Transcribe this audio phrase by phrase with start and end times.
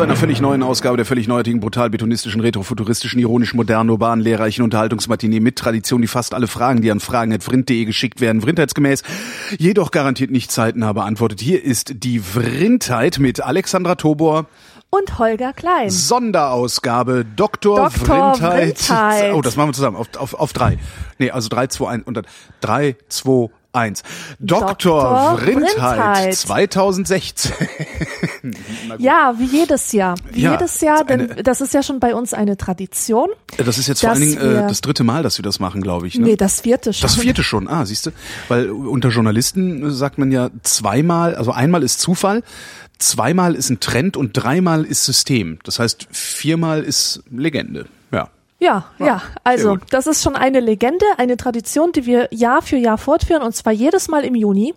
[0.00, 4.64] Zu einer völlig neuen Ausgabe der völlig neuartigen, brutal betonistischen, retrofuturistischen, ironisch modernen, urbanen, lehrreichen
[4.64, 9.02] Unterhaltungsmatinee mit Tradition, die fast alle Fragen, die an fragen.vrind.de geschickt werden, vrindheitsgemäß,
[9.58, 11.42] jedoch garantiert nicht zeitnah beantwortet.
[11.42, 14.46] Hier ist die Vrindheit mit Alexandra Tobor
[14.88, 15.90] und Holger Klein.
[15.90, 17.76] Sonderausgabe Dr.
[17.76, 17.90] Dr.
[17.90, 18.78] Vrindheit.
[18.78, 19.34] Vrindheit.
[19.34, 20.78] Oh, das machen wir zusammen auf, auf, auf drei.
[21.18, 22.26] Nee, also drei, zwei, eins und dann
[22.62, 24.02] drei, zwei, eins.
[24.38, 24.68] Dr.
[24.68, 25.38] Dr.
[25.38, 26.34] Vrindheit Vrindheit.
[26.34, 27.52] 2016.
[28.98, 30.14] Ja, wie jedes Jahr.
[30.32, 33.28] Wie Ja, jedes Jahr, denn eine- das ist ja schon bei uns eine Tradition.
[33.56, 36.06] Das ist jetzt vor allen Dingen äh, das dritte Mal, dass wir das machen, glaube
[36.06, 36.16] ich.
[36.18, 36.26] Ne?
[36.28, 37.02] Nee, das vierte schon.
[37.02, 38.10] Das vierte schon, ah, siehst du?
[38.48, 42.42] Weil unter Journalisten sagt man ja zweimal, also einmal ist Zufall,
[42.98, 45.58] zweimal ist ein Trend und dreimal ist System.
[45.64, 47.86] Das heißt, viermal ist Legende.
[48.12, 48.28] Ja.
[48.60, 49.06] Ja, ja.
[49.06, 53.42] sehr Also, das ist schon eine Legende, eine Tradition, die wir Jahr für Jahr fortführen
[53.42, 54.74] und zwar jedes Mal im Juni.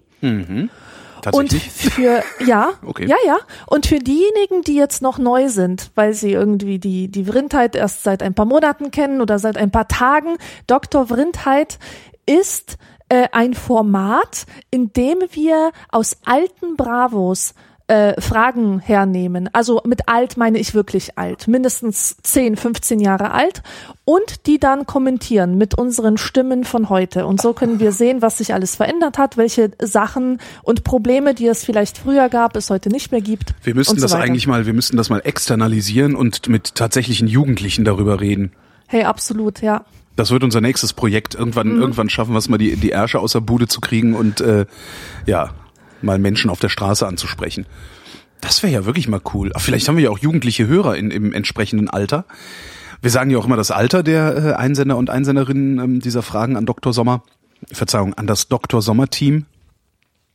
[1.31, 1.71] Und Tatsächlich.
[1.93, 3.07] für, ja, Okay.
[3.07, 3.37] ja, ja.
[3.67, 8.03] Und für diejenigen, die jetzt noch neu sind, weil sie irgendwie die, die Vrindheit erst
[8.03, 10.35] seit ein paar Monaten kennen oder seit ein paar Tagen,
[10.67, 11.07] Dr.
[11.07, 11.79] Vrindheit
[12.25, 12.77] ist
[13.09, 17.53] äh, ein Format, in dem wir aus alten Bravos
[17.87, 19.49] äh, Fragen hernehmen.
[19.53, 23.61] Also mit alt meine ich wirklich alt, mindestens 10, 15 Jahre alt
[24.05, 27.25] und die dann kommentieren mit unseren Stimmen von heute.
[27.25, 31.47] Und so können wir sehen, was sich alles verändert hat, welche Sachen und Probleme, die
[31.47, 33.53] es vielleicht früher gab, es heute nicht mehr gibt.
[33.63, 34.23] wir müssten so das weiter.
[34.23, 38.53] eigentlich mal, wir müssten das mal externalisieren und mit tatsächlichen Jugendlichen darüber reden.
[38.87, 39.83] Hey, absolut, ja.
[40.15, 41.33] Das wird unser nächstes Projekt.
[41.35, 41.81] Irgendwann, Mhm.
[41.81, 44.65] irgendwann schaffen wir es mal, die, die Ärsche aus der Bude zu kriegen und äh,
[45.25, 45.49] ja,
[46.03, 47.65] mal Menschen auf der Straße anzusprechen.
[48.41, 49.51] Das wäre ja wirklich mal cool.
[49.55, 52.25] Ach, vielleicht haben wir ja auch jugendliche Hörer in, im entsprechenden Alter.
[53.01, 56.57] Wir sagen ja auch immer das Alter der äh, Einsender und Einsenderinnen ähm, dieser Fragen
[56.57, 56.93] an Dr.
[56.93, 57.23] Sommer.
[57.71, 58.81] Verzeihung, an das Dr.
[58.81, 59.45] Sommer-Team.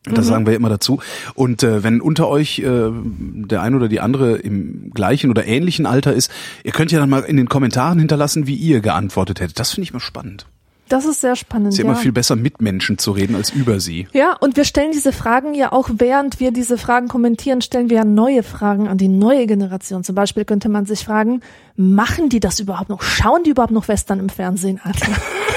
[0.05, 1.01] Das sagen wir immer dazu.
[1.35, 5.87] Und äh, wenn unter euch äh, der ein oder die andere im gleichen oder ähnlichen
[5.87, 6.31] Alter ist,
[6.65, 9.59] ihr könnt ja dann mal in den Kommentaren hinterlassen, wie ihr geantwortet hättet.
[9.59, 10.47] Das finde ich mal spannend.
[10.89, 11.69] Das ist sehr spannend.
[11.69, 14.09] Es ist ja immer viel besser, mit Menschen zu reden, als über sie.
[14.13, 17.99] Ja, und wir stellen diese Fragen ja auch, während wir diese Fragen kommentieren, stellen wir
[17.99, 20.05] ja neue Fragen an die neue Generation.
[20.05, 21.41] Zum Beispiel könnte man sich fragen,
[21.77, 23.03] machen die das überhaupt noch?
[23.03, 24.93] Schauen die überhaupt noch Western im Fernsehen an?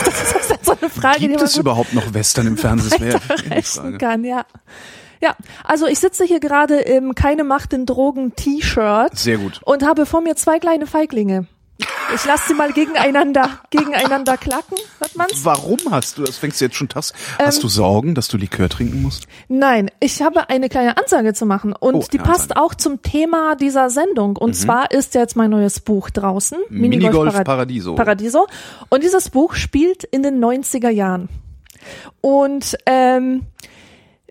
[0.03, 2.89] Das ist so eine Frage, die Gibt man es überhaupt noch Western im Fernsehen?
[2.89, 4.45] Das wäre die kann, ja.
[5.21, 9.61] Ja, also ich sitze hier gerade im Keine Macht in Drogen T-Shirt Sehr gut.
[9.63, 11.45] und habe vor mir zwei kleine Feiglinge.
[12.13, 15.31] Ich lasse sie mal gegeneinander, gegeneinander klacken, hört man's?
[15.43, 18.37] Warum hast du, das fängst du jetzt schon tags, Ähm, hast du Sorgen, dass du
[18.37, 19.27] Likör trinken musst?
[19.47, 22.61] Nein, ich habe eine kleine Ansage zu machen und Oh, die passt Ansage.
[22.61, 24.35] auch zum Thema dieser Sendung.
[24.37, 27.95] Und zwar ist jetzt mein neues Buch draußen, Minigolf Parad- Paradiso.
[27.95, 28.47] Paradiso.
[28.89, 31.29] Und dieses Buch spielt in den 90er Jahren.
[32.21, 33.43] Und ähm,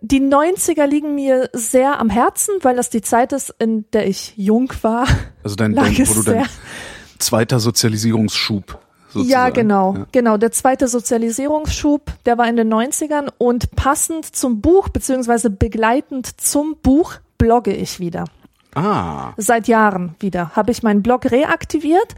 [0.03, 4.35] die 90er liegen mir sehr am Herzen, weil das die Zeit ist, in der ich
[4.37, 5.07] jung war.
[5.43, 6.47] Also dein, dein wo du dein.
[7.21, 8.79] Zweiter Sozialisierungsschub
[9.09, 9.31] sozusagen.
[9.31, 10.07] Ja, genau, Ja.
[10.13, 10.37] genau.
[10.37, 16.77] Der zweite Sozialisierungsschub, der war in den 90ern und passend zum Buch, beziehungsweise begleitend zum
[16.83, 18.25] Buch, blogge ich wieder.
[18.75, 20.51] Ah, Seit Jahren wieder.
[20.55, 22.15] Habe ich meinen Blog reaktiviert.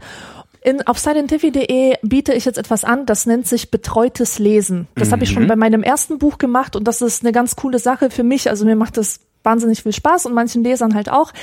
[0.61, 4.87] In, auf silentifi.de biete ich jetzt etwas an, das nennt sich betreutes Lesen.
[4.95, 5.33] Das habe ich Mhm.
[5.33, 8.49] schon bei meinem ersten Buch gemacht und das ist eine ganz coole Sache für mich.
[8.49, 11.33] Also mir macht das wahnsinnig viel Spaß und manchen Lesern halt auch.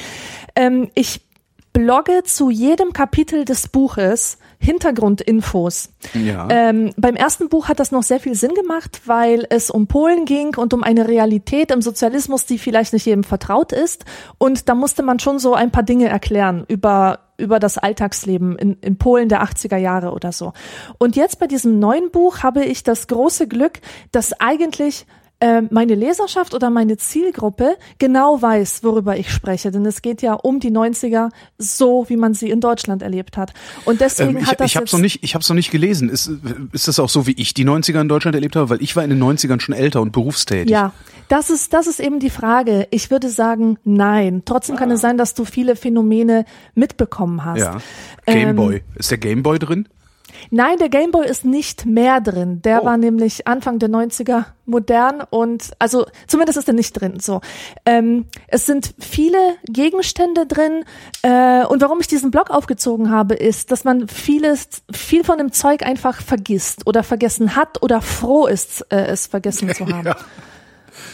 [0.56, 1.20] Ähm, ich
[1.72, 5.88] blogge zu jedem Kapitel des Buches Hintergrundinfos.
[6.12, 6.46] ja.
[6.50, 10.26] Ähm, beim ersten Buch hat das noch sehr viel Sinn gemacht, weil es um Polen
[10.26, 14.04] ging und um eine Realität im Sozialismus, die vielleicht nicht jedem vertraut ist.
[14.36, 18.74] Und da musste man schon so ein paar Dinge erklären über über das Alltagsleben in,
[18.82, 20.52] in Polen der 80er Jahre oder so.
[20.98, 23.80] Und jetzt bei diesem neuen Buch habe ich das große Glück,
[24.12, 25.06] dass eigentlich
[25.40, 29.70] äh, meine Leserschaft oder meine Zielgruppe genau weiß, worüber ich spreche.
[29.70, 33.52] Denn es geht ja um die 90er so, wie man sie in Deutschland erlebt hat.
[33.84, 35.70] Und deswegen Ähm, ich hat das ich habe es noch nicht, ich habe noch nicht
[35.70, 36.10] gelesen.
[36.10, 36.30] Ist,
[36.72, 38.70] ist das auch so, wie ich die 90er in Deutschland erlebt habe?
[38.70, 40.70] Weil ich war in den 90ern schon älter und berufstätig.
[40.70, 40.92] Ja,
[41.28, 42.86] das ist, das ist eben die Frage.
[42.90, 44.42] Ich würde sagen, nein.
[44.44, 46.44] Trotzdem kann es sein, dass du viele Phänomene
[46.74, 47.60] mitbekommen hast.
[47.60, 47.78] Ja.
[48.26, 48.82] Ähm, Gameboy.
[48.96, 49.88] ist der Gameboy drin?
[50.50, 52.62] Nein, der Gameboy ist nicht mehr drin.
[52.62, 52.86] Der Oh.
[52.86, 57.18] war nämlich Anfang der 90er modern und also zumindest ist er nicht drin.
[57.20, 57.40] So,
[57.84, 59.38] ähm, es sind viele
[59.68, 60.84] Gegenstände drin
[61.22, 65.52] äh, und warum ich diesen Blog aufgezogen habe, ist, dass man vieles, viel von dem
[65.52, 70.06] Zeug einfach vergisst oder vergessen hat oder froh ist, äh, es vergessen zu haben.
[70.06, 70.16] Ja.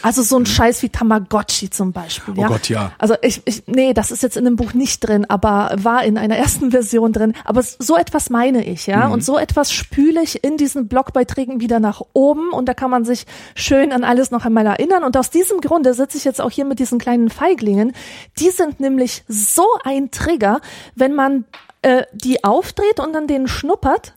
[0.03, 2.35] Also so ein Scheiß wie Tamagotchi zum Beispiel.
[2.37, 2.49] Oh ja?
[2.49, 2.93] Gott, ja.
[2.99, 6.19] Also ich, ich, nee, das ist jetzt in dem Buch nicht drin, aber war in
[6.19, 7.33] einer ersten Version drin.
[7.45, 8.93] Aber so etwas meine ich, Mhm.
[8.93, 9.09] ja.
[9.09, 13.05] Und so etwas spüle ich in diesen Blogbeiträgen wieder nach oben und da kann man
[13.05, 15.05] sich schön an alles noch einmal erinnern.
[15.05, 17.93] Und aus diesem Grunde sitze ich jetzt auch hier mit diesen kleinen Feiglingen.
[18.39, 20.61] Die sind nämlich so ein Trigger,
[20.95, 21.45] wenn man
[21.83, 24.15] äh, die aufdreht und an denen schnuppert.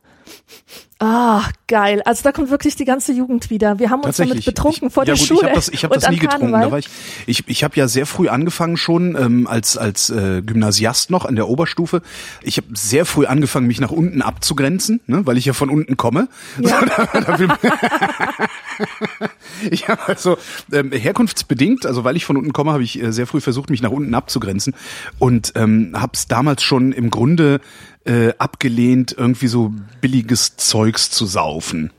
[1.01, 2.01] Ah, geil.
[2.03, 3.79] Also da kommt wirklich die ganze Jugend wieder.
[3.79, 5.39] Wir haben uns damit betrunken ich, vor ja der gut, Schule.
[5.39, 6.51] Ich habe das, ich hab das nie getrunken.
[6.51, 6.61] Karneval.
[6.65, 6.89] Da war ich
[7.25, 11.37] ich, ich habe ja sehr früh angefangen schon ähm, als als äh, Gymnasiast noch an
[11.37, 12.01] der Oberstufe.
[12.41, 15.95] Ich habe sehr früh angefangen, mich nach unten abzugrenzen, ne, weil ich ja von unten
[15.95, 16.27] komme.
[16.59, 16.79] Ja.
[16.89, 17.57] Da, da man-
[19.71, 20.37] ich habe also
[20.71, 23.81] ähm, herkunftsbedingt, also weil ich von unten komme, habe ich äh, sehr früh versucht, mich
[23.81, 24.73] nach unten abzugrenzen
[25.17, 27.59] und ähm, habe es damals schon im Grunde
[28.09, 29.71] äh, abgelehnt, irgendwie so
[30.01, 31.91] billiges Zeugs zu saufen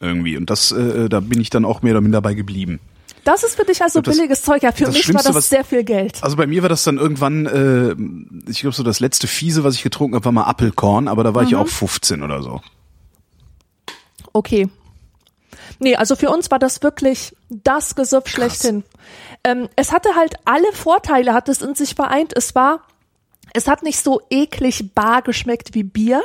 [0.00, 0.36] irgendwie.
[0.36, 2.80] Und das, äh, da bin ich dann auch mehr oder minder dabei geblieben.
[3.24, 4.62] Das ist für dich also Das- billiges Zeug.
[4.62, 6.22] Ja, für mich war das was- sehr viel Geld.
[6.24, 9.74] Also bei mir war das dann irgendwann, äh, ich glaube so das letzte Fiese, was
[9.76, 11.58] ich getrunken habe, war mal Apfelkorn, aber da war ich Mhm.
[11.58, 12.60] auch 15 oder so.
[14.32, 14.68] Okay.
[15.78, 18.84] Nee, also für uns war das wirklich das Gesuff schlechthin.
[19.44, 22.32] Ähm, es hatte halt alle Vorteile, hat es in sich vereint.
[22.36, 22.80] Es war,
[23.54, 26.22] es hat nicht so eklig bar geschmeckt wie Bier.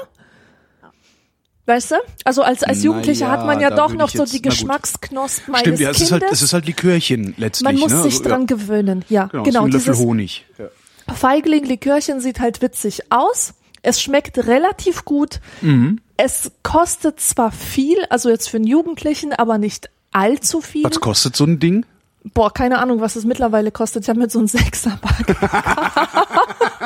[1.65, 1.95] Weißt du?
[2.24, 4.41] Also als, als Jugendlicher ja, hat man ja doch noch so jetzt- die.
[4.41, 7.65] Geschmacksknospen meines Stimmt, ja, es ist halt, es ist halt Likörchen letztlich.
[7.65, 8.03] man muss ne?
[8.03, 9.06] sich Also, dran ja, gewöhnen.
[9.09, 9.63] Ja, Genau, genau.
[9.65, 10.45] ein Löffel Honig.
[10.57, 10.69] Ja.
[11.13, 13.53] Feigling Likörchen sieht halt witzig aus.
[13.81, 15.41] Es schmeckt relativ gut.
[15.62, 16.00] Mhm.
[16.15, 20.85] Es kostet zwar viel, also jetzt für einen Jugendlichen, aber nicht allzu viel.
[20.85, 21.85] Was kostet so ein Ding?
[22.33, 24.03] Boah, keine Ahnung, was es mittlerweile kostet.
[24.03, 25.35] Ich habe mir so einen Sechserpack.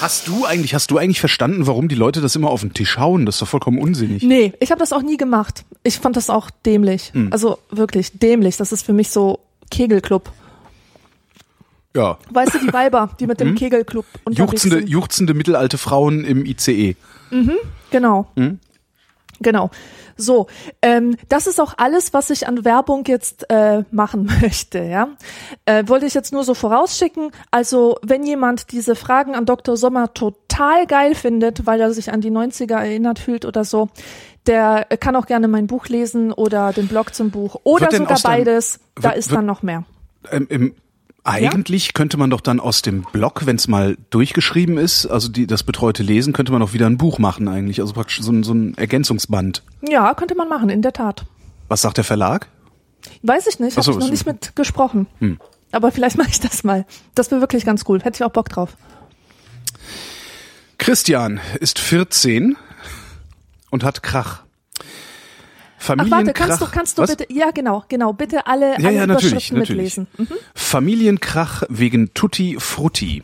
[0.00, 2.98] Hast du eigentlich, hast du eigentlich verstanden, warum die Leute das immer auf den Tisch
[2.98, 3.24] hauen?
[3.26, 4.22] Das ist doch vollkommen unsinnig.
[4.22, 5.64] nee, ich habe das auch nie gemacht.
[5.82, 7.12] Ich fand das auch dämlich.
[7.14, 7.32] Hm.
[7.32, 8.56] Also wirklich dämlich.
[8.56, 9.40] Das ist für mich so
[9.70, 10.30] Kegelclub.
[11.94, 12.18] Ja.
[12.30, 14.46] Weißt du, die Weiber, die mit dem Kegelclub unterwegs Hm?
[14.52, 14.88] Juchzende, sind.
[14.88, 16.94] juchzende mittelalte Frauen im ICE.
[17.90, 18.26] Genau.
[18.36, 18.58] Hm?
[19.40, 19.70] Genau.
[20.16, 20.46] So,
[20.82, 24.78] ähm, das ist auch alles, was ich an Werbung jetzt äh, machen möchte.
[24.78, 25.08] Ja,
[25.66, 27.30] äh, wollte ich jetzt nur so vorausschicken.
[27.50, 29.76] Also, wenn jemand diese Fragen an Dr.
[29.76, 33.88] Sommer total geil findet, weil er sich an die 90er erinnert fühlt oder so,
[34.46, 38.80] der kann auch gerne mein Buch lesen oder den Blog zum Buch oder sogar beides.
[38.94, 39.84] Da wird- ist wird- dann noch mehr.
[40.30, 40.74] Ähm, im,
[41.26, 45.46] eigentlich könnte man doch dann aus dem Blog, wenn es mal durchgeschrieben ist, also die,
[45.46, 47.80] das betreute Lesen, könnte man auch wieder ein Buch machen eigentlich.
[47.80, 49.62] Also praktisch so ein, so ein Ergänzungsband.
[49.82, 51.26] Ja, könnte man machen, in der Tat.
[51.68, 52.48] Was sagt der Verlag?
[53.22, 55.06] Weiß ich nicht, habe ich noch nicht mit gesprochen.
[55.18, 55.38] Hm.
[55.72, 56.86] Aber vielleicht mache ich das mal.
[57.14, 58.00] Das wäre wirklich ganz cool.
[58.02, 58.76] Hätte ich auch Bock drauf.
[60.78, 62.56] Christian ist 14
[63.70, 64.44] und hat Krach.
[65.86, 66.46] Ach warte, Familienkrach.
[66.48, 67.16] kannst du, kannst du Was?
[67.16, 69.96] bitte, ja genau, genau, bitte alle, Ja, alle ja, natürlich, Überschriften natürlich.
[69.96, 70.06] mitlesen.
[70.18, 70.38] Mhm.
[70.54, 73.22] Familienkrach wegen Tutti Frutti.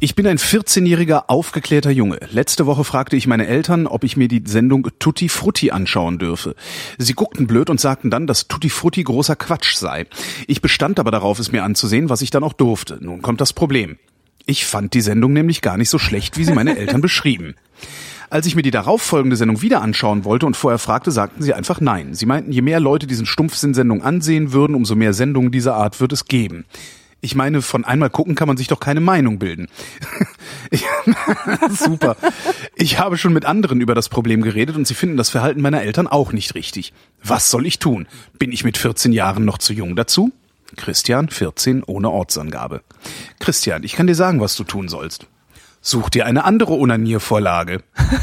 [0.00, 2.20] Ich bin ein 14-jähriger aufgeklärter Junge.
[2.30, 6.54] Letzte Woche fragte ich meine Eltern, ob ich mir die Sendung Tutti Frutti anschauen dürfe.
[6.98, 10.06] Sie guckten blöd und sagten dann, dass Tutti Frutti großer Quatsch sei.
[10.46, 12.98] Ich bestand aber darauf, es mir anzusehen, was ich dann auch durfte.
[13.00, 13.98] Nun kommt das Problem.
[14.46, 17.56] Ich fand die Sendung nämlich gar nicht so schlecht, wie sie meine Eltern beschrieben.
[18.30, 21.80] Als ich mir die darauffolgende Sendung wieder anschauen wollte und vorher fragte, sagten sie einfach
[21.80, 22.14] nein.
[22.14, 26.12] Sie meinten, je mehr Leute diesen Stumpfsinn-Sendung ansehen würden, umso mehr Sendungen dieser Art wird
[26.12, 26.64] es geben.
[27.20, 29.66] Ich meine, von einmal gucken kann man sich doch keine Meinung bilden.
[31.70, 32.16] Super.
[32.76, 35.82] Ich habe schon mit anderen über das Problem geredet und sie finden das Verhalten meiner
[35.82, 36.92] Eltern auch nicht richtig.
[37.22, 38.06] Was soll ich tun?
[38.38, 40.32] Bin ich mit 14 Jahren noch zu jung dazu?
[40.76, 42.82] Christian, 14, ohne Ortsangabe.
[43.40, 45.26] Christian, ich kann dir sagen, was du tun sollst.
[45.80, 47.82] Such dir eine andere Onaniervorlage.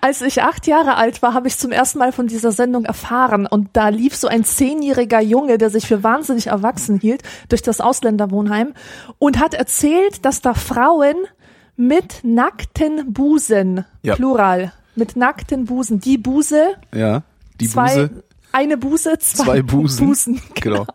[0.00, 3.44] Als ich acht Jahre alt war, habe ich zum ersten Mal von dieser Sendung erfahren
[3.46, 7.80] und da lief so ein zehnjähriger Junge, der sich für wahnsinnig erwachsen hielt, durch das
[7.80, 8.74] Ausländerwohnheim
[9.18, 11.16] und hat erzählt, dass da Frauen
[11.76, 14.14] mit nackten Busen, Ja.
[14.14, 17.22] Plural, mit nackten Busen, die Buse, Ja,
[17.60, 20.06] die zwei, Buse, eine Buse, zwei, zwei Busen.
[20.06, 20.86] Busen Genau.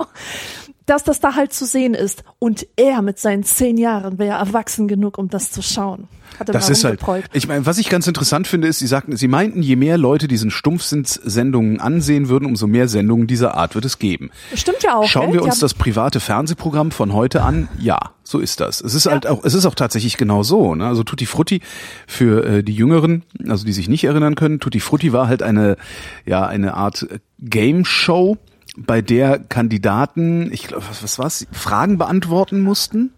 [0.85, 2.23] Dass das da halt zu sehen ist.
[2.39, 6.07] Und er mit seinen zehn Jahren wäre erwachsen genug, um das zu schauen.
[6.39, 6.93] Hat er Das ist halt.
[6.93, 7.25] rumgeprollt.
[7.33, 10.27] Ich meine, was ich ganz interessant finde, ist, sie sagten, sie meinten, je mehr Leute
[10.27, 14.31] diesen Stumpfsins-Sendungen ansehen würden, umso mehr Sendungen dieser Art wird es geben.
[14.55, 15.07] Stimmt ja auch.
[15.07, 15.41] Schauen gell?
[15.41, 17.69] wir uns das private Fernsehprogramm von heute an?
[17.79, 18.81] Ja, so ist das.
[18.81, 20.75] Es ist halt auch, es ist auch tatsächlich genau so.
[20.75, 20.87] Ne?
[20.87, 21.61] Also Tutti Frutti
[22.07, 25.77] für äh, die Jüngeren, also die sich nicht erinnern können, Tutti Frutti war halt eine,
[26.25, 27.07] ja, eine Art
[27.39, 28.37] Game Show,
[28.75, 33.12] bei der Kandidaten, ich glaube, was, was war's, Fragen beantworten mussten.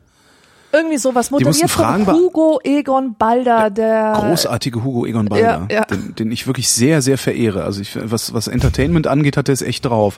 [0.72, 5.86] Irgendwie sowas moderiert Fragen von Hugo Egon Balder, der Großartige Hugo Egon Balder, ja, ja.
[5.86, 7.64] Den, den ich wirklich sehr, sehr verehre.
[7.64, 10.18] Also ich, was, was Entertainment angeht, hat er es echt drauf.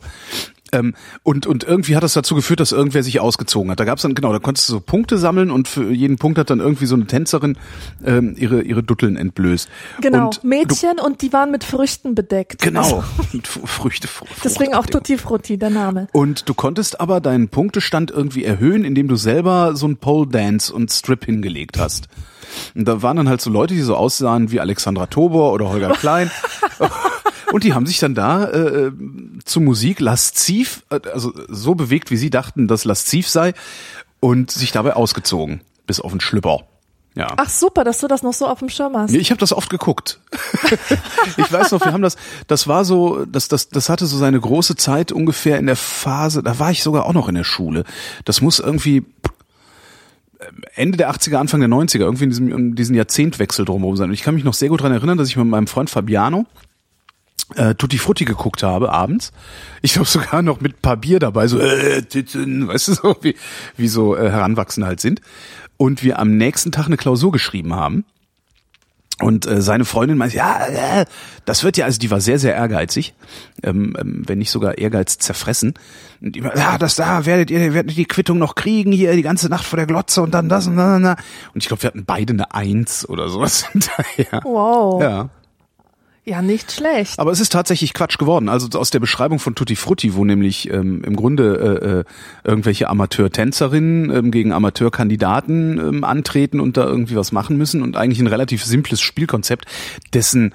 [0.73, 3.79] Ähm, und, und irgendwie hat das dazu geführt, dass irgendwer sich ausgezogen hat.
[3.79, 6.49] Da gab's dann, genau, da konntest du so Punkte sammeln und für jeden Punkt hat
[6.49, 7.57] dann irgendwie so eine Tänzerin
[8.05, 9.69] ähm, ihre, ihre Dutteln entblößt.
[10.01, 12.61] genau und Mädchen und die waren mit Früchten bedeckt.
[12.61, 14.07] Du, genau, Also, F- Früchte.
[14.07, 14.85] Fr deswegen auch.
[14.85, 16.07] Tutti Frutti, der Name.
[16.13, 20.73] Und du konntest aber deinen Punktestand irgendwie erhöhen, indem du selber so ein Pole Dance
[20.73, 22.07] und Strip hingelegt hast.
[22.75, 25.89] Und da waren dann halt so Leute, die so aussahen wie Alexandra Tobor oder Holger
[25.99, 26.31] Klein.
[27.51, 28.91] und die haben sich dann da äh,
[29.45, 33.53] zu Musik lasziv, äh, also so bewegt, wie sie dachten, dass lasziv sei,
[34.19, 36.65] und sich dabei ausgezogen, bis auf den Schlüpper.
[37.15, 37.33] Ja.
[37.37, 39.11] Ach super, dass du das noch so auf dem Schirm hast.
[39.11, 40.19] Ich habe das oft geguckt.
[41.37, 44.39] ich weiß noch, wir haben das, das war so, das, das, das hatte so seine
[44.39, 47.85] große Zeit ungefähr in der Phase, da war ich sogar auch noch in der Schule.
[48.25, 49.03] Das muss irgendwie
[50.75, 54.09] Ende der 80er, Anfang der 90er, irgendwie in diesem, in diesem Jahrzehntwechsel drumherum sein.
[54.09, 56.45] Und ich kann mich noch sehr gut dran erinnern, dass ich mit meinem Freund Fabiano
[57.55, 59.31] äh, Tutti Frutti geguckt habe abends.
[59.81, 63.15] Ich glaube sogar noch mit ein paar Bier dabei, so äh, Titten, weißt du so,
[63.21, 63.35] wie,
[63.77, 65.21] wie so äh, Heranwachsende halt sind.
[65.77, 68.03] Und wir am nächsten Tag eine Klausur geschrieben haben.
[69.19, 71.05] Und äh, seine Freundin meinte, ja, äh,
[71.45, 73.15] das wird ja, also die war sehr, sehr ehrgeizig,
[73.63, 75.73] ähm, ähm, wenn nicht sogar Ehrgeiz zerfressen.
[76.21, 79.23] Und die, meinte, ja, das da werdet ihr, werdet die Quittung noch kriegen hier die
[79.23, 81.03] ganze Nacht vor der Glotze und dann das und dann.
[81.03, 81.17] Und
[81.55, 84.41] ich glaube, wir hatten beide eine Eins oder sowas hinterher.
[84.43, 85.01] Wow.
[85.01, 85.29] Ja.
[86.27, 87.19] Ja, nicht schlecht.
[87.19, 88.49] Aber es ist tatsächlich Quatsch geworden.
[88.49, 92.03] Also aus der Beschreibung von Tutti Frutti, wo nämlich ähm, im Grunde äh, äh,
[92.43, 98.19] irgendwelche Amateur-Tänzerinnen ähm, gegen Amateurkandidaten ähm, antreten und da irgendwie was machen müssen und eigentlich
[98.19, 99.67] ein relativ simples Spielkonzept,
[100.13, 100.53] dessen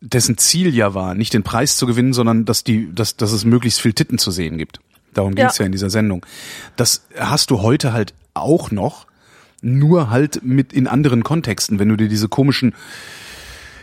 [0.00, 3.44] dessen Ziel ja war, nicht den Preis zu gewinnen, sondern dass die, dass, dass es
[3.44, 4.80] möglichst viel Titten zu sehen gibt.
[5.14, 5.62] Darum ging es Ja.
[5.62, 6.26] ja in dieser Sendung.
[6.74, 9.06] Das hast du heute halt auch noch,
[9.62, 12.74] nur halt mit in anderen Kontexten, wenn du dir diese komischen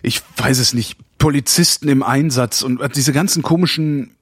[0.02, 4.16] ich weiß es nicht, Polizisten im Einsatz und diese ganzen komischen,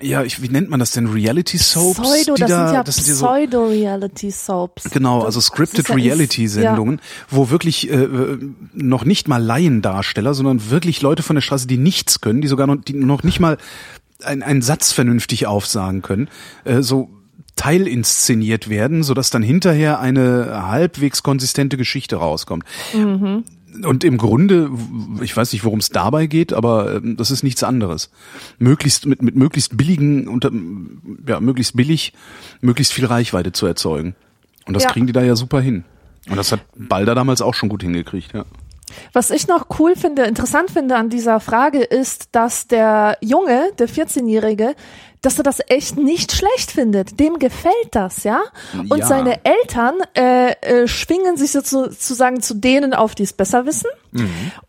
[0.00, 2.00] ja, ich, wie nennt man das denn, Reality Soaps?
[2.00, 4.90] Pseudo, das da, sind ja das sind ja so, Pseudo-Reality-Soaps.
[4.90, 8.38] genau, also Scripted ja- Reality-Sendungen, wo wirklich äh, äh,
[8.72, 12.66] noch nicht mal Laiendarsteller, sondern wirklich Leute von der Straße, die nichts können, die sogar
[12.66, 13.58] noch, die noch nicht mal
[14.24, 16.28] ein- einen Satz vernünftig aufsagen können,
[16.64, 17.10] äh, so
[17.54, 22.64] teilinszeniert werden, sodass dann hinterher eine halbwegs konsistente Geschichte rauskommt.
[23.84, 24.70] Und im Grunde,
[25.22, 28.10] ich weiß nicht, worum es dabei geht, aber ähm, das ist nichts anderes.
[28.58, 30.50] Möglichst mit, mit möglichst billigen, unter,
[31.26, 32.12] ja, möglichst billig,
[32.60, 34.14] möglichst viel Reichweite zu erzeugen.
[34.66, 34.90] Und das Ja.
[34.90, 35.84] kriegen die da ja super hin.
[36.28, 38.44] Und das hat Balder damals auch schon gut hingekriegt, ja.
[39.14, 43.88] Was ich noch cool finde, interessant finde an dieser Frage ist, dass der Junge, der
[43.88, 44.74] 14-Jährige,
[45.22, 47.18] dass er das echt nicht schlecht findet.
[47.20, 48.40] Dem gefällt das, ja?
[48.90, 49.06] Und Ja.
[49.06, 53.88] seine Eltern äh, äh, schwingen sich sozusagen zu denen auf, die es besser wissen.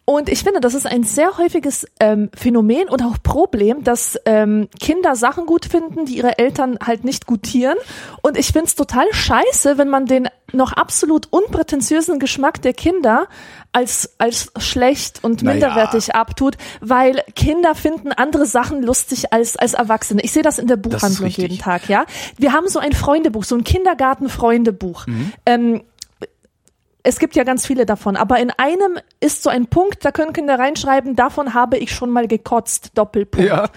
[0.05, 4.69] Und ich finde, das ist ein sehr häufiges ähm, Phänomen und auch Problem, dass ähm,
[4.79, 7.75] Kinder Sachen gut finden, die ihre Eltern halt nicht gutieren.
[8.21, 13.27] Und ich finde es total scheiße, wenn man den noch absolut unprätentiösen Geschmack der Kinder
[13.73, 15.55] als, als schlecht und Naja.
[15.55, 20.21] minderwertig abtut, weil Kinder finden andere Sachen lustig als, als Erwachsene.
[20.21, 22.05] Ich sehe das in der Buchhandlung jeden Tag, ja.
[22.37, 25.07] Wir haben so ein Freundebuch, so ein Kindergarten-Freundebuch.
[25.07, 25.33] Mhm.
[25.45, 25.81] Ähm,
[27.03, 30.31] es gibt ja ganz viele davon, aber in einem ist so ein Punkt, da können
[30.31, 33.49] Kinder reinschreiben, davon habe ich schon mal gekotzt, Doppelpunkt.
[33.49, 33.69] Ja.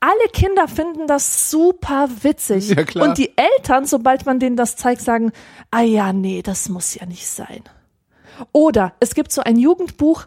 [0.00, 2.68] Alle Kinder finden das super witzig.
[2.68, 3.08] Ja, klar.
[3.08, 5.32] Und die Eltern, sobald man denen das zeigt, sagen,
[5.70, 7.62] ah ja, nee, das muss ja nicht sein.
[8.52, 10.26] Oder es gibt so ein Jugendbuch,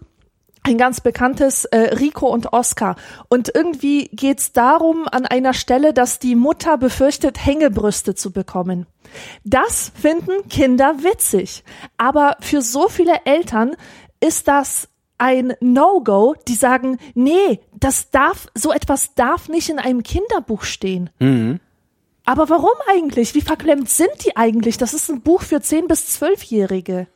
[0.63, 2.95] ein ganz bekanntes äh, Rico und Oscar.
[3.29, 8.85] Und irgendwie geht's darum an einer Stelle, dass die Mutter befürchtet, Hängebrüste zu bekommen.
[9.43, 11.63] Das finden Kinder witzig.
[11.97, 13.75] Aber für so viele Eltern
[14.19, 20.03] ist das ein No-Go, die sagen, nee, das darf, so etwas darf nicht in einem
[20.03, 21.09] Kinderbuch stehen.
[21.19, 21.59] Mhm.
[22.25, 23.33] Aber warum eigentlich?
[23.33, 24.77] Wie verklemmt sind die eigentlich?
[24.77, 27.07] Das ist ein Buch für 10- bis 12-Jährige.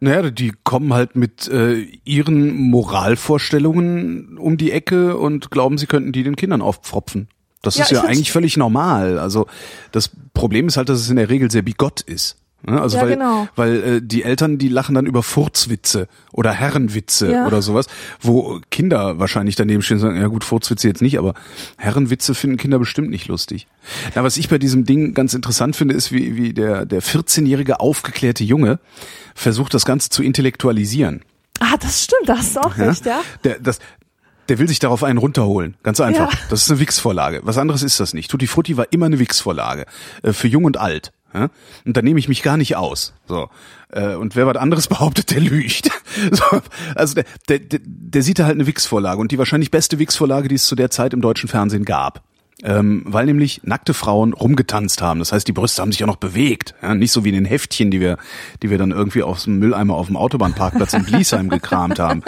[0.00, 6.12] Naja, die kommen halt mit äh, ihren Moralvorstellungen um die Ecke und glauben, sie könnten
[6.12, 7.28] die den Kindern aufpfropfen.
[7.62, 9.18] Das Ja, ist ja eigentlich völlig normal.
[9.18, 9.46] Also
[9.92, 12.36] das Problem ist halt, dass es in der Regel sehr bigott ist.
[12.66, 12.80] Ne?
[12.80, 13.48] Also Ja, weil, genau.
[13.56, 17.46] weil äh, die Eltern, die lachen dann über Furzwitze oder Herrenwitze Ja.
[17.46, 17.86] oder sowas,
[18.20, 21.34] wo Kinder wahrscheinlich daneben stehen und sagen, ja gut, Furzwitze jetzt nicht, aber
[21.78, 23.66] Herrenwitze finden Kinder bestimmt nicht lustig.
[24.14, 27.80] Na, was ich bei diesem Ding ganz interessant finde, ist, wie, wie der, der 14-jährige
[27.80, 28.78] aufgeklärte Junge
[29.34, 31.22] versucht, das Ganze zu intellektualisieren.
[31.60, 33.20] Ah, das stimmt, da hast du auch recht, ja.
[33.44, 33.78] Der, das,
[34.48, 35.76] der will sich darauf einen runterholen.
[35.82, 36.32] Ganz einfach.
[36.32, 36.38] Ja.
[36.50, 37.40] Das ist eine Wix-Vorlage.
[37.44, 38.30] Was anderes ist das nicht.
[38.30, 39.86] Tutti Frutti war immer eine Wix-Vorlage.
[40.22, 41.12] Äh, für jung und alt.
[41.34, 41.50] Ja?
[41.84, 43.12] Und da nehme ich mich gar nicht aus.
[43.26, 43.50] So.
[43.90, 45.90] Äh, und wer was anderes behauptet, der lügt.
[46.30, 46.62] So.
[46.94, 49.20] Also der, der, der, der sieht da halt eine Wix-Vorlage.
[49.20, 52.22] Und die wahrscheinlich beste Wix-Vorlage, die es zu der Zeit im deutschen Fernsehen gab.
[52.62, 55.18] Ähm, weil nämlich nackte Frauen rumgetanzt haben.
[55.18, 56.74] Das heißt, die Brüste haben sich auch noch bewegt.
[56.82, 58.16] Ja, nicht so wie in den Heftchen, die wir,
[58.62, 62.22] die wir dann irgendwie aus dem Mülleimer auf dem Autobahnparkplatz in Bliesheim gekramt haben.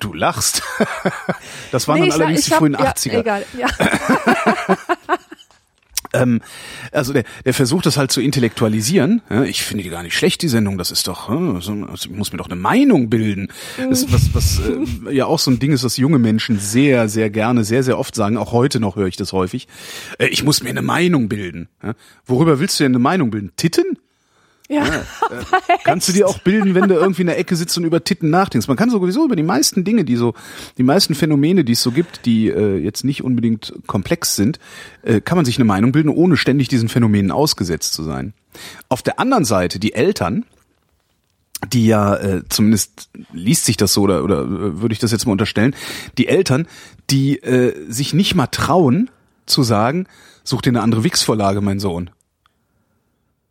[0.00, 0.62] Du lachst.
[1.70, 3.20] Das waren Nee, dann allerdings ich die hab, frühen ja, 80er.
[3.20, 3.68] Egal, ja.
[6.22, 6.40] Ähm,
[6.92, 9.22] also der, der versucht das halt zu intellektualisieren.
[9.30, 10.78] Ja, ich finde die gar nicht schlecht, die Sendung.
[10.78, 13.48] Das ist doch, hm, so- also ich muss mir doch eine Meinung bilden.
[13.88, 14.60] Das was, was
[15.08, 17.98] äh, ja auch so ein Ding ist, was junge Menschen sehr, sehr gerne, sehr, sehr
[17.98, 18.36] oft sagen.
[18.36, 19.68] Auch heute noch höre ich das häufig.
[20.18, 21.68] Äh, ich muss mir eine Meinung bilden.
[21.82, 21.94] Ja,
[22.24, 23.52] worüber willst du denn eine Meinung bilden?
[23.56, 23.84] Titten?
[24.68, 24.84] Ja.
[25.84, 28.30] Kannst du dir auch bilden, wenn du irgendwie in der Ecke sitzt und über Titten
[28.30, 28.68] nachdenkst.
[28.68, 30.34] Man kann sowieso über die meisten Dinge, die so,
[30.76, 34.58] die meisten Phänomene, die es so gibt, die äh, jetzt nicht unbedingt komplex sind,
[35.02, 38.34] äh, kann man sich eine Meinung bilden, ohne ständig diesen Phänomenen ausgesetzt zu sein.
[38.88, 40.44] Auf der anderen Seite, die Eltern,
[41.72, 45.26] die ja, äh, zumindest liest sich das so, oder, oder äh, würde ich das jetzt
[45.26, 45.74] mal unterstellen,
[46.18, 46.66] die Eltern,
[47.10, 49.10] die äh, sich nicht mal trauen
[49.46, 50.06] zu sagen,
[50.42, 52.10] such dir eine andere Wix-Vorlage, mein Sohn.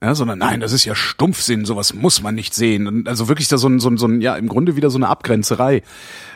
[0.06, 2.88] Ja, sondern nein, das ist ja Stumpfsinn, sowas muss man nicht sehen.
[2.88, 5.00] Und also wirklich da so ein, so ein, so ein ja, im Grunde wieder so
[5.00, 5.82] eine Abgrenzerei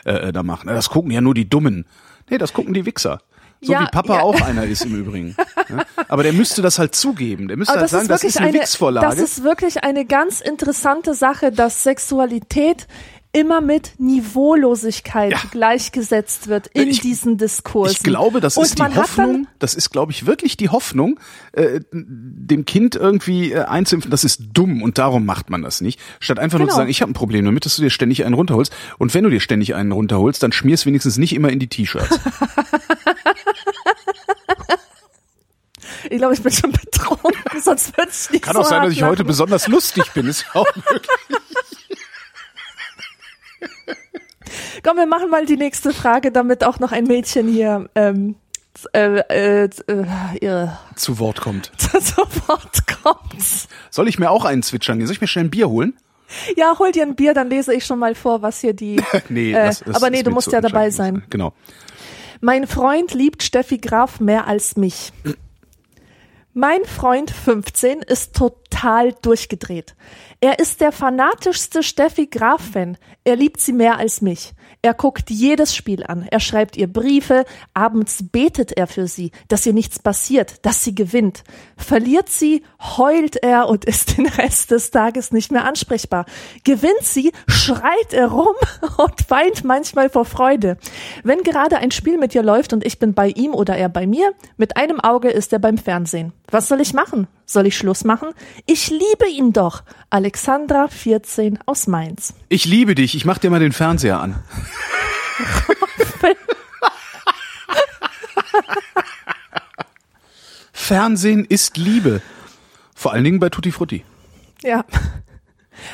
[0.04, 0.66] äh, da machen.
[0.66, 1.86] Das gucken ja nur die Dummen.
[2.28, 3.20] Nee, das gucken die Wichser.
[3.60, 4.22] So Ja, wie Papa ja.
[4.22, 5.36] auch einer ist im Übrigen.
[5.68, 5.84] Ja?
[6.08, 7.46] Aber der müsste das halt zugeben.
[7.46, 9.06] Der müsste Aber halt das sagen, ist das ist eine, eine, Wix-Vorlage.
[9.06, 12.88] das ist wirklich eine ganz interessante Sache, dass Sexualität
[13.32, 15.40] immer mit Niveaulosigkeit Ja.
[15.52, 17.96] gleichgesetzt wird in Ich- diesen Diskursen.
[17.96, 21.20] Ich glaube, das Und ist die Hoffnung, das ist, glaube ich, wirklich die Hoffnung,
[21.52, 26.00] äh, dem Kind irgendwie äh, einzuimpfen, das ist dumm und darum macht man das nicht.
[26.18, 26.74] Statt einfach nur Genau.
[26.74, 28.72] zu sagen, ich habe ein Problem damit, dass du dir ständig einen runterholst.
[28.98, 32.18] Und wenn du dir ständig einen runterholst, dann schmierst wenigstens nicht immer in die T-Shirts.
[36.08, 39.02] Ich glaube, ich bin schon betrunken, sonst ich nicht Kann so auch sein, dass ich
[39.02, 40.26] heute besonders lustig bin.
[40.26, 41.02] Ist auch möglich.
[44.82, 48.36] Komm, wir machen mal die nächste Frage, damit auch noch ein Mädchen hier ähm,
[48.92, 49.68] äh, äh,
[50.40, 51.72] äh, zu Wort kommt.
[51.78, 52.16] zu
[52.48, 53.68] Wort kommt.
[53.90, 55.06] Soll ich mir auch einen zwitschern gehen?
[55.06, 55.94] Soll ich mir schnell ein Bier holen?
[56.56, 59.02] Ja, hol dir ein Bier, dann lese ich schon mal vor, was hier die.
[59.28, 61.24] Nee, äh, das, das aber nee, du musst ja dabei sein.
[61.30, 61.52] Genau.
[62.40, 65.12] Mein Freund liebt Steffi Graf mehr als mich.
[66.52, 69.94] Mein Freund 15 ist total durchgedreht.
[70.40, 72.98] Er ist der fanatischste Steffi Graf-Fan.
[73.22, 74.52] Er liebt sie mehr als mich.
[74.82, 76.26] Er guckt jedes Spiel an.
[76.28, 77.44] Er schreibt ihr Briefe.
[77.72, 81.44] Abends betet er für sie, dass ihr nichts passiert, dass sie gewinnt.
[81.76, 82.64] Verliert sie,
[82.96, 86.24] heult er und ist den Rest des Tages nicht mehr ansprechbar.
[86.64, 88.56] Gewinnt sie, schreit er rum
[88.96, 90.78] und weint manchmal vor Freude.
[91.22, 94.06] Wenn gerade ein Spiel mit ihr läuft und ich bin bei ihm oder er bei
[94.06, 96.32] mir, mit einem Auge ist er beim Fernsehen.
[96.50, 97.28] Was soll ich machen?
[97.46, 98.30] Soll ich Schluss machen?
[98.66, 99.82] Ich liebe ihn doch.
[100.10, 102.34] Alexandra, 14, aus Mainz.
[102.48, 103.14] Ich liebe dich.
[103.14, 104.42] Ich mach dir mal den Fernseher an.
[110.72, 112.20] Fernsehen ist Liebe.
[112.96, 114.04] Vor allen Dingen bei Tutti Frutti.
[114.62, 114.84] Ja.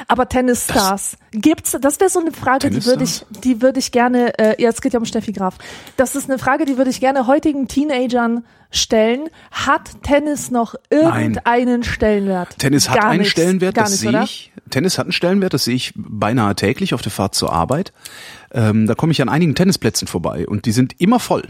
[0.08, 4.38] Aber Tennisstars, gibt's, das wäre so eine Frage, die würde ich, die würde ich gerne,
[4.38, 5.58] äh, ja, es geht ja um Steffi Graf.
[5.96, 9.28] Das ist eine Frage, die würde ich gerne heutigen Teenagern stellen.
[9.50, 12.58] Hat Tennis noch irgendeinen Stellenwert?
[12.58, 13.32] Tennis hat Gar einen nichts.
[13.32, 14.52] Stellenwert, Gar das sehe ich.
[14.70, 17.92] Tennis hat einen Stellenwert, das sehe ich beinahe täglich auf der Fahrt zur Arbeit.
[18.52, 21.44] Ähm, da komme ich an einigen Tennisplätzen vorbei und die sind immer voll.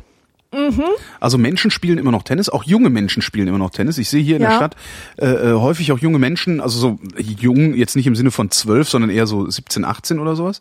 [0.52, 0.84] Mhm.
[1.20, 3.98] Also Menschen spielen immer noch Tennis, auch junge Menschen spielen immer noch Tennis.
[3.98, 4.48] Ich sehe hier in Ja.
[4.50, 4.76] der Stadt
[5.18, 8.88] äh, äh, häufig auch junge Menschen, also so jung, jetzt nicht im Sinne von zwölf,
[8.88, 10.60] sondern eher so 17, 18 oder sowas,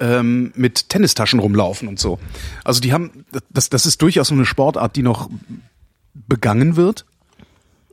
[0.00, 2.18] ähm, mit Tennistaschen rumlaufen und so.
[2.64, 5.30] Also die haben, das, das ist durchaus so eine Sportart, die noch
[6.14, 7.04] begangen wird.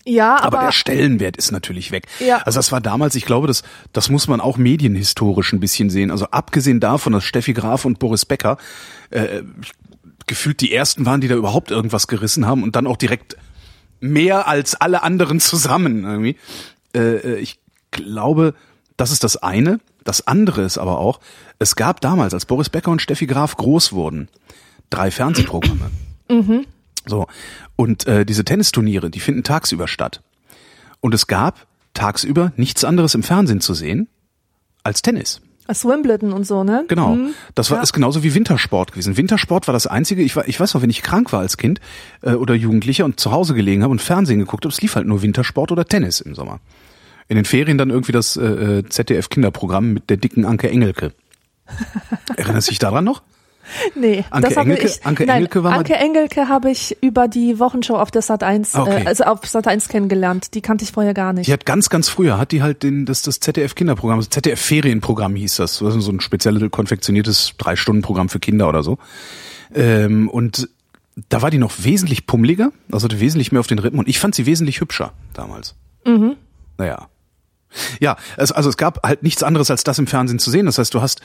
[0.04, 2.08] Ja, Aber, aber, der Stellenwert ist natürlich weg.
[2.20, 2.38] Ja.
[2.40, 3.62] Also das war damals, ich glaube, das,
[3.94, 6.10] das muss man auch medienhistorisch ein bisschen sehen.
[6.10, 8.58] Also abgesehen davon, dass Steffi Graf und Boris Becker
[9.12, 9.44] äh,
[10.32, 13.36] gefühlt die ersten waren, die da überhaupt irgendwas gerissen haben und dann auch direkt
[14.00, 16.38] mehr als alle anderen zusammen irgendwie.
[16.96, 17.60] Äh, ich
[17.91, 18.56] glaube,
[18.96, 19.82] das ist das eine.
[20.06, 21.20] Das andere ist aber auch,
[21.60, 24.30] es gab damals, als Boris Becker und Steffi Graf groß wurden,
[24.89, 25.91] drei Fernsehprogramme.
[27.06, 27.28] So.
[27.76, 30.22] Und äh, diese Tennisturniere, die finden tagsüber statt.
[31.02, 34.08] Und es gab tagsüber nichts anderes im Fernsehen zu sehen
[34.82, 35.41] als Tennis.
[35.67, 36.86] Als Wimbledon und so, ne?
[36.88, 37.15] Genau.
[37.15, 37.34] Mhm.
[37.56, 37.84] Das war Ja.
[37.84, 39.17] ist genauso wie Wintersport gewesen.
[39.17, 41.80] Wintersport war das einzige, ich, war, ich weiß noch, wenn ich krank war als Kind
[42.21, 45.08] äh, oder Jugendlicher und zu Hause gelegen habe und Fernsehen geguckt habe, es lief halt
[45.08, 46.60] nur Wintersport oder Tennis im Sommer.
[47.28, 51.13] In den Ferien dann irgendwie das äh, ZDF Kinderprogramm mit der dicken Anke Engelke.
[52.36, 53.21] Erinnerst du dich daran noch?
[53.96, 55.06] Nee, Anke das habe Engelke- ich.
[55.06, 58.76] Anke nein, Engelke war Anke Engelke habe ich über die Wochenshow auf der Sat 1,
[58.76, 59.04] Okay.
[59.04, 60.54] äh, also auf Sat 1 kennengelernt.
[60.54, 61.48] Die kannte ich vorher gar nicht.
[61.48, 64.60] Die hat ganz, ganz früher, hat die halt den, das, das ZDF Kinderprogramm, das ZDF
[64.60, 65.80] Ferienprogramm hieß das.
[65.80, 68.98] Das ist so ein spezielles konfektioniertes Drei-Stunden-Programm für Kinder oder so.
[69.74, 70.70] Ähm, und
[71.30, 74.34] da war die noch wesentlich pummeliger, also wesentlich mehr auf den Rippen und ich fand
[74.36, 75.76] sie wesentlich hübscher damals.
[76.06, 76.36] Mhm.
[76.78, 77.08] Naja.
[78.00, 80.66] Ja, es, also es gab halt nichts anderes als das im Fernsehen zu sehen.
[80.66, 81.22] Das heißt, du hast,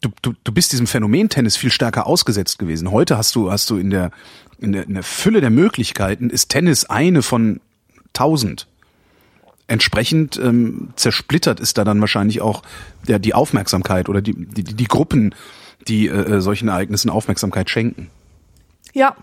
[0.00, 2.90] du, du, du bist diesem Phänomen Tennis viel stärker ausgesetzt gewesen.
[2.90, 4.10] Heute hast du, hast du in der,
[4.58, 7.60] in der, in der Fülle der Möglichkeiten ist Tennis eine von
[8.12, 8.66] tausend.
[9.66, 12.62] Entsprechend ähm, zersplittert ist da dann wahrscheinlich auch
[13.06, 15.34] der, die Aufmerksamkeit oder die, die, die Gruppen,
[15.86, 18.10] die äh, solchen Ereignissen Aufmerksamkeit schenken.
[18.94, 19.14] Ja.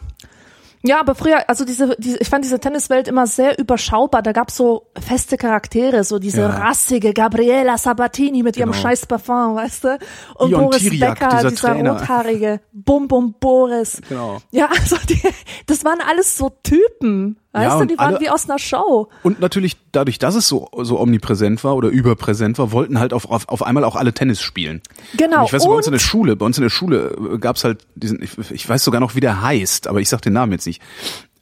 [0.83, 4.21] Ja, aber früher, also diese, diese, ich fand diese Tenniswelt immer sehr überschaubar.
[4.21, 6.49] Da gab's so feste Charaktere, so diese Ja.
[6.49, 8.81] rassige Gabriela Sabatini mit ihrem Genau.
[8.83, 9.97] scheiß Parfum, weißt du?
[10.35, 11.91] Und Ion Boris Tiriac, Becker, dieser dieser, Trainer.
[11.99, 14.01] rothaarige, Bum Bum Boris.
[14.07, 14.37] Genau.
[14.51, 15.21] Ja, also die,
[15.65, 17.81] das waren alles so Typen, weißt Ja, du?
[17.81, 19.09] und Die waren alle- wie aus einer Show.
[19.23, 23.29] Und natürlich dadurch, dass es so, so omnipräsent war oder überpräsent war, wollten halt auf,
[23.29, 24.81] auf, auf einmal auch alle Tennis spielen.
[25.17, 25.39] Genau.
[25.39, 27.37] Und ich weiß, bei uns in Und- der Schule, bei uns in der Schule äh,
[27.37, 30.33] gab's halt diesen, ich, ich weiß sogar noch, wie der heißt, aber ich sag den
[30.33, 30.81] Namen jetzt nicht.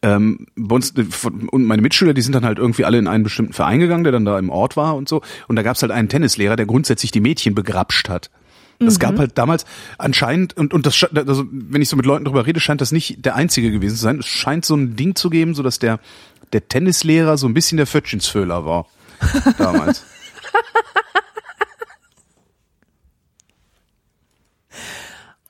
[0.06, 1.06] Ähm, bei uns, äh,
[1.52, 4.12] und meine Mitschüler, die sind dann halt irgendwie alle in einen bestimmten Verein gegangen, der
[4.12, 5.22] dann da im Ort war und so.
[5.48, 8.30] Und da gab's halt einen Tennislehrer, der grundsätzlich die Mädchen begrapscht hat.
[8.80, 9.66] Es gab halt damals
[9.98, 13.26] anscheinend, und, und das, also wenn ich so mit Leuten drüber rede, scheint das nicht
[13.26, 14.20] der einzige gewesen zu sein.
[14.20, 16.00] Es scheint so ein Ding zu geben, so dass der,
[16.52, 18.88] der Tennislehrer so ein bisschen der Fötchinsföhler war.
[19.58, 20.04] Damals.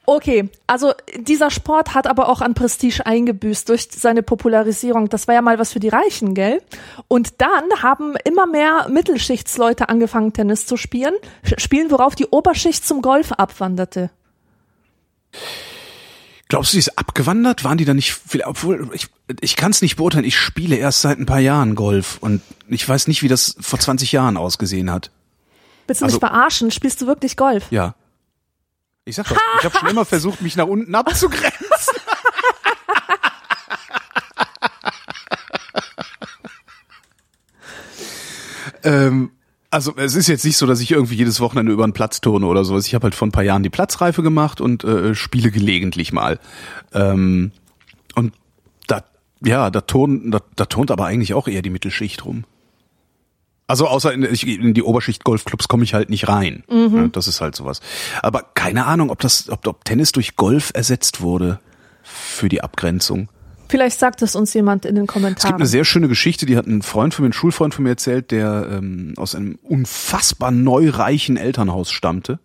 [0.05, 5.07] Okay, also dieser Sport hat aber auch an Prestige eingebüßt durch seine Popularisierung.
[5.07, 6.61] Das war ja mal was für die Reichen, gell?
[7.07, 11.13] Und dann haben immer mehr Mittelschichtsleute angefangen, Tennis zu spielen,
[11.57, 14.09] spielen, worauf die Oberschicht zum Golf abwanderte.
[16.49, 17.63] Glaubst du, die ist abgewandert?
[17.63, 19.07] Waren die da nicht viel, obwohl, ich,
[19.41, 20.25] ich kann es nicht beurteilen.
[20.25, 23.79] Ich spiele erst seit ein paar Jahren Golf und ich weiß nicht, wie das vor
[23.79, 25.09] 20 Jahren ausgesehen hat.
[25.87, 26.71] Willst du Also- mich verarschen?
[26.71, 27.67] Spielst du wirklich Golf?
[27.71, 27.95] Ja.
[29.05, 31.63] Ich sag doch, ich habe schon immer versucht, mich nach unten abzugrenzen.
[38.83, 39.31] ähm,
[39.69, 42.45] also es ist jetzt nicht so, dass ich irgendwie jedes Wochenende über den Platz turne
[42.45, 42.87] oder sowas.
[42.87, 46.39] Ich habe halt vor ein paar Jahren die Platzreife gemacht und äh, spiele gelegentlich mal.
[46.93, 47.51] Ähm,
[48.15, 48.33] und
[48.87, 49.03] da,
[49.43, 52.45] ja, da turnt, da, da turnt aber eigentlich auch eher die Mittelschicht rum.
[53.67, 56.63] Also außer in, ich, in die Oberschicht Golfclubs komme ich halt nicht rein.
[56.69, 57.79] Ja, das ist halt sowas.
[58.21, 61.59] Aber keine Ahnung, ob das, ob, ob Tennis durch Golf ersetzt wurde
[62.03, 63.29] für die Abgrenzung.
[63.69, 65.55] Vielleicht sagt es uns jemand in den Es gibt Kommentaren.
[65.55, 68.29] eine sehr schöne Geschichte, die hat ein Freund von mir, ein Schulfreund von mir erzählt,
[68.31, 72.39] der ähm, aus einem unfassbar neureichen Elternhaus stammte.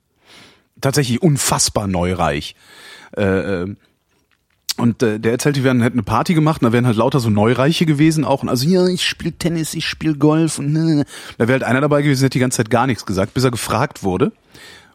[0.80, 2.54] Tatsächlich unfassbar neureich.
[3.16, 3.22] Äh,
[3.62, 3.76] ähm,
[4.78, 7.20] und äh, der erzählt, die werden hätten eine Party gemacht, und da wären halt lauter
[7.20, 8.42] so Neureiche gewesen auch.
[8.42, 11.04] Und also, ja, ich spiele Tennis, ich spiele Golf und ne, ne.
[11.36, 13.44] da wäre halt einer dabei gewesen, der hat die ganze Zeit gar nichts gesagt, bis
[13.44, 14.32] er gefragt wurde.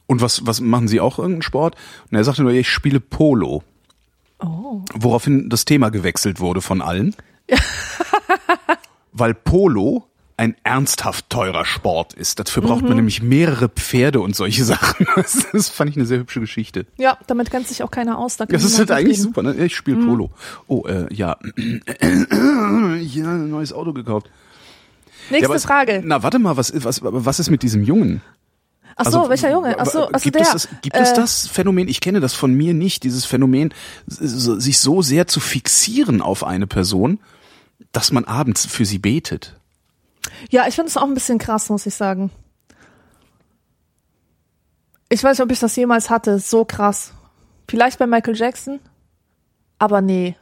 [0.08, 1.76] Und was, was machen Sie auch irgendeinen Sport?
[2.10, 3.64] Und er sagte nur, ich spiele Polo.
[4.40, 4.82] oh.
[4.94, 7.16] Woraufhin das Thema gewechselt wurde von allen.
[9.12, 12.40] Weil Polo ein ernsthaft teurer Sport ist.
[12.40, 15.06] Dafür braucht man nämlich mehrere Pferde und solche Sachen.
[15.16, 16.86] Das, das fand ich eine sehr hübsche Geschichte.
[16.98, 18.38] Ja, damit kennt sich auch keiner aus.
[18.38, 19.54] Da Das ist halt eigentlich super, ne?
[19.66, 20.32] Ich spiele Polo.
[20.68, 21.38] Oh, äh, ja.
[21.56, 24.28] ich habe ein neues Auto gekauft.
[24.28, 26.02] Ja, Nächste aber es- Frage.
[26.04, 28.22] Na, warte mal, was, ist- was, was ist mit diesem Jungen?
[28.96, 29.76] Ach so, welcher Junge?
[29.80, 30.44] Ach so, also gibt der.
[30.44, 31.88] es das, gibt es äh, das Phänomen?
[31.88, 33.04] Ich kenne das von mir nicht.
[33.04, 33.74] Dieses Phänomen,
[34.06, 37.20] sich so sehr zu fixieren auf eine Person,
[37.92, 39.56] dass man abends für sie betet.
[40.50, 42.32] Ja, ich finde es auch ein bisschen krass, muss ich sagen.
[45.10, 46.40] Ich weiß nicht, ob ich das jemals hatte.
[46.40, 47.14] So krass.
[47.70, 48.80] Vielleicht bei Michael Jackson,
[49.80, 50.36] aber nee.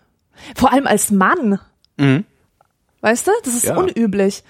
[0.55, 1.59] Vor allem als Mann.
[3.01, 3.31] Weißt du?
[3.43, 3.77] Das ist Ja.
[3.77, 4.43] unüblich.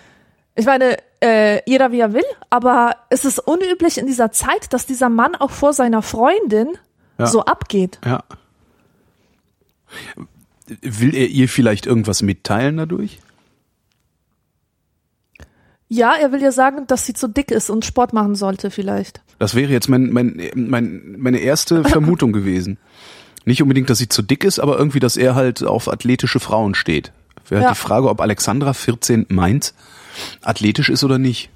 [0.56, 4.86] Ich meine, äh, jeder wie er will, aber es ist unüblich in dieser Zeit, dass
[4.86, 6.70] dieser Mann auch vor seiner Freundin
[7.18, 7.28] Ja.
[7.28, 8.00] so abgeht.
[8.06, 8.24] Ja.
[10.82, 13.20] Will er ihr vielleicht irgendwas mitteilen dadurch?
[15.94, 19.22] Ja, er will ihr sagen, dass sie zu dick ist und Sport machen sollte vielleicht.
[19.40, 22.78] Das wäre jetzt mein, mein, mein, meine erste Vermutung gewesen.
[23.44, 26.76] Nicht unbedingt, dass sie zu dick ist, aber irgendwie, dass er halt auf athletische Frauen
[26.76, 27.12] steht.
[27.50, 27.68] Wäre Ja.
[27.68, 29.74] halt die Frage, ob Alexandra 14 meint,
[30.42, 31.50] athletisch ist oder nicht.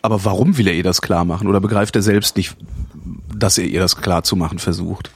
[0.00, 1.48] Aber warum will er ihr das klar machen?
[1.48, 2.56] Oder begreift er selbst nicht,
[3.36, 5.10] dass er ihr das klar zu machen versucht?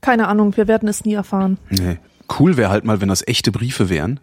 [0.00, 1.58] Keine Ahnung, wir werden es nie erfahren.
[1.68, 1.98] Nee.
[2.40, 4.18] Cool wäre halt mal, wenn das echte Briefe wären.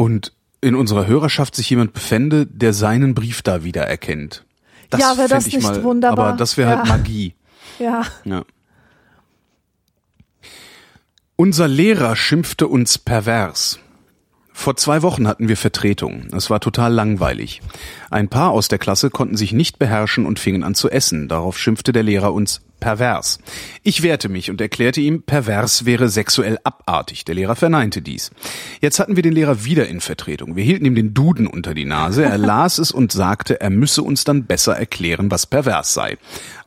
[0.00, 0.32] Und
[0.62, 4.46] in unserer Hörerschaft sich jemand befände, der seinen Brief da wieder erkennt.
[4.96, 6.28] Ja, wäre das ich nicht mal, wunderbar?
[6.28, 6.96] Aber das wäre halt Ja.
[6.96, 7.34] Magie.
[7.78, 8.06] Ja.
[8.24, 8.44] Ja.
[11.36, 13.78] Unser Lehrer schimpfte uns pervers.
[14.54, 16.28] Vor zwei Wochen hatten wir Vertretung.
[16.32, 17.60] Es war total langweilig.
[18.10, 21.28] Ein paar aus der Klasse konnten sich nicht beherrschen und fingen an zu essen.
[21.28, 23.38] Darauf schimpfte der Lehrer uns pervers.
[23.82, 27.24] Ich wehrte mich und erklärte ihm, pervers wäre sexuell abartig.
[27.24, 28.30] Der Lehrer verneinte dies.
[28.80, 30.56] Jetzt hatten wir den Lehrer wieder in Vertretung.
[30.56, 32.24] Wir hielten ihm den Duden unter die Nase.
[32.24, 36.18] Er las es und sagte, er müsse uns dann besser erklären, was pervers sei.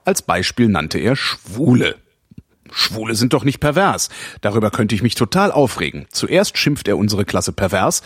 [0.05, 1.95] Als Beispiel nannte er Schwule.
[2.71, 4.09] Schwule sind doch nicht pervers.
[4.41, 6.05] Darüber könnte ich mich total aufregen.
[6.11, 8.01] Zuerst schimpft er unsere Klasse pervers.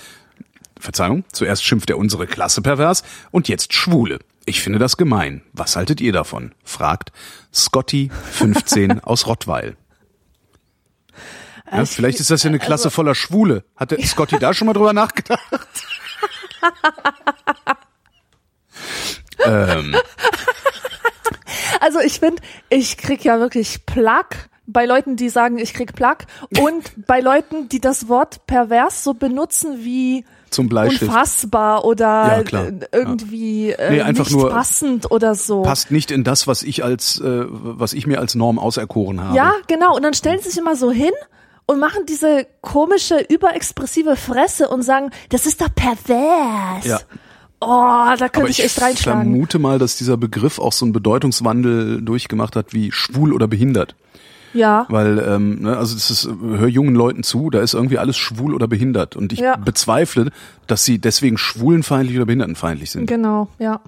[0.79, 4.19] Verzeihung, zuerst schimpft er unsere Klasse pervers und jetzt Schwule.
[4.49, 5.41] Ich finde das gemein.
[5.51, 6.53] Was haltet ihr davon?
[6.63, 7.11] fragt
[7.53, 9.75] Scotty 15 aus Rottweil.
[11.69, 13.65] Ja, Ich- vielleicht ist das ja eine Klasse also- voller Schwule.
[13.75, 15.41] Hat der Scotty da schon mal drüber nachgedacht?
[19.45, 19.95] ähm,
[21.81, 26.25] Also ich finde, ich krieg ja wirklich Plack bei Leuten, die sagen, ich krieg Plack
[26.59, 31.03] und bei Leuten, die das Wort pervers so benutzen wie zum Bleistift.
[31.03, 35.61] unfassbar oder Ja, irgendwie äh, Nee, einfach nicht nur- passend oder so.
[35.63, 39.35] Passt nicht in das, was ich als, äh, was ich mir als Norm auserkoren habe.
[39.35, 39.95] Ja, genau.
[39.95, 41.11] Und dann stellen sie sich immer so hin
[41.65, 46.85] und machen diese komische, überexpressive Fresse und sagen, das ist doch pervers.
[46.85, 46.99] Ja.
[47.59, 49.21] Oh, da könnte ich ich echt reinschlagen.
[49.23, 53.95] vermute mal, dass dieser Begriff auch so einen Bedeutungswandel durchgemacht hat wie schwul oder behindert.
[54.53, 54.85] Ja.
[54.89, 58.53] Weil, ähm, ne, also das ist, hör jungen Leuten zu, da ist irgendwie alles schwul
[58.55, 59.15] oder behindert.
[59.15, 59.55] Und ich Ja.
[59.57, 60.31] bezweifle,
[60.67, 63.05] dass sie deswegen schwulenfeindlich oder behindertenfeindlich sind.
[63.07, 63.81] Genau, ja.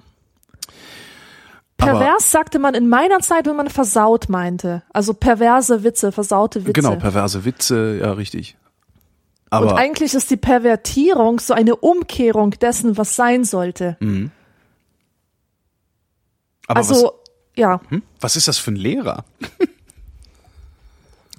[1.78, 4.82] Aber- Pervers sagte man in meiner Zeit, wenn man versaut meinte.
[4.92, 6.72] Also perverse Witze, versaute Witze.
[6.74, 8.56] Genau, perverse Witze, ja richtig.
[9.52, 13.96] Und Aber eigentlich ist die Pervertierung so eine Umkehrung dessen, was sein sollte.
[16.66, 17.12] aber also, was,
[17.56, 18.02] ja, hm?
[18.20, 19.24] was ist das für ein Lehrer?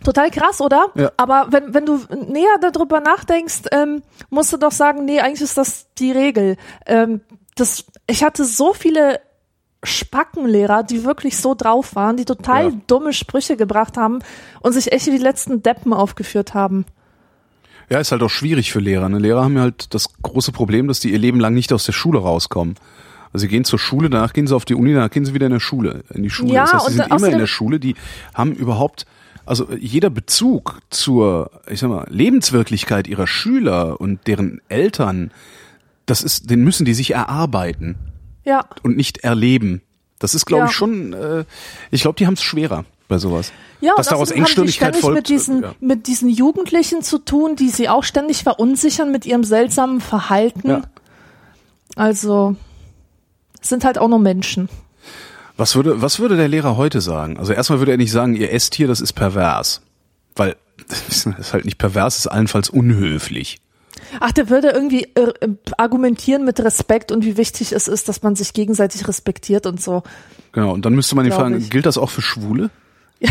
[0.03, 0.87] total krass, oder?
[0.95, 1.11] Ja.
[1.17, 5.57] Aber wenn, wenn du näher darüber nachdenkst, ähm, musst du doch sagen, nee, eigentlich ist
[5.57, 6.57] das die Regel.
[6.85, 7.21] Ähm,
[7.55, 9.19] das, ich hatte so viele
[9.83, 12.71] Spackenlehrer, die wirklich so drauf waren, die total Ja.
[12.87, 14.19] dumme Sprüche gebracht haben
[14.61, 16.85] und sich echt wie die letzten Deppen aufgeführt haben.
[17.89, 19.09] Ja, ist halt auch schwierig für Lehrer.
[19.09, 19.17] Ne?
[19.19, 21.91] Lehrer haben ja halt das große Problem, dass die ihr Leben lang nicht aus der
[21.93, 22.75] Schule rauskommen.
[23.33, 25.47] Also sie gehen zur Schule, danach gehen sie auf die Uni, danach gehen sie wieder
[25.47, 26.53] in der Schule, in die Schule.
[26.53, 27.95] Ja, das heißt, sie sind immer in der Schule, die
[28.33, 29.05] haben überhaupt,
[29.45, 35.31] also jeder Bezug zur, ich sag mal, Lebenswirklichkeit ihrer Schüler und deren Eltern,
[36.05, 37.95] das ist, den müssen die sich erarbeiten
[38.43, 39.81] Ja, und nicht erleben.
[40.19, 40.69] Das ist, glaube Ja.
[40.69, 41.45] ich, schon, äh,
[41.89, 43.51] ich glaube, die haben es schwerer bei sowas.
[43.81, 45.15] Ja, und daraus Engstirnigkeit folgt.
[45.15, 45.75] mit diesen, äh, ja.
[45.79, 50.69] mit diesen Jugendlichen zu tun, die sie auch ständig verunsichern mit ihrem seltsamen Verhalten.
[50.69, 50.81] Ja.
[51.95, 52.55] Also
[53.61, 54.69] sind halt auch nur Menschen.
[55.61, 57.37] Was würde, was würde der Lehrer heute sagen?
[57.37, 59.83] Also erstmal würde er nicht sagen, ihr esst hier, das ist pervers.
[60.35, 60.55] Weil
[60.87, 63.59] das ist halt nicht pervers, ist allenfalls unhöflich.
[64.19, 65.31] Ach, der würde irgendwie äh,
[65.77, 70.01] argumentieren mit Respekt und wie wichtig es ist, dass man sich gegenseitig respektiert und so.
[70.51, 71.69] Genau, und dann müsste man ihn fragen, ich.
[71.69, 72.71] gilt das auch für Schwule?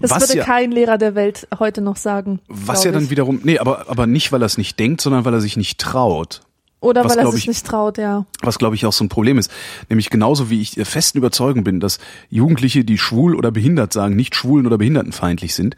[0.00, 2.40] Das Was würde ja- kein Lehrer der Welt heute noch sagen.
[2.48, 5.34] Was ja dann wiederum, nee, aber, aber nicht, weil er es nicht denkt, sondern weil
[5.34, 6.40] er sich nicht traut.
[6.80, 8.24] Oder was weil er sich ich- nicht traut, ja.
[8.40, 9.50] Was, glaube ich, auch so ein Problem ist.
[9.88, 11.98] Nämlich genauso wie ich der festen Überzeugung bin, dass
[12.30, 15.74] Jugendliche, die schwul oder behindert sagen, nicht schwulen oder behindertenfeindlich sind,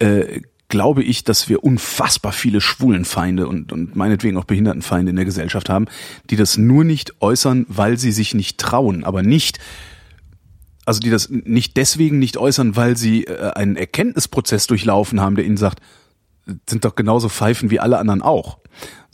[0.00, 5.24] äh, glaube ich, dass wir unfassbar viele Schwulenfeinde und, und meinetwegen auch Behindertenfeinde in der
[5.24, 5.86] Gesellschaft haben,
[6.30, 9.58] die das nur nicht äußern, weil sie sich nicht trauen, aber nicht,
[10.84, 15.44] also die das nicht deswegen nicht äußern, weil sie äh, einen Erkenntnisprozess durchlaufen haben, der
[15.44, 15.80] ihnen sagt,
[16.68, 18.58] sind doch genauso Pfeifen wie alle anderen auch,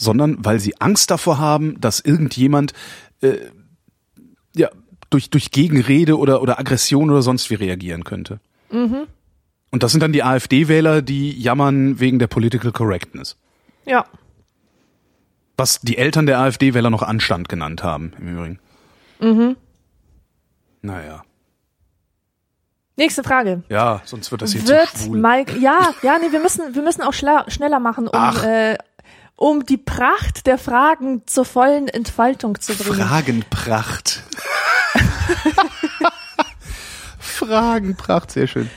[0.01, 2.73] sondern weil sie Angst davor haben, dass irgendjemand
[3.21, 3.37] äh,
[4.57, 4.71] ja
[5.11, 8.41] durch durch Gegenrede oder oder Aggression oder sonst wie reagieren könnte.
[9.71, 13.37] Und das sind dann die AfD-Wähler, die jammern wegen der Political Correctness.
[13.85, 14.05] Ja.
[15.57, 18.59] Was die Eltern der AfD-Wähler noch Anstand genannt haben, im Übrigen.
[19.21, 19.57] Mhm.
[20.83, 21.23] Naja.
[22.97, 23.63] Nächste Frage.
[23.69, 25.19] Ja, sonst wird das hier Wird zu schwul.
[25.19, 28.45] Mike, ja, ja, nee, wir müssen, wir müssen auch schneller machen, um, Ach.
[28.45, 28.77] äh,
[29.40, 33.09] um die Pracht der Fragen zur vollen Entfaltung zu bringen.
[33.09, 34.22] Fragenpracht.
[37.18, 38.68] Fragenpracht, sehr schön.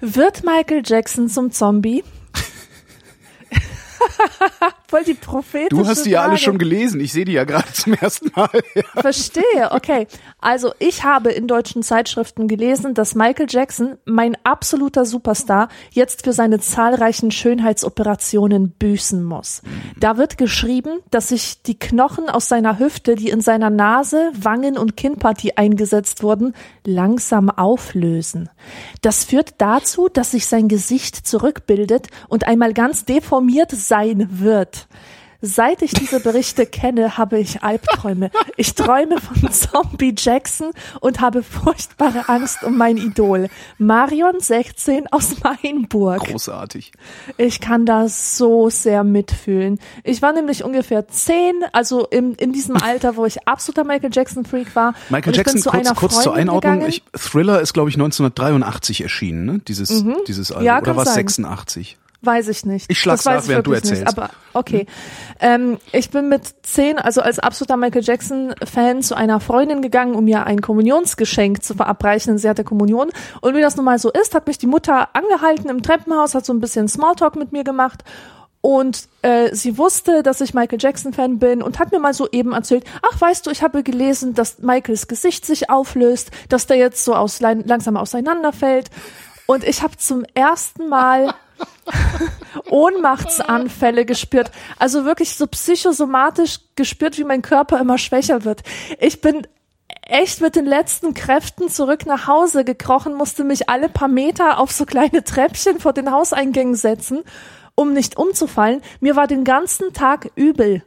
[0.00, 2.04] Wird Michael Jackson zum Zombie?
[4.88, 7.00] Voll die prophetische Du hast die ja alle schon gelesen.
[7.00, 8.50] Ich sehe die ja gerade zum ersten Mal.
[8.94, 10.06] Verstehe, okay.
[10.40, 16.32] Also ich habe in deutschen Zeitschriften gelesen, dass Michael Jackson, mein absoluter Superstar, jetzt für
[16.32, 19.62] seine zahlreichen Schönheitsoperationen büßen muss.
[19.98, 24.78] Da wird geschrieben, dass sich die Knochen aus seiner Hüfte, die in seiner Nase, Wangen
[24.78, 28.50] und Kinnpartie eingesetzt wurden, langsam auflösen.
[29.02, 34.75] Das führt dazu, dass sich sein Gesicht zurückbildet und einmal ganz deformiert sein wird.
[35.42, 38.30] Seit ich diese Berichte kenne, habe ich Albträume.
[38.56, 43.48] Ich träume von Zombie Jackson und habe furchtbare Angst um mein Idol.
[43.78, 46.24] Marion 16 aus Mainburg.
[46.24, 46.92] Großartig.
[47.36, 49.78] Ich kann da so sehr mitfühlen.
[50.04, 54.44] Ich war nämlich ungefähr zehn, also in, in diesem Alter, wo ich absoluter Michael Jackson
[54.44, 54.94] Freak war.
[55.10, 56.86] Michael Jackson, zu kurz, einer kurz zur Einordnung.
[56.86, 59.60] Ich, Thriller ist, glaube ich, 1983 erschienen, ne?
[59.66, 60.64] Dieses, dieses Album.
[60.64, 61.26] Ja, Oder war es sein.
[61.26, 61.96] 86?
[62.22, 62.86] Weiß ich nicht.
[62.88, 64.18] Ich schlag's das nach, während du wirklich nicht, erzählst.
[64.18, 64.86] Aber okay.
[65.38, 70.24] Ähm, ich bin mit zehn, also als absoluter Michael Jackson-Fan, zu einer Freundin gegangen, um
[70.24, 72.38] mir ein Kommunionsgeschenk zu verabreichen.
[72.38, 73.10] Sie hatte Kommunion.
[73.42, 76.46] Und wie das nun mal so ist, hat mich die Mutter angehalten im Treppenhaus, hat
[76.46, 78.02] so ein bisschen Smalltalk mit mir gemacht.
[78.62, 82.52] Und äh, sie wusste, dass ich Michael Jackson-Fan bin und hat mir mal so eben
[82.52, 87.04] erzählt, ach weißt du, ich habe gelesen, dass Michaels Gesicht sich auflöst, dass der jetzt
[87.04, 88.90] so aus, langsam auseinanderfällt.
[89.46, 91.32] Und ich habe zum ersten Mal
[92.70, 94.50] Ohnmachtsanfälle gespürt.
[94.78, 98.62] Also wirklich so psychosomatisch gespürt, wie mein Körper immer schwächer wird.
[99.00, 99.46] Ich bin
[100.02, 104.72] echt mit den letzten Kräften zurück nach Hause gekrochen, musste mich alle paar Meter auf
[104.72, 107.22] so kleine Treppchen vor den Hauseingängen setzen,
[107.74, 108.82] um nicht umzufallen.
[109.00, 110.82] Mir war den ganzen Tag übel.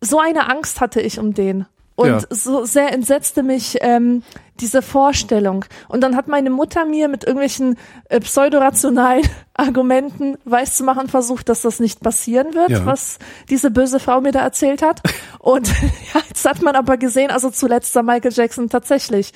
[0.00, 1.66] So eine Angst hatte ich um den.
[1.94, 2.20] Und Ja.
[2.30, 4.22] so sehr entsetzte mich ähm,
[4.60, 5.64] diese Vorstellung.
[5.88, 7.76] Und dann hat meine Mutter mir mit irgendwelchen
[8.08, 9.22] äh, pseudorationalen
[9.54, 12.86] Argumenten weiszumachen versucht, dass das nicht passieren wird, Ja.
[12.86, 13.18] was
[13.50, 15.00] diese böse Frau mir da erzählt hat.
[15.38, 15.68] Und
[16.14, 19.32] ja, jetzt hat man aber gesehen, also zuletzt sah Michael Jackson tatsächlich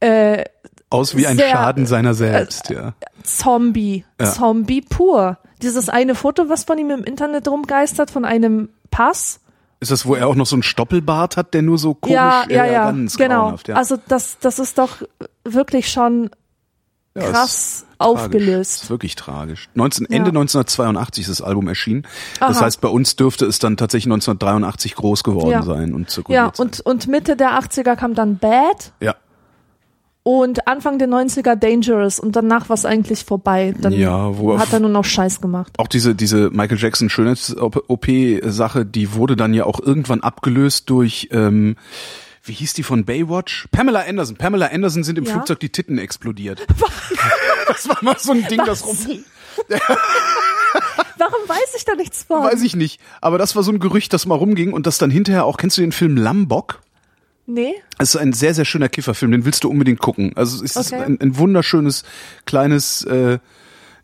[0.00, 0.44] äh,
[0.90, 2.94] Aus wie ein Sehr, Schaden seiner selbst, ja.
[3.24, 4.26] Zombie, Ja.
[4.26, 5.38] Zombie pur.
[5.62, 9.40] Dieses eine Foto, was von ihm im Internet rumgeistert, von einem Pass.
[9.90, 12.44] Ist das, wo er auch noch so einen Stoppelbart hat, der nur so komisch, ja,
[12.48, 13.42] ja, ja, ganz genau.
[13.42, 13.76] grauenhaft, ja.
[13.76, 15.02] Also das, das ist doch
[15.44, 16.30] wirklich schon
[17.14, 17.94] Ja, krass tragisch.
[17.98, 18.82] aufgelöst.
[18.84, 19.68] Ist wirklich tragisch.
[19.74, 20.38] 19, Ende Ja.
[20.40, 22.02] 1982 ist das Album erschienen.
[22.40, 22.64] Das Aha.
[22.66, 25.62] heißt, bei uns dürfte es dann tatsächlich 1983 groß geworden Ja.
[25.62, 26.66] sein und zirkuliert Ja, sein.
[26.66, 29.14] und, und Mitte der 80er kam dann Bad Ja,
[30.26, 33.72] und Anfang der 90er Dangerous und danach war es eigentlich vorbei.
[33.80, 35.72] Dann Ja, wo- hat er nur noch Scheiß gemacht.
[35.78, 41.76] auch diese, diese Michael Jackson Schönheits-OP-Sache, die wurde dann ja auch irgendwann abgelöst durch, ähm,
[42.42, 43.68] wie hieß die von Baywatch?
[43.70, 44.36] Pamela Anderson.
[44.36, 45.32] Pamela Anderson sind im Ja?
[45.32, 46.66] Flugzeug die Titten explodiert.
[47.68, 49.06] das war mal so ein Ding, das Was?
[49.06, 49.24] rum.
[51.18, 52.42] Warum weiß ich da nichts von?
[52.42, 53.00] Weiß ich nicht.
[53.20, 55.76] Aber das war so ein Gerücht, das mal rumging und das dann hinterher auch, kennst
[55.78, 56.80] du den Film Lambok?
[57.46, 57.74] Nee?
[57.98, 60.32] Es ist ein sehr, sehr schöner Kifferfilm, den willst du unbedingt gucken.
[60.34, 61.02] Also es ist Okay.
[61.02, 62.02] ein, ein wunderschönes,
[62.44, 63.38] kleines, äh,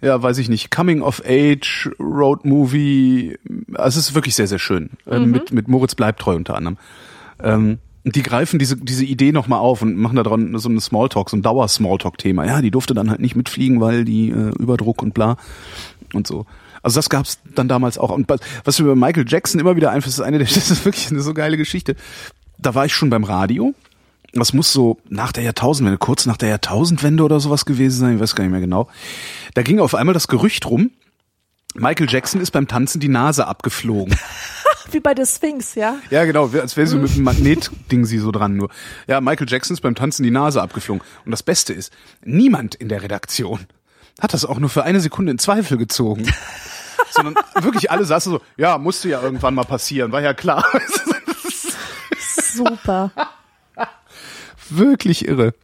[0.00, 3.38] ja, weiß ich nicht, Coming-of-Age, Road-Movie.
[3.74, 4.90] Also es ist wirklich sehr, sehr schön.
[5.06, 6.76] Ähm, mit, mit Moritz Bleibtreu unter anderem.
[7.42, 10.80] Ähm, und die greifen diese, diese Idee nochmal auf und machen da dran so eine
[10.80, 12.44] Smalltalk, so ein Dauer-Smalltalk-Thema.
[12.46, 15.36] Ja, die durfte dann halt nicht mitfliegen, weil die äh, Überdruck und bla
[16.12, 16.46] und so.
[16.82, 18.10] Also das gab's dann damals auch.
[18.10, 18.28] Und
[18.64, 21.20] was- mir über Michael Jackson immer wieder einfällt, ist eine der, das ist wirklich eine
[21.20, 21.94] so geile Geschichte.
[22.62, 23.74] Da war ich schon beim Radio.
[24.32, 28.20] Das muss so nach der Jahrtausendwende, kurz nach der Jahrtausendwende oder sowas gewesen sein, ich
[28.20, 28.88] weiß gar nicht mehr genau.
[29.54, 30.90] Da ging auf einmal das Gerücht rum,
[31.74, 34.14] Michael Jackson ist beim Tanzen die Nase abgeflogen.
[34.90, 35.96] Wie bei der Sphinx, ja?
[36.10, 38.68] Ja, genau, als wäre sie mit einem Magnetding sie so dran nur.
[39.06, 41.02] Ja, Michael Jackson ist beim Tanzen die Nase abgeflogen.
[41.24, 41.92] Und das Beste ist,
[42.24, 43.60] niemand in der Redaktion
[44.20, 46.30] hat das auch nur für eine Sekunde in Zweifel gezogen.
[47.10, 50.64] Sondern wirklich alle saßen so, ja, musste ja irgendwann mal passieren, war ja klar.
[52.52, 53.10] Super.
[54.68, 55.54] Wirklich irre.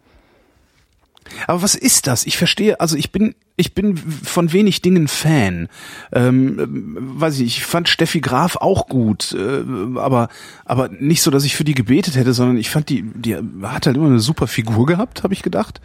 [1.46, 2.26] Aber was ist das?
[2.26, 5.68] Ich verstehe, also ich bin, ich bin von wenig Dingen Fan.
[6.12, 9.64] Ähm, weiß ich, ich fand Steffi Graf auch gut, äh,
[9.98, 10.28] aber
[10.64, 13.86] aber nicht so, dass ich für die gebetet hätte, sondern ich fand die, die hat
[13.86, 15.80] halt immer eine super Figur gehabt, habe ich gedacht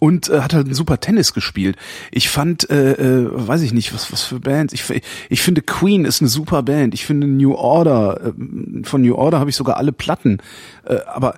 [0.00, 1.76] und äh, hat halt ein super Tennis gespielt.
[2.10, 4.72] Ich fand, äh, äh, weiß ich nicht, was was für Bands.
[4.72, 4.82] Ich,
[5.28, 6.94] ich finde Queen ist eine super Band.
[6.94, 10.38] Ich finde New Order äh, von New Order habe ich sogar alle Platten.
[10.86, 11.36] Äh, aber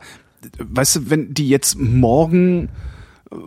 [0.58, 2.68] weißt du, wenn die jetzt morgen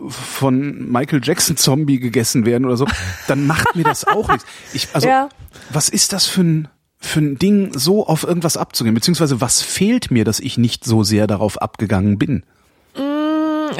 [0.09, 2.87] von Michael Jackson Zombie gegessen werden oder so,
[3.27, 4.45] dann macht mir das auch nichts.
[4.73, 5.29] Ich, also, Ja.
[5.69, 6.67] was ist das für ein,
[6.99, 8.93] für ein Ding, so auf irgendwas abzugehen?
[8.95, 12.43] Beziehungsweise was fehlt mir, dass ich nicht so sehr darauf abgegangen bin?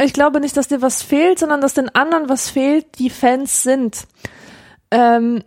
[0.04, 3.64] Ich glaube nicht, dass dir was fehlt, sondern dass den anderen was fehlt, die Fans
[3.64, 4.06] sind.
[4.92, 5.44] Ähm,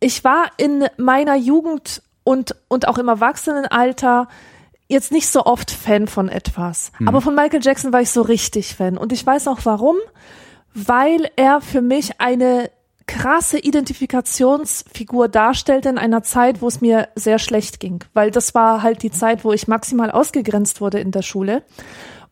[0.00, 4.28] ich war in meiner Jugend und, und auch im Erwachsenenalter
[4.92, 6.92] jetzt nicht so oft Fan von etwas.
[7.04, 8.96] Aber von Michael Jackson war ich so richtig Fan.
[8.96, 9.96] Und ich weiß auch warum.
[10.74, 12.70] Weil er für mich eine
[13.06, 18.04] krasse Identifikationsfigur darstellte in einer Zeit, wo es mir sehr schlecht ging.
[18.14, 21.62] Weil das war halt die Zeit, wo ich maximal ausgegrenzt wurde in der Schule.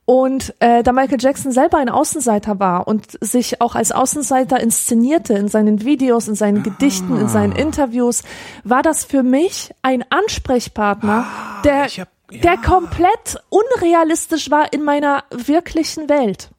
[0.07, 5.35] Und äh, da Michael Jackson selber ein Außenseiter war und sich auch als Außenseiter inszenierte
[5.35, 8.23] in seinen Videos, in seinen Gedichten, in seinen Interviews,
[8.65, 11.27] war das für mich ein Ansprechpartner,
[11.65, 12.41] der, ich hab- ja.
[12.41, 16.51] der komplett unrealistisch war in meiner wirklichen Welt.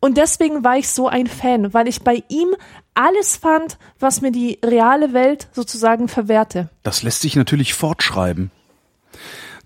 [0.00, 2.54] Und deswegen war ich so ein Fan, weil ich bei ihm
[2.94, 6.68] alles fand, was mir die reale Welt sozusagen verwehrte.
[6.82, 8.50] Das lässt sich natürlich fortschreiben.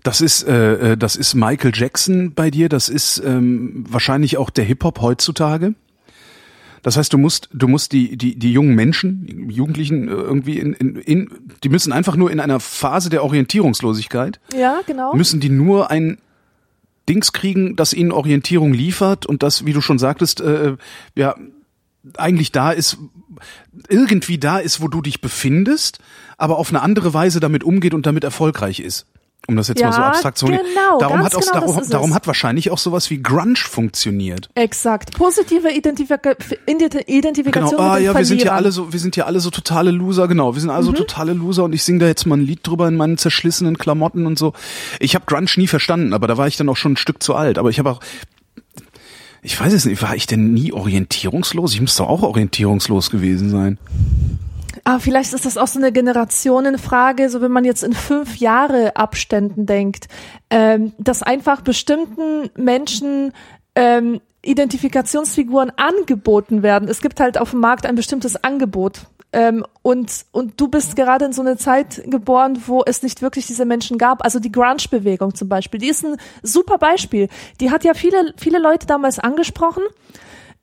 [0.03, 2.67] Das ist, äh, äh, das ist Michael Jackson bei dir.
[2.67, 5.75] Das ist ähm, wahrscheinlich auch der Hip Hop heutzutage.
[6.83, 10.59] Das heißt, du musst, du musst die, die, die jungen Menschen, die Jugendlichen äh, irgendwie
[10.59, 11.29] in, in, in,
[11.63, 15.15] die müssen einfach nur in einer Phase der Orientierungslosigkeit, Ja, genau.
[15.15, 16.19] müssen die nur ein
[17.09, 20.75] Dings kriegen, das ihnen Orientierung liefert und das, wie du schon sagtest, äh,
[21.15, 21.35] ja,
[22.17, 22.97] eigentlich da ist,
[23.87, 25.99] irgendwie da ist, wo du dich befindest,
[26.37, 29.05] aber auf eine andere Weise damit umgeht und damit erfolgreich ist.
[29.47, 30.61] Um das jetzt Ja, mal so abstrakt zu genau,
[30.99, 34.49] darum hat auch, genau darum, darum hat wahrscheinlich auch sowas wie Grunge funktioniert.
[34.55, 35.17] Exakt.
[35.17, 36.31] Positive Identifika
[36.65, 39.49] Ident- Genau, Identifikation ah ja, wir sind ja alle so, wir sind ja alle so
[39.49, 42.37] totale Loser, genau, wir sind alle so totale Loser und ich singe da jetzt mal
[42.37, 44.53] ein Lied drüber in meinen zerschlissenen Klamotten und so.
[44.99, 47.35] Ich habe Grunge nie verstanden, aber da war ich dann auch schon ein Stück zu
[47.35, 47.57] alt.
[47.57, 47.99] Aber ich habe auch,
[49.41, 51.73] ich weiß es nicht, war ich denn nie orientierungslos?
[51.73, 53.77] Ich muss doch auch orientierungslos gewesen sein.
[54.85, 58.97] Ah, vielleicht ist das auch so eine Generationenfrage, so wenn man jetzt in fünf Jahre
[58.97, 60.07] Abständen denkt,
[60.49, 63.31] ähm, dass einfach bestimmten Menschen
[63.75, 66.89] ähm, Identifikationsfiguren angeboten werden.
[66.89, 69.07] Es gibt halt auf dem Markt ein bestimmtes Angebot.
[69.31, 73.47] Ähm, und, und du bist gerade in so eine Zeit geboren, wo es nicht wirklich
[73.47, 74.23] diese Menschen gab.
[74.23, 77.29] Also die Grunge-Bewegung zum Beispiel, die ist ein super Beispiel.
[77.59, 79.83] Die hat ja viele, viele Leute damals angesprochen.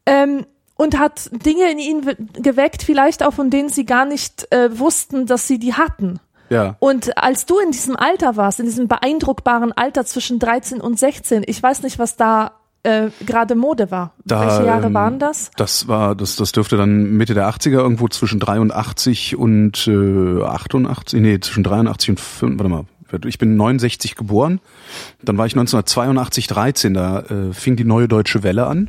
[0.06, 0.44] Ähm,
[0.80, 4.78] und hat Dinge in ihnen we- geweckt, vielleicht auch von denen sie gar nicht äh,
[4.78, 6.20] wussten, dass sie die hatten.
[6.48, 6.76] Ja.
[6.78, 11.44] Und als du in diesem Alter warst, in diesem beeindruckbaren Alter zwischen 13 und 16,
[11.46, 12.52] ich weiß nicht, was da
[12.82, 14.14] äh, gerade Mode war.
[14.24, 15.50] Da, Welche Jahre ähm, waren das?
[15.56, 21.20] Das war, das, das dürfte dann Mitte der 80er irgendwo zwischen 83 und äh, 88,
[21.20, 22.84] nee, zwischen 83 und 5, warte mal,
[23.26, 24.60] ich bin 69 geboren,
[25.22, 28.88] dann war ich 1982 13, da äh, fing die neue deutsche Welle an.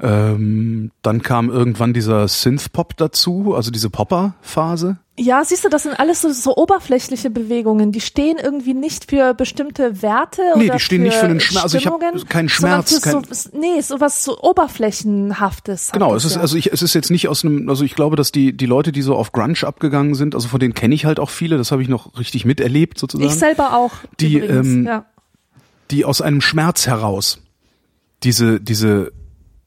[0.00, 4.98] Ähm, dann kam irgendwann dieser Synth-Pop dazu, also diese Popper-Phase.
[5.18, 7.90] Ja, siehst du, das sind alles so, so oberflächliche Bewegungen.
[7.90, 11.64] Die stehen irgendwie nicht für bestimmte Werte Nee, oder die stehen nicht für den Schmerz.
[11.64, 15.90] Also ich hab Stimmungen, keinen Schmerz, Für kein- so, nee, sowas so oberflächenhaftes.
[15.90, 16.42] Genau, es ist ja.
[16.42, 18.92] also ich, es ist jetzt nicht aus einem, also ich glaube, dass die die Leute,
[18.92, 21.72] die so auf Grunge abgegangen sind, also von denen kenne ich halt auch viele, das
[21.72, 23.28] habe ich noch richtig miterlebt sozusagen.
[23.28, 23.92] ich selber auch.
[24.20, 25.04] Die, übrigens, ähm, ja.
[25.90, 27.40] die aus einem Schmerz heraus
[28.22, 29.12] diese, diese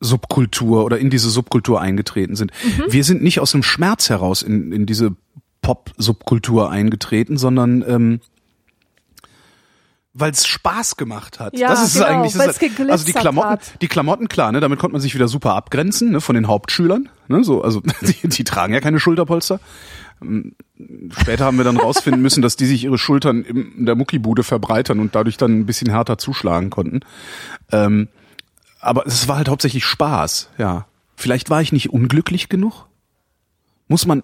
[0.01, 2.51] Subkultur oder in diese Subkultur eingetreten sind.
[2.63, 2.91] Mhm.
[2.91, 5.15] Wir sind nicht aus einem Schmerz heraus in, in diese
[5.61, 8.19] Pop-Subkultur eingetreten, sondern ähm,
[10.13, 11.57] weil es Spaß gemacht hat.
[11.57, 12.33] Ja, das ist genau, eigentlich.
[12.33, 13.81] Das ist, also die Klamotten, hat.
[13.81, 17.07] die Klamotten, klar, ne, damit konnte man sich wieder super abgrenzen, ne, von den Hauptschülern.
[17.29, 19.61] Ne, so, also die, die tragen ja keine Schulterpolster.
[20.21, 20.55] Ähm,
[21.11, 24.99] Später haben wir dann rausfinden müssen, dass die sich ihre Schultern in der Muckibude verbreitern
[24.99, 27.01] und dadurch dann ein bisschen härter zuschlagen konnten.
[27.71, 28.07] Ähm,
[28.81, 30.85] aber es war halt hauptsächlich Spaß, ja.
[31.15, 32.87] Vielleicht war ich nicht unglücklich genug?
[33.87, 34.23] Muss man,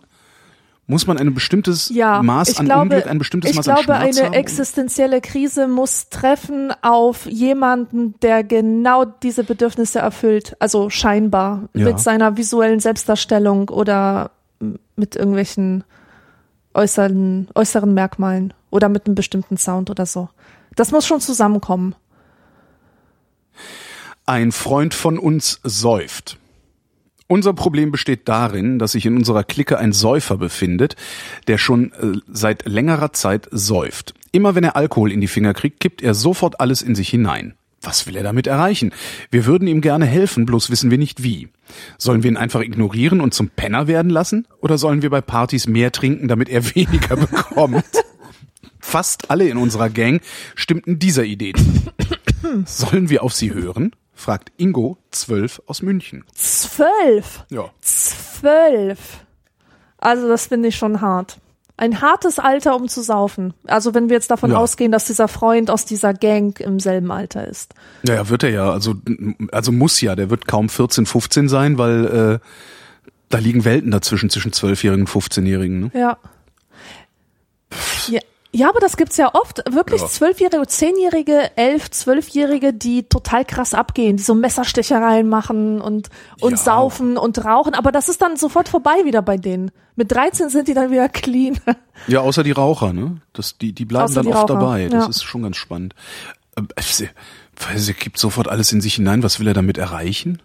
[0.87, 3.79] muss man ein bestimmtes ja, Maß ich an glaube, Unglück, ein bestimmtes ich Maß glaube,
[3.79, 4.33] an Schmerz eine haben?
[4.33, 10.55] um- existenzielle Krise muss treffen auf jemanden, der genau diese Bedürfnisse erfüllt.
[10.59, 11.85] Also scheinbar Ja.
[11.85, 14.31] mit seiner visuellen Selbstdarstellung oder
[14.95, 15.83] mit irgendwelchen
[16.73, 20.29] äußeren, äußeren Merkmalen oder mit einem bestimmten Sound oder so.
[20.75, 21.95] Das muss schon zusammenkommen.
[24.29, 26.37] Ein Freund von uns säuft.
[27.27, 30.97] Unser Problem besteht darin, dass sich in unserer Clique ein Säufer befindet,
[31.47, 34.13] der schon äh, seit längerer Zeit säuft.
[34.33, 37.53] Immer wenn er Alkohol in die Finger kriegt, kippt er sofort alles in sich hinein.
[37.81, 38.91] Was will er damit erreichen?
[39.31, 41.47] Wir würden ihm gerne helfen, bloß wissen wir nicht wie.
[41.97, 44.45] Sollen wir ihn einfach ignorieren und zum Penner werden lassen?
[44.59, 47.85] Oder sollen wir bei Partys mehr trinken, damit er weniger bekommt?
[48.81, 50.21] Fast alle in unserer Gang
[50.55, 51.53] stimmten dieser Idee.
[52.65, 53.93] Sollen wir auf sie hören?
[54.17, 56.25] Fragt Ingo, zwölf aus München.
[56.33, 57.45] Zwölf.
[57.49, 57.69] Ja.
[57.81, 58.99] Zwölf.
[59.99, 61.37] Also das finde ich schon hart.
[61.79, 63.53] Ein hartes Alter, um zu saufen.
[63.67, 64.57] Also wenn wir jetzt davon Ja.
[64.57, 67.75] ausgehen, dass dieser Freund aus dieser Gang im selben Alter ist.
[68.01, 68.71] Naja, wird er ja.
[68.71, 68.95] Also,
[69.51, 70.15] also muss ja.
[70.15, 72.47] Der wird kaum 14, 15 sein, weil äh,
[73.29, 75.79] da liegen Welten dazwischen, zwischen 12-Jährigen und 15-Jährigen.
[75.79, 75.91] Ne?
[75.93, 76.17] Ja.
[78.07, 78.21] ja.
[78.53, 79.61] Ja, aber das gibt's ja oft.
[79.69, 80.07] Wirklich Ja.
[80.07, 86.57] Zwölfjährige, Zehnjährige, Elf, Zwölfjährige, die total krass abgehen, die so Messerstechereien machen und, und Ja.
[86.57, 87.73] saufen und rauchen.
[87.75, 89.71] Aber das ist dann sofort vorbei wieder bei denen.
[89.95, 91.59] Mit 13 sind die dann wieder clean.
[92.07, 93.17] Ja, außer die Raucher, ne?
[93.33, 94.87] Das, die, die bleiben Außer dann die oft Raucher, dabei.
[94.87, 95.09] Das ja.
[95.09, 95.95] ist schon ganz spannend.
[96.55, 97.09] Ähm, äh, sie-
[97.75, 99.23] sie gibt sofort alles in sich hinein.
[99.23, 100.39] Was will er damit erreichen?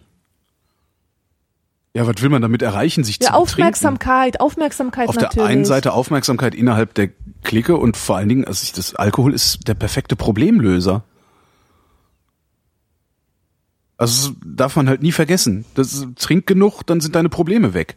[1.95, 3.03] Ja, was will man damit erreichen?
[3.03, 3.41] Sich Ja, zu betrinken?
[3.41, 5.33] Aufmerksamkeit, Aufmerksamkeit Auf natürlich.
[5.35, 7.09] der einen Seite Aufmerksamkeit innerhalb der
[7.43, 11.03] Clique und vor allen Dingen, also das Alkohol ist der perfekte Problemlöser.
[13.97, 15.65] Also das darf man halt nie vergessen.
[15.75, 17.95] Das, trink genug, dann sind deine Probleme weg.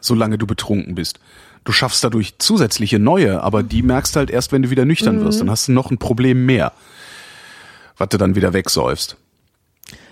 [0.00, 1.18] Solange du betrunken bist.
[1.64, 5.40] Du schaffst dadurch zusätzliche neue, aber die merkst halt erst, wenn du wieder nüchtern wirst.
[5.40, 6.72] Dann hast du noch ein Problem mehr,
[7.96, 9.16] was du dann wieder wegsäufst.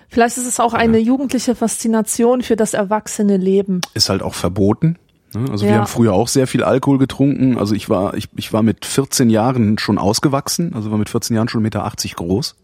[0.09, 3.81] Vielleicht ist es auch eine jugendliche Faszination für das erwachsene Leben.
[3.95, 4.97] ist halt auch verboten.
[5.35, 5.47] ne?
[5.51, 5.73] Also Ja.
[5.73, 7.59] wir haben früher auch sehr viel Alkohol getrunken.
[7.59, 11.35] Also ich war, ich, ich war mit 14 Jahren schon ausgewachsen, also war mit 14
[11.37, 12.57] Jahren schon 1,80 Meter groß.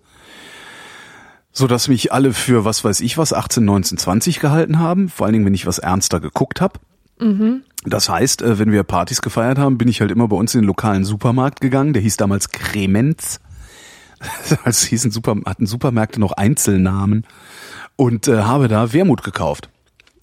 [1.55, 5.27] So dass mich alle für was weiß ich was 18, 19, 20 gehalten haben, vor
[5.27, 6.79] allen Dingen, wenn ich was ernster geguckt habe.
[7.85, 10.63] Das heißt, äh, wenn wir Partys gefeiert haben, bin ich halt immer bei uns in
[10.63, 11.93] den lokalen Supermarkt gegangen.
[11.93, 13.39] Der hieß damals Kremenz.
[14.65, 17.27] Also hießen Super, hatten Supermärkte noch Einzelnamen
[17.97, 19.69] und äh, habe da Wermut gekauft.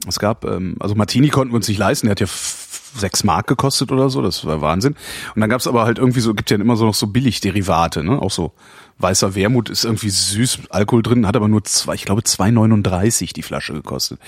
[0.08, 3.48] Es gab, ähm, also Martini konnten wir uns nicht leisten, der hat ja sechs Mark
[3.48, 4.96] gekostet oder so, das war Wahnsinn.
[5.36, 8.20] Und dann gab's aber halt irgendwie so, gibt ja immer so noch so Billigderivate, ne?
[8.20, 8.54] Auch so
[9.00, 13.44] weißer Wermut ist irgendwie süß, Alkohol drin, hat aber nur zwei, ich glaube 2,39 die
[13.44, 14.20] Flasche gekostet.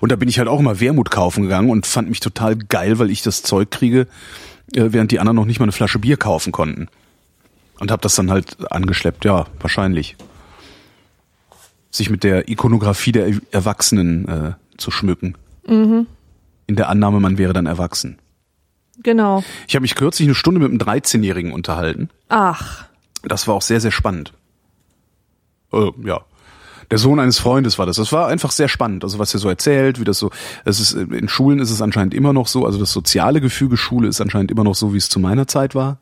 [0.00, 2.98] Und da bin ich halt auch immer Wermut kaufen gegangen und fand mich total geil,
[2.98, 4.06] weil ich das Zeug kriege,
[4.74, 6.88] äh, während die anderen noch nicht mal eine Flasche Bier kaufen konnten.
[7.80, 10.16] Und habe das dann halt angeschleppt, ja, wahrscheinlich.
[11.90, 15.36] Sich mit der Ikonografie der Erwachsenen äh, zu schmücken.
[15.66, 18.18] In der Annahme, man wäre dann erwachsen.
[19.02, 19.42] Genau.
[19.66, 22.10] Ich habe mich kürzlich eine Stunde mit einem 13-Jährigen unterhalten.
[22.28, 22.84] Ach,
[23.22, 24.32] Das war auch sehr, sehr spannend.
[25.72, 26.20] Äh, ja.
[26.90, 27.96] Der Sohn eines Freundes war das.
[27.96, 29.04] Das war einfach sehr spannend.
[29.04, 30.30] Also was er so erzählt, wie das so,
[30.64, 34.08] es ist, in Schulen ist es anscheinend immer noch so, also das soziale Gefüge Schule
[34.08, 35.98] ist anscheinend immer noch so, wie es zu meiner Zeit war.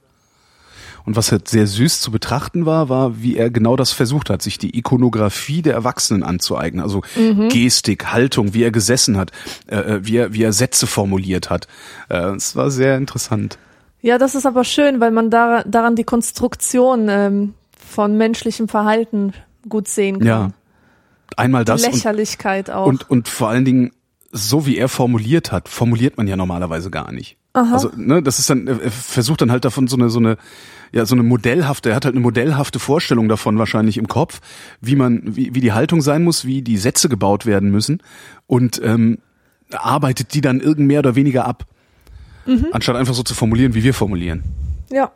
[1.08, 4.42] Und was halt sehr süß zu betrachten war, war, wie er genau das versucht hat,
[4.42, 6.82] sich die Ikonografie der Erwachsenen anzueignen.
[6.82, 7.00] Also
[7.48, 9.32] Gestik, Haltung, wie er gesessen hat,
[9.68, 11.66] äh, wie, er, wie er Sätze formuliert hat.
[12.10, 13.56] Äh, Es war sehr interessant.
[14.02, 19.32] ja, das ist aber schön, weil man da, daran die Konstruktion ähm, von menschlichem Verhalten
[19.66, 20.28] gut sehen kann.
[20.28, 20.50] Ja.
[21.38, 22.84] Einmal Die das und Lächerlichkeit auch.
[22.84, 23.92] Und, und vor allen Dingen,
[24.30, 27.38] so wie er formuliert hat, formuliert man ja normalerweise gar nicht.
[27.54, 30.36] Also, ne, das ist dann, er versucht dann halt davon so eine, so eine,
[30.92, 34.40] ja, so eine modellhafte, er hat halt eine modellhafte Vorstellung davon wahrscheinlich im Kopf,
[34.80, 38.02] wie man, wie, wie die Haltung sein muss, wie die Sätze gebaut werden müssen
[38.46, 39.18] und ähm,
[39.70, 41.66] arbeitet die dann irgend mehr oder weniger ab.
[42.72, 44.42] Anstatt einfach so zu formulieren, wie wir formulieren.
[44.90, 45.12] ja.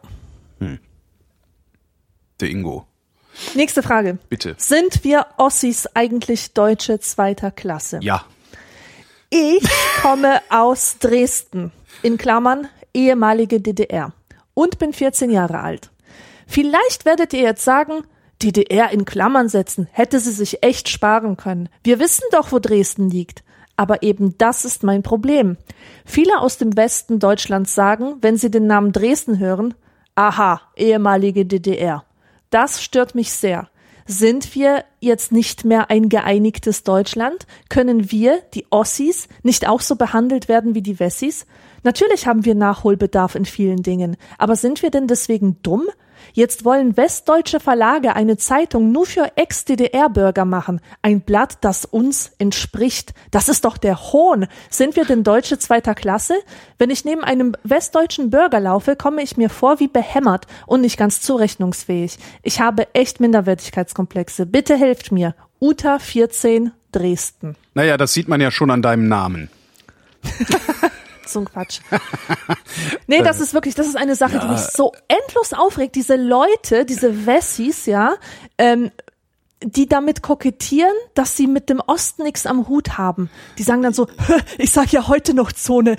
[2.41, 2.87] Der Ingo.
[3.55, 4.18] Nächste Frage.
[4.29, 4.55] Bitte.
[4.59, 8.01] Sind wir Ossis eigentlich Deutsche zweiter Klasse?
[8.03, 8.25] Ja.
[9.31, 9.62] Ich
[10.03, 14.12] komme aus Dresden, in Klammern ehemalige DDR,
[14.55, 15.90] und bin 14 Jahre alt.
[16.46, 18.05] Vielleicht werdet ihr jetzt sagen,
[18.42, 21.68] DDR in Klammern setzen, hätte sie sich echt sparen können.
[21.84, 23.44] Wir wissen doch, wo Dresden liegt.
[23.76, 25.57] Aber eben das ist mein Problem.
[26.05, 29.74] Viele aus dem Westen Deutschlands sagen, wenn sie den Namen Dresden hören,
[30.14, 32.05] aha, ehemalige DDR.
[32.50, 33.68] Das stört mich sehr.
[34.05, 37.46] Sind wir jetzt nicht mehr ein geeinigtes Deutschland?
[37.68, 41.46] Können wir, die Ossis, nicht auch so behandelt werden wie die Wessis?
[41.83, 45.89] Natürlich haben wir Nachholbedarf in vielen Dingen, aber sind wir denn deswegen dumm?
[46.33, 50.80] Jetzt wollen westdeutsche Verlage eine Zeitung nur für Ex-DDR-Bürger machen.
[51.03, 53.12] Ein Blatt, das uns entspricht.
[53.30, 54.47] Das ist doch der Hohn.
[54.70, 56.35] Sind wir denn Deutsche zweiter Klasse?
[56.78, 60.97] Wenn ich neben einem westdeutschen Bürger laufe, komme ich mir vor wie behämmert und nicht
[60.97, 62.18] ganz zurechnungsfähig.
[62.43, 64.47] Ich habe echt Minderwertigkeitskomplexe.
[64.47, 65.35] Bitte helft mir.
[65.61, 67.57] Uta 14 Dresden.
[67.74, 69.51] Naja, das sieht man ja schon an deinem Namen.
[71.33, 71.80] So ein Quatsch.
[73.07, 75.95] Nee, das ist wirklich, das ist eine Sache, die mich so endlos aufregt.
[75.95, 78.14] Diese Leute, diese Wessis, ja,
[78.57, 78.91] ähm,
[79.62, 83.30] die damit kokettieren, dass sie mit dem Osten nichts am Hut haben.
[83.59, 84.09] Die sagen dann so,
[84.59, 85.97] ich sag ja heute noch Zone.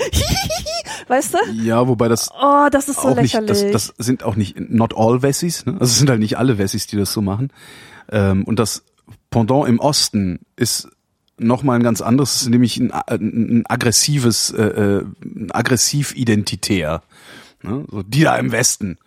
[1.08, 1.38] weißt du?
[1.54, 3.72] Ja, wobei das Oh, das ist so auch nicht, lächerlich.
[3.72, 5.74] das, das sind auch nicht not all Wessis, ne?
[5.74, 7.52] also es sind halt nicht alle Wessis, die das so machen.
[8.12, 8.84] Ähm, und das
[9.30, 10.90] Pendant im Osten ist
[11.40, 17.02] nochmal ein ganz anderes, es ist nämlich ein, ein, ein aggressives, äh, äh, ein aggressiv-identitär.
[17.62, 17.86] Ne?
[17.90, 18.98] So die da im Westen.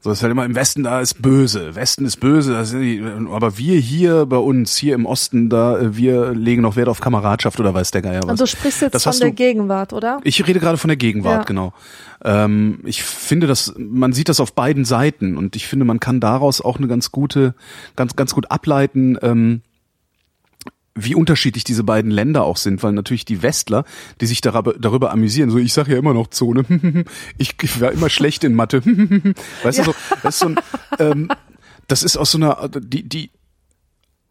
[0.00, 1.74] So ist halt immer im Westen, da ist böse.
[1.74, 5.78] Westen ist böse, das sind die, aber wir hier bei uns, hier im Osten, da,
[5.78, 8.30] äh, wir legen noch Wert auf Kameradschaft oder weiß der Geier was.
[8.30, 10.20] Und du sprichst jetzt Das von der du- Gegenwart, oder?
[10.22, 11.42] Ich rede gerade von der Gegenwart, Ja.
[11.44, 11.72] genau.
[12.24, 16.20] Ähm, ich finde, dass man sieht das auf beiden Seiten und ich finde, man kann
[16.20, 17.54] daraus auch eine ganz gute,
[17.96, 19.62] ganz ganz gut ableiten, ähm,
[20.96, 23.84] wie unterschiedlich diese beiden Länder auch sind, weil natürlich die Westler,
[24.20, 26.64] die sich darüber, darüber amüsieren, so ich sage ja immer noch Zone,
[27.38, 28.84] ich, ich war immer schlecht in Mathe,
[29.62, 30.56] weißt du so, das ist so ein,
[30.98, 31.28] ähm,
[31.86, 33.30] das ist aus so einer, die die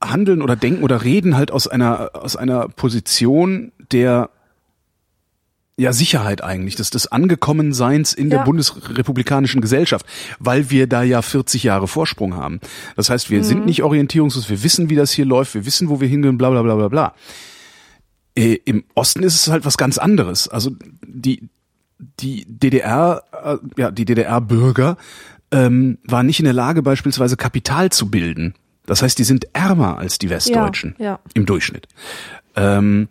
[0.04, 4.30] handeln oder denken oder reden halt aus einer aus einer Position der
[5.78, 8.46] ja, Sicherheit eigentlich, des, des Angekommenseins in der Ja.
[8.46, 10.06] bundesrepublikanischen Gesellschaft,
[10.40, 12.62] weil wir da ja 40 Jahre Vorsprung haben.
[12.96, 13.44] Das heißt, wir Mhm.
[13.44, 16.50] sind nicht orientierungslos, wir wissen, wie das hier läuft, wir wissen, wo wir hingehen, bla
[16.50, 17.14] bla bla bla bla.
[18.36, 20.48] Äh, Im Osten ist es halt was ganz anderes.
[20.48, 20.72] Also
[21.06, 21.50] die,
[22.20, 24.98] die DDR, äh, ja, die DDR-Bürger
[25.52, 28.54] ähm, waren nicht in der Lage, beispielsweise Kapital zu bilden.
[28.86, 31.20] Das heißt, die sind ärmer als die Westdeutschen ja.
[31.34, 31.88] im Durchschnitt.
[32.56, 33.08] Ähm,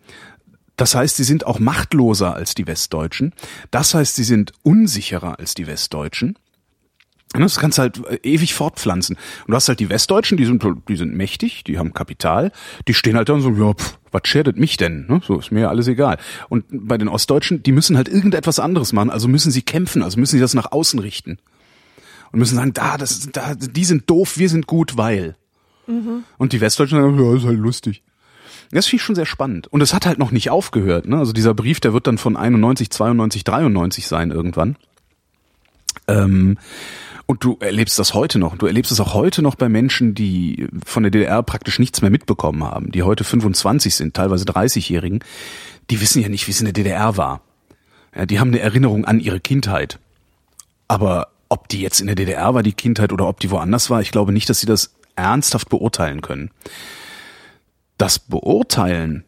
[0.77, 3.33] das heißt, sie sind auch machtloser als die Westdeutschen.
[3.71, 6.37] Das heißt, sie sind unsicherer als die Westdeutschen.
[7.33, 9.15] Und Das kannst du halt äh, ewig fortpflanzen.
[9.15, 12.51] Und du hast halt die Westdeutschen, die sind, die sind mächtig, die haben Kapital,
[12.87, 15.05] die stehen halt dann so, ja, pff, was schädet mich denn?
[15.07, 15.21] Ne?
[15.25, 16.17] So ist mir ja alles egal.
[16.47, 20.19] Und bei den Ostdeutschen, die müssen halt irgendetwas anderes machen, also müssen sie kämpfen, also
[20.19, 21.37] müssen sie das nach außen richten.
[22.31, 25.35] Und müssen sagen, da, das, da, die sind doof, wir sind gut, weil.
[26.37, 28.03] Und die Westdeutschen sagen, ja, ist halt lustig.
[28.71, 29.67] Das finde ich schon sehr spannend.
[29.67, 31.07] Und es hat halt noch nicht aufgehört.
[31.07, 31.17] Ne?
[31.17, 34.75] Also dieser Brief, der wird dann von 91, 92, 93 sein irgendwann.
[36.07, 36.57] Ähm,
[37.25, 38.55] und du erlebst das heute noch.
[38.55, 42.11] Du erlebst es auch heute noch bei Menschen, die von der DDR praktisch nichts mehr
[42.11, 45.23] mitbekommen haben, die heute 25 sind, teilweise 30-Jährigen.
[45.89, 47.41] Die wissen ja nicht, wie es in der DDR war.
[48.15, 49.99] Ja, die haben eine Erinnerung an ihre Kindheit.
[50.87, 54.01] Aber ob die jetzt in der DDR war, die Kindheit, oder ob die woanders war,
[54.01, 56.51] ich glaube nicht, dass sie das ernsthaft beurteilen können.
[57.97, 59.23] Das Beurteilen,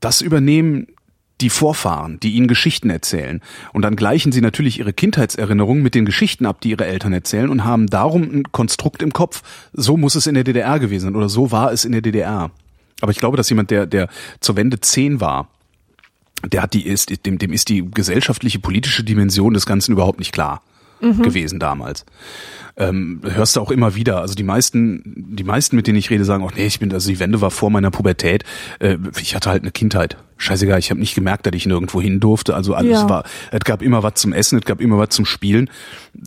[0.00, 0.88] das übernehmen
[1.40, 3.40] die Vorfahren, die ihnen Geschichten erzählen.
[3.72, 7.48] Und dann gleichen sie natürlich ihre Kindheitserinnerungen mit den Geschichten ab, die ihre Eltern erzählen
[7.48, 9.42] und haben darum ein Konstrukt im Kopf.
[9.72, 12.50] So muss es in der DDR gewesen sein oder so war es in der DDR.
[13.00, 14.08] Aber ich glaube, dass jemand, der, der
[14.40, 15.48] zur Wende zehn war,
[16.44, 20.32] der hat die ist, dem, dem ist die gesellschaftliche, politische Dimension des Ganzen überhaupt nicht
[20.32, 20.62] klar
[21.00, 22.04] gewesen damals.
[22.76, 24.20] Ähm, hörst du auch immer wieder.
[24.20, 25.02] Also die meisten,
[25.36, 27.50] die meisten, mit denen ich rede, sagen auch, nee, ich bin, also die Wende war
[27.50, 28.44] vor meiner Pubertät.
[28.78, 30.16] Äh, ich hatte halt eine Kindheit.
[30.36, 32.54] Scheißegal, ich habe nicht gemerkt, dass ich nirgendwo hin durfte.
[32.54, 33.08] Also alles Ja.
[33.08, 35.68] war, es gab immer was zum Essen, es gab immer was zum Spielen.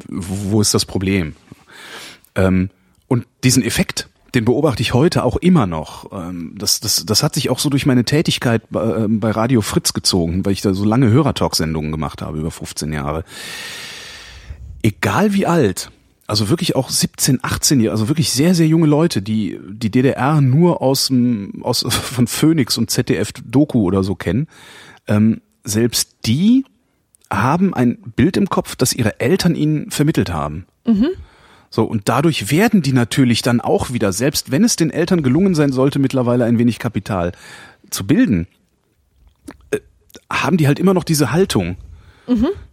[0.10, 1.36] Wo, wo ist das Problem?
[2.36, 2.70] Ähm,
[3.08, 6.12] und diesen Effekt, den beobachte ich heute auch immer noch.
[6.12, 9.62] Ähm, das, das, das hat sich auch so durch meine Tätigkeit bei, äh, bei Radio
[9.62, 13.24] Fritz gezogen, weil ich da so lange Hörertalk-Sendungen gemacht habe, über 15 Jahre.
[14.84, 15.92] Egal wie alt,
[16.28, 20.40] also wirklich auch 17, 18 Jahre, also wirklich sehr, sehr junge Leute, die die DDR
[20.42, 24.48] nur aus, dem, aus von Phoenix und ZDF Doku oder so kennen,
[25.08, 26.66] ähm, selbst die
[27.30, 30.66] haben ein Bild im Kopf, das ihre Eltern ihnen vermittelt haben.
[31.70, 35.56] So, und dadurch werden die natürlich dann auch wieder, selbst wenn es den Eltern gelungen
[35.56, 37.32] sein sollte, mittlerweile ein wenig Kapital
[37.90, 38.48] zu bilden,
[39.72, 39.80] äh,
[40.30, 41.78] haben die halt immer noch diese Haltung.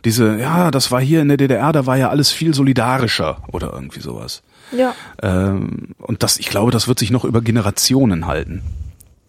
[0.04, 3.72] Diese, ja, das war hier in der DDR, da war ja alles viel solidarischer oder
[3.72, 4.42] irgendwie sowas.
[4.72, 4.94] Ja.
[5.22, 8.62] Ähm, und das, ich glaube, das wird sich noch über Generationen halten.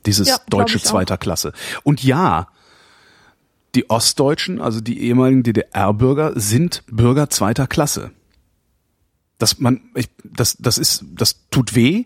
[0.06, 0.90] Dieses Ja, deutsche ich auch.
[0.90, 1.54] zweiter Klasse.
[1.84, 2.48] Und ja,
[3.76, 8.12] die Ostdeutschen, also die ehemaligen DDR-Bürger, sind Bürger zweiter Klasse.
[9.38, 12.06] Das man, ich, das, das ist, das tut weh,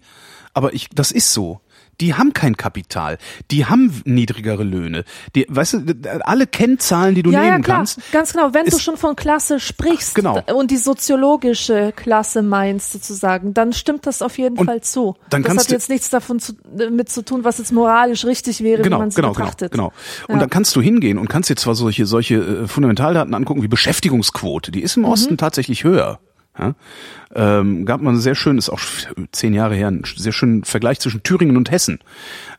[0.53, 1.61] aber ich, das ist so.
[2.01, 3.17] Die haben kein Kapital,
[3.51, 5.03] die haben niedrigere Löhne.
[5.35, 5.93] Die, weißt du,
[6.25, 7.77] alle Kennzahlen, die du ja, nehmen ja, klar.
[7.77, 8.53] kannst, Ganz genau.
[8.53, 10.41] Wenn du schon von Klasse sprichst Genau.
[10.55, 15.15] und die soziologische Klasse meinst sozusagen, dann stimmt das auf jeden Und Fall zu.
[15.29, 16.53] dann das kannst hat du- jetzt nichts davon zu,
[16.91, 19.71] mit zu tun, was jetzt moralisch richtig wäre, genau, wie man es genau, genau, betrachtet.
[19.71, 19.93] genau.
[20.27, 20.39] Und Ja.
[20.41, 24.71] dann kannst du hingehen und kannst dir zwar solche solche äh, Fundamentaldaten angucken wie Beschäftigungsquote,
[24.71, 25.09] die ist im Mhm.
[25.09, 26.19] Osten tatsächlich höher.
[26.57, 26.75] Ja?
[27.35, 28.79] Ähm, gab man sehr schön, ist auch
[29.31, 31.99] zehn Jahre her, einen sehr schönen Vergleich zwischen Thüringen und Hessen.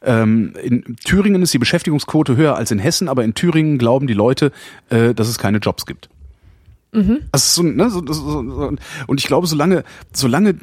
[0.03, 4.15] Ähm, in Thüringen ist die Beschäftigungsquote höher als in Hessen, aber in Thüringen glauben die
[4.15, 4.53] Leute,
[4.91, 6.09] äh, dass es keine Jobs gibt.
[6.93, 7.19] Mhm.
[7.33, 8.73] Also so, ne, so, so, so,
[9.07, 10.57] und ich glaube, solange, solange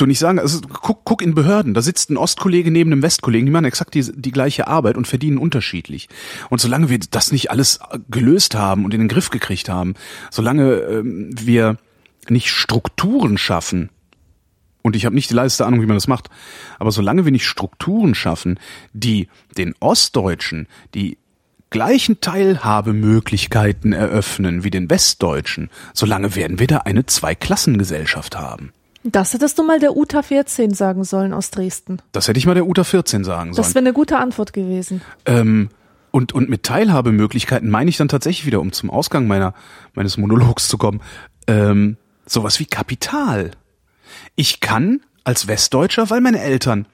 [0.00, 3.46] du nicht sagen, also guck, guck in Behörden, da sitzt ein Ostkollege neben einem Westkollegen,
[3.46, 6.08] die machen exakt die, die gleiche Arbeit und verdienen unterschiedlich.
[6.48, 9.94] Und solange wir das nicht alles gelöst haben und in den Griff gekriegt haben,
[10.30, 11.76] solange ähm, wir
[12.30, 13.90] nicht Strukturen schaffen,
[14.82, 16.30] und ich habe nicht die leiste Ahnung, wie man das macht,
[16.78, 18.58] aber solange wir nicht Strukturen schaffen,
[18.92, 21.18] die den Ostdeutschen die
[21.70, 28.72] gleichen Teilhabemöglichkeiten eröffnen wie den Westdeutschen, solange werden wir da eine Zweiklassengesellschaft haben.
[29.02, 32.02] Das hättest du mal der UTA 14 sagen sollen aus Dresden.
[32.12, 33.64] Das hätte ich mal der UTA 14 sagen sollen.
[33.64, 35.00] Das wäre eine gute Antwort gewesen.
[35.24, 35.70] Ähm,
[36.10, 39.54] und, und mit Teilhabemöglichkeiten meine ich dann tatsächlich wieder, um zum Ausgang meiner,
[39.94, 41.00] meines Monologs zu kommen,
[41.46, 41.96] ähm,
[42.30, 43.50] sowas wie Kapital.
[44.36, 46.86] Ich kann als Westdeutscher, weil meine Eltern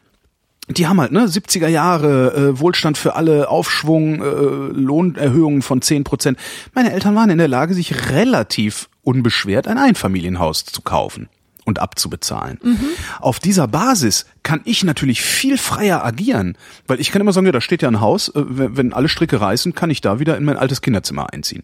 [0.68, 4.24] die haben halt, ne, 70er Jahre, äh, Wohlstand für alle, Aufschwung, äh,
[4.72, 6.40] Lohnerhöhungen von 10 Prozent.
[6.74, 11.28] Meine Eltern waren in der Lage, sich relativ unbeschwert ein Einfamilienhaus zu kaufen
[11.64, 12.58] und abzubezahlen.
[12.62, 12.80] Mhm.
[13.20, 16.58] Auf dieser Basis kann ich natürlich viel freier agieren,
[16.88, 19.40] weil ich kann immer sagen, ja, da steht ja ein Haus, äh, wenn alle Stricke
[19.40, 21.62] reißen, kann ich da wieder in mein altes Kinderzimmer einziehen.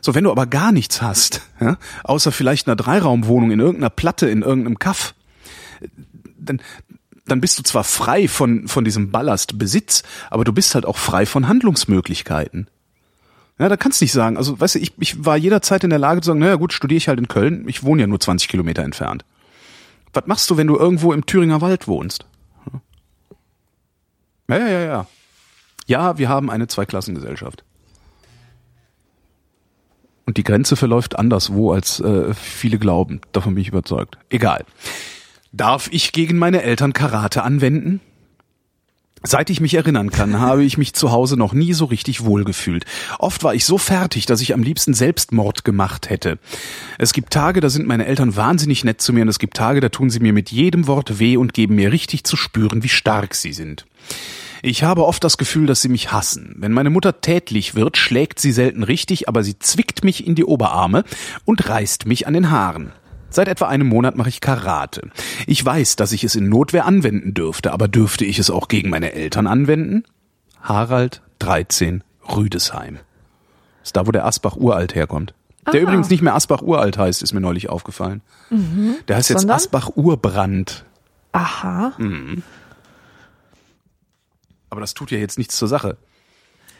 [0.00, 4.28] So, wenn du aber gar nichts hast, ja, außer vielleicht einer Dreiraumwohnung in irgendeiner Platte,
[4.28, 5.14] in irgendeinem Kaff,
[6.38, 6.60] dann,
[7.26, 10.96] dann bist du zwar frei von, von diesem Ballast Besitz, aber du bist halt auch
[10.96, 12.68] frei von Handlungsmöglichkeiten.
[13.58, 15.98] Ja, da kannst du nicht sagen, also weißt du, ich, ich war jederzeit in der
[15.98, 18.48] Lage zu sagen, naja gut, studiere ich halt in Köln, ich wohne ja nur 20
[18.48, 19.24] Kilometer entfernt.
[20.12, 22.24] Was machst du, wenn du irgendwo im Thüringer Wald wohnst?
[24.48, 25.06] Ja, ja, ja, ja.
[25.86, 27.64] Ja, wir haben eine Zweiklassengesellschaft.
[30.28, 33.22] Und die Grenze verläuft anderswo, als äh, viele glauben.
[33.32, 34.18] Davon bin ich überzeugt.
[34.28, 34.66] Egal.
[35.52, 38.02] Darf ich gegen meine Eltern Karate anwenden?
[39.22, 42.84] Seit ich mich erinnern kann, habe ich mich zu Hause noch nie so richtig wohlgefühlt.
[43.18, 46.38] Oft war ich so fertig, dass ich am liebsten Selbstmord gemacht hätte.
[46.98, 49.80] Es gibt Tage, da sind meine Eltern wahnsinnig nett zu mir und es gibt Tage,
[49.80, 52.90] da tun sie mir mit jedem Wort weh und geben mir richtig zu spüren, wie
[52.90, 53.86] stark sie sind.
[54.62, 56.54] Ich habe oft das Gefühl, dass sie mich hassen.
[56.58, 60.44] Wenn meine Mutter tätlich wird, schlägt sie selten richtig, aber sie zwickt mich in die
[60.44, 61.04] Oberarme
[61.44, 62.92] und reißt mich an den Haaren.
[63.30, 65.10] Seit etwa einem Monat mache ich Karate.
[65.46, 68.90] Ich weiß, dass ich es in Notwehr anwenden dürfte, aber dürfte ich es auch gegen
[68.90, 70.04] meine Eltern anwenden?
[70.62, 72.02] Harald 13
[72.34, 72.98] Rüdesheim.
[73.84, 75.34] ist da, wo der Asbach uralt herkommt.
[75.66, 75.82] Der Aha.
[75.82, 78.22] übrigens nicht mehr Asbach uralt heißt, ist mir neulich aufgefallen.
[78.50, 78.96] Mhm.
[79.06, 79.56] Der heißt jetzt Sondern?
[79.56, 80.84] Asbach Urbrand.
[81.32, 81.92] Aha.
[84.70, 85.96] Aber das tut ja jetzt nichts zur Sache.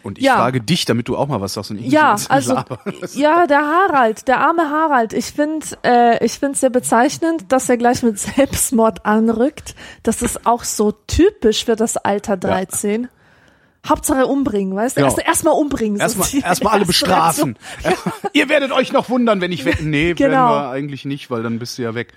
[0.04, 0.36] Und ich Ja.
[0.36, 2.78] frage dich, damit du auch mal was sagst und ich Ja, nicht also laber.
[3.14, 5.12] ja, der Harald, der arme Harald.
[5.12, 9.74] Ich finde, äh, ich finde sehr bezeichnend, dass er gleich mit Selbstmord anrückt.
[10.04, 13.08] Das ist auch so typisch für das Alter 13.
[13.88, 15.00] Hauptsache umbringen, weißt du?
[15.00, 15.06] Ja.
[15.06, 15.98] Erst erstmal umbringen.
[16.00, 17.56] Erstmal erstmal alle bestrafen.
[17.84, 18.12] Reaktion.
[18.34, 19.78] Ihr werdet euch noch wundern, wenn ich weg.
[19.82, 20.30] Nee, Genau.
[20.30, 22.12] werden wir eigentlich nicht, weil dann bist du ja weg.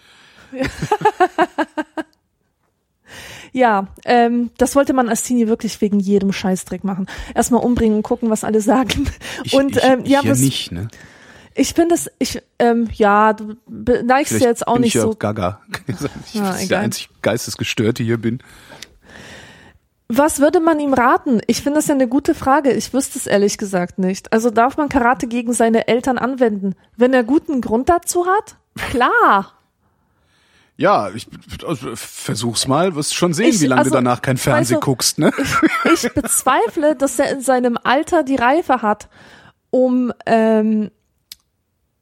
[3.54, 7.08] Ja, ähm, das wollte man als Teenie wirklich wegen jedem Scheißdreck machen.
[7.36, 9.10] Erstmal umbringen und gucken, was alle sagen.
[9.44, 10.88] Ich, und ich, ähm, ja, ich ja was, nicht, ne?
[11.54, 15.02] ich finde es, ich, ähm, ja, du neigst ja jetzt auch bin nicht ich ja
[15.02, 15.62] so gaga.
[15.88, 16.84] Ich Ja, der egal.
[16.84, 18.42] einzig geistesgestörte hier bin.
[20.08, 21.42] Was würde man ihm raten?
[21.48, 22.72] Ich finde das ja eine gute Frage.
[22.74, 24.34] Ich wüsste es ehrlich gesagt nicht.
[24.34, 26.76] Also darf man Karate gegen seine Eltern anwenden?
[26.98, 28.58] Wenn er guten Grund dazu hat?
[28.76, 29.54] Klar.
[30.82, 31.28] Ja, ich
[31.66, 34.86] also, versuch's mal, wirst schon sehen, Ich- wie lange also, du danach kein Fernsehen du,
[34.86, 35.32] guckst, ne?
[35.94, 39.08] Ich bezweifle, dass er in seinem Alter die Reife hat,
[39.70, 40.90] um, ähm,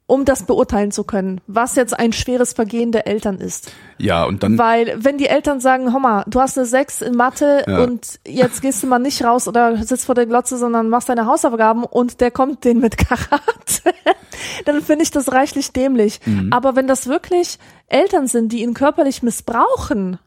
[0.10, 3.72] um das beurteilen zu können, was jetzt ein schweres Vergehen der Eltern ist.
[4.00, 7.16] Ja, und dann Weil wenn die Eltern sagen, hör mal, du hast eine 6 in
[7.16, 7.84] Mathe Ja.
[7.84, 11.28] und jetzt gehst du mal nicht raus oder sitzt vor der Glotze, sondern machst deine
[11.28, 13.94] Hausaufgaben und der kommt den mit Karate,
[14.66, 16.20] dann finde ich das reichlich dämlich.
[16.26, 16.52] Mhm.
[16.52, 20.18] Aber wenn das wirklich Eltern sind, die ihn körperlich missbrauchen,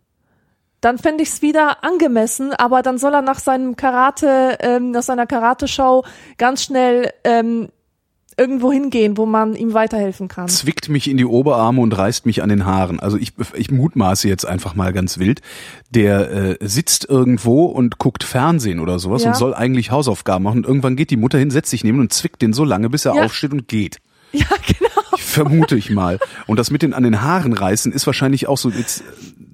[0.81, 5.03] dann fände ich es wieder angemessen, aber dann soll er nach seinem Karate, ähm, nach
[5.03, 6.05] seiner Karate-Show
[6.39, 7.69] ganz schnell ähm,
[8.39, 10.49] irgendwo hingehen, wo man ihm weiterhelfen kann.
[10.49, 13.01] zwickt mich in die Oberarme und reißt mich an den Haaren.
[13.01, 15.41] Also ich, ich mutmaße jetzt einfach mal ganz wild.
[15.91, 19.31] Der äh, sitzt irgendwo und guckt Fernsehen oder sowas Ja.
[19.31, 20.59] und soll eigentlich Hausaufgaben machen.
[20.59, 23.05] Und irgendwann geht die Mutter hin, setzt sich neben und zwickt den so lange, bis
[23.05, 23.25] er Ja.
[23.25, 23.99] aufsteht und geht.
[24.35, 25.17] Ja, genau.
[25.19, 26.19] Vermute ich mal.
[26.47, 29.05] Und das mit den an den Haaren reißen ist wahrscheinlich auch so jetzt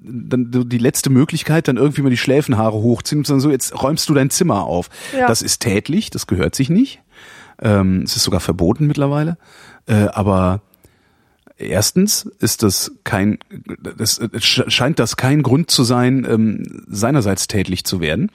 [0.01, 4.07] dann die letzte Möglichkeit, dann irgendwie mal die Schläfenhaare hochziehen und sagen so, jetzt räumst
[4.07, 4.89] du dein Zimmer auf.
[5.17, 5.27] Ja.
[5.27, 7.01] Das ist tätlich, das gehört sich nicht.
[7.61, 9.37] Ähm, es ist sogar verboten mittlerweile.
[9.85, 10.61] Äh, aber
[11.59, 13.37] Erstens ist das kein,
[13.97, 18.31] das scheint das kein Grund zu sein, ähm, seinerseits tätlich zu werden,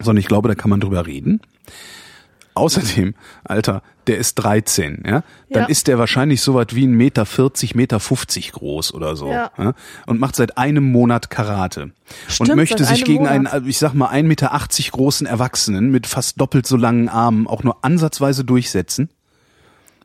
[0.00, 1.40] sondern ich glaube, da kann man drüber reden.
[2.56, 5.68] Außerdem, Alter, der ist 13, ja, dann Ja.
[5.68, 9.50] ist der wahrscheinlich so was wie ein Meter 40, Meter 50 groß oder so, Ja.
[10.06, 11.90] und macht seit einem Monat Karate
[12.28, 13.52] Stimmt, und möchte sich gegen Monat.
[13.52, 17.62] einen, ich sag mal, 1,80 Meter großen Erwachsenen mit fast doppelt so langen Armen auch
[17.62, 19.10] nur ansatzweise durchsetzen.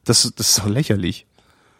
[0.04, 1.26] Das, das ist doch lächerlich.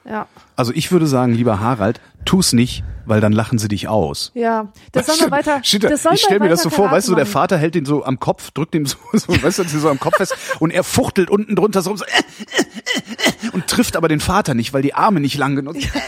[0.04, 0.28] Ja.
[0.56, 4.32] Also ich würde sagen, lieber Harald, tu's nicht, weil dann lachen sie dich aus.
[4.34, 4.70] Ja.
[4.92, 5.62] Das soll mal weiter.
[5.62, 7.34] Das soll ich stell mal mir das so vor, weißt du, der machen.
[7.34, 10.18] Vater hält ihn so am Kopf, drückt ihm so, so weißt du, so am Kopf
[10.18, 14.20] fest und er fuchtelt unten drunter so, so äh, äh, äh, und trifft aber den
[14.20, 15.92] Vater nicht, weil die Arme nicht lang genug sind.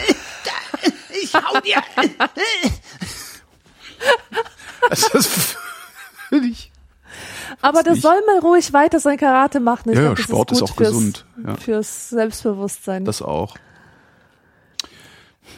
[1.24, 1.82] Ich hau dir.
[4.90, 5.28] Also das
[6.30, 6.72] völlig
[7.62, 8.02] Aber das nicht.
[8.04, 9.92] soll mal ruhig weiter sein Karate machen.
[9.92, 11.56] Ich Ja, ja, glaub, Sport ist gut auch fürs, gesund, ja.
[11.56, 13.06] Fürs Selbstbewusstsein.
[13.06, 13.56] das auch.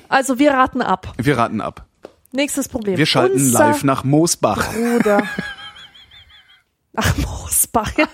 [0.09, 1.13] Also wir raten ab.
[1.17, 1.85] Wir raten ab.
[2.31, 2.97] Nächstes Problem.
[2.97, 4.73] Wir schalten Unser live nach Moosbach.
[4.73, 5.23] Bruder.
[6.95, 8.07] Ach, Moosbach, ja.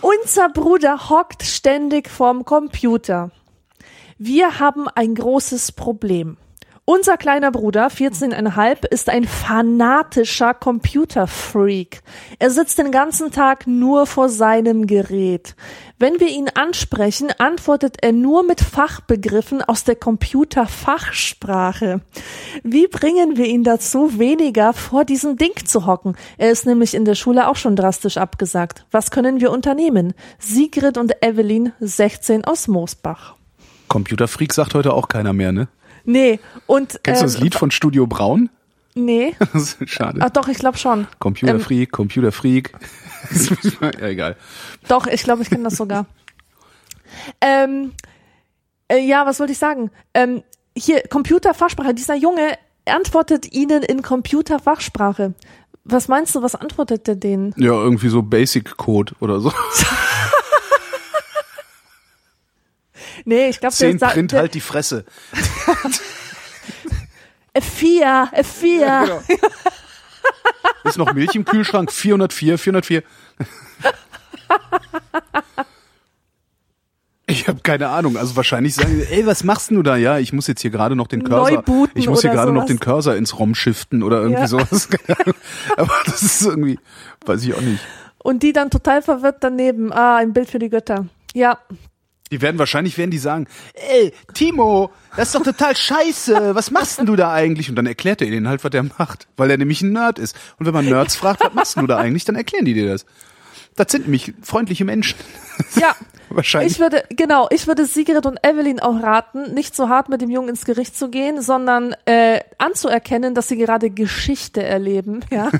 [0.00, 3.30] Unser Bruder hockt ständig vorm Computer.
[4.18, 6.36] Wir haben ein großes Problem.
[6.92, 12.00] Unser kleiner Bruder, 14,5, ist ein fanatischer Computerfreak.
[12.40, 15.54] Er sitzt den ganzen Tag nur vor seinem Gerät.
[16.00, 22.00] Wenn wir ihn ansprechen, antwortet er nur mit Fachbegriffen aus der Computerfachsprache.
[22.64, 26.16] Wie bringen wir ihn dazu, weniger vor diesem Ding zu hocken?
[26.38, 28.84] Er ist nämlich in der Schule auch schon drastisch abgesagt.
[28.90, 30.12] Was können wir unternehmen?
[30.40, 33.36] Sigrid und Evelyn, 16 aus Moosbach.
[33.86, 35.68] Computerfreak sagt heute auch keiner mehr, ne?
[36.10, 38.50] Nee, und Kennst du ähm, das Lied von Studio Braun?
[38.94, 39.36] Nee.
[39.86, 40.20] Schade.
[40.22, 41.06] Ach doch, ich glaube schon.
[41.20, 42.72] Computerfreak, Computerfreak.
[43.80, 44.36] ja, egal.
[44.88, 46.06] Doch, ich glaube, ich kenne das sogar.
[47.40, 47.92] ähm,
[48.88, 49.90] äh, ja, was wollte ich sagen?
[50.14, 50.42] Ähm,
[50.76, 51.94] hier, Computerfachsprache.
[51.94, 55.34] Dieser Junge antwortet Ihnen in Computerfachsprache.
[55.84, 57.54] Was meinst du, was antwortet der denen?
[57.56, 59.52] Ja, irgendwie so Basic Code oder so.
[63.30, 65.04] Nee, ich glaube, der Zehn sagt Print der- halt die Fresse.
[67.54, 69.04] F4, F4.
[69.06, 69.22] Genau.
[70.82, 71.92] Ist noch Milch im Kühlschrank?
[71.92, 73.02] 404, 404.
[77.28, 78.16] Ich habe keine Ahnung.
[78.16, 79.94] Also wahrscheinlich sagen, sie, ey, was machst du da?
[79.96, 81.62] Ja, ich muss jetzt hier gerade noch den Cursor,
[81.94, 84.48] ich muss hier gerade noch den Cursor ins ROM shiften oder irgendwie Ja.
[84.48, 84.88] sowas.
[85.76, 86.80] Aber das ist irgendwie,
[87.26, 87.80] weiß ich auch nicht.
[88.18, 89.92] Und die dann total verwirrt daneben.
[89.92, 91.06] Ah, ein Bild für die Götter.
[91.32, 91.58] Ja,
[92.30, 96.54] Die werden wahrscheinlich werden die sagen, ey, Timo, das ist doch total scheiße.
[96.54, 97.68] Was machst denn du da eigentlich?
[97.68, 100.36] Und dann erklärt er ihnen halt, was der macht, weil er nämlich ein Nerd ist.
[100.58, 103.04] Und wenn man Nerds fragt, was machst du da eigentlich, dann erklären die dir das.
[103.76, 105.18] Das sind nämlich freundliche Menschen.
[105.76, 105.94] ja.
[106.32, 106.74] Wahrscheinlich.
[106.74, 110.30] Ich würde, genau, ich würde Sigrid und Evelyn auch raten, nicht so hart mit dem
[110.30, 115.50] Jungen ins Gericht zu gehen, sondern äh, anzuerkennen, dass sie gerade Geschichte erleben, ja.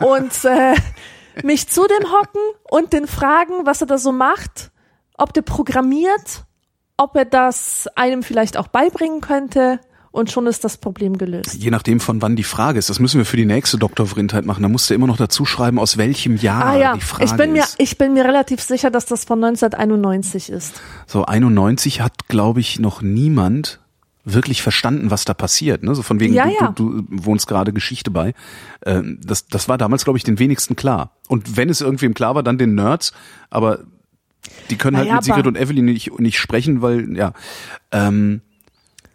[0.00, 0.74] Und äh,
[1.44, 4.72] mich zu dem hocken und den fragen, was er da so macht,
[5.18, 6.44] ob der programmiert,
[6.96, 11.54] ob er das einem vielleicht auch beibringen könnte und schon ist das Problem gelöst.
[11.54, 12.88] Je nachdem, von wann die Frage ist.
[12.88, 14.06] Das müssen wir für die nächste Dr.
[14.06, 14.62] Vrindheit machen.
[14.62, 17.32] Da musst du immer noch dazu schreiben, aus welchem Jahr Ah ja, die Frage ich
[17.32, 17.76] bin mir, ist.
[17.78, 20.80] ich bin mir relativ sicher, dass das von 1991 ist.
[21.06, 23.80] So 91 hat, glaube ich, noch niemand
[24.24, 25.82] wirklich verstanden, was da passiert.
[25.82, 25.94] Ne?
[25.94, 26.72] So von wegen, Ja, du, ja.
[26.72, 28.34] Du, du wohnst gerade Geschichte bei.
[28.84, 31.12] Ähm, das, das war damals, glaube ich, den wenigsten klar.
[31.28, 33.12] Und wenn es irgendwem klar war, dann den Nerds.
[33.50, 33.80] Aber
[34.70, 37.32] die können halt Naja, mit Sigrid und Evelyn nicht, nicht sprechen, weil, ja.
[37.92, 38.42] Ähm,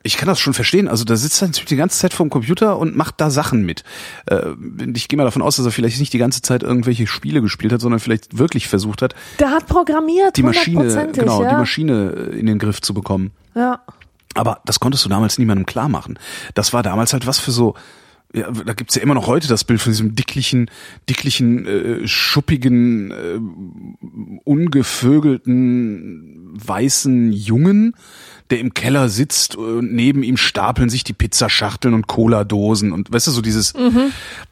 [0.05, 0.89] ich kann das schon verstehen.
[0.89, 3.83] Also da sitzt er natürlich die ganze Zeit vorm Computer und macht da Sachen mit.
[4.25, 4.49] Äh,
[4.93, 7.71] ich gehe mal davon aus, dass er vielleicht nicht die ganze Zeit irgendwelche Spiele gespielt
[7.71, 11.51] hat, sondern vielleicht wirklich versucht hat, Der hat programmiert, die Maschine, genau, ja.
[11.51, 13.31] die Maschine in den Griff zu bekommen.
[13.55, 13.81] Ja.
[14.35, 16.19] Aber das konntest du damals niemandem klar machen.
[16.53, 17.75] Das war damals halt was für so,
[18.35, 20.69] ja, da gibt's ja immer noch heute das Bild von diesem dicklichen,
[21.07, 23.39] dicklichen, äh, schuppigen, äh,
[24.43, 27.95] ungevögelten, weißen Jungen,
[28.49, 33.27] der im Keller sitzt und neben ihm stapeln sich die Pizzaschachteln und Cola-Dosen und weißt
[33.27, 34.11] du, so dieses, Mhm.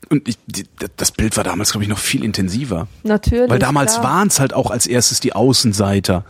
[0.09, 0.63] und ich, die,
[0.97, 2.87] das Bild war damals, glaube ich, noch viel intensiver.
[3.03, 3.49] Natürlich.
[3.49, 4.05] Weil damals klar.
[4.05, 6.25] waren es halt auch als erstes die Außenseiter,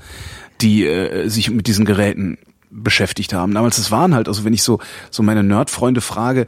[0.62, 2.38] die äh, sich mit diesen Geräten
[2.70, 3.54] beschäftigt haben.
[3.54, 4.80] Damals, es waren halt, also wenn ich so,
[5.10, 6.48] so meine Nerd-Freunde frage,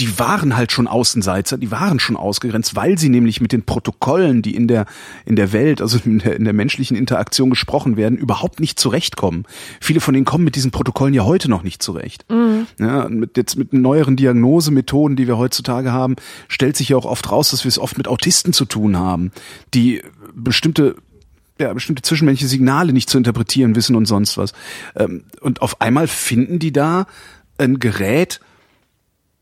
[0.00, 4.40] die waren halt schon Außenseiter, die waren schon ausgegrenzt, weil sie nämlich mit den Protokollen,
[4.40, 4.86] die in der,
[5.26, 9.44] in der Welt, also in der, in der menschlichen Interaktion gesprochen werden, überhaupt nicht zurechtkommen.
[9.78, 12.24] Viele von denen kommen mit diesen Protokollen ja heute noch nicht zurecht.
[12.78, 16.16] Ja, und mit, jetzt mit neueren Diagnosemethoden, die wir heutzutage haben,
[16.48, 19.32] stellt sich ja auch oft raus, dass wir es oft mit Autisten zu tun haben,
[19.74, 20.02] die
[20.34, 20.96] bestimmte
[21.58, 24.54] ja, bestimmte zwischenmenschliche Signale nicht zu interpretieren wissen und sonst was.
[24.96, 27.06] Ähm, und auf einmal finden die da
[27.58, 28.40] ein Gerät,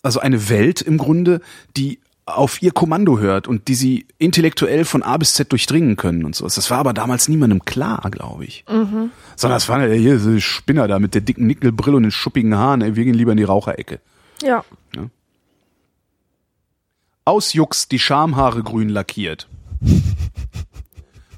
[0.02, 1.40] also eine Welt im Grunde,
[1.76, 6.24] die auf ihr Kommando hört und die sie intellektuell von A bis Z durchdringen können
[6.24, 6.44] und so.
[6.44, 8.64] Das war aber damals niemandem klar, glaube ich.
[8.70, 9.10] Mhm.
[9.36, 12.54] Sondern das waren ja hier so Spinner da mit der dicken Nickelbrille und den schuppigen
[12.56, 12.82] Haaren.
[12.82, 14.00] Ey, wir gehen lieber in die Raucherecke.
[14.42, 14.64] Ja.
[14.94, 15.06] ja.
[17.24, 19.48] Aus Jux die Schamhaare grün lackiert.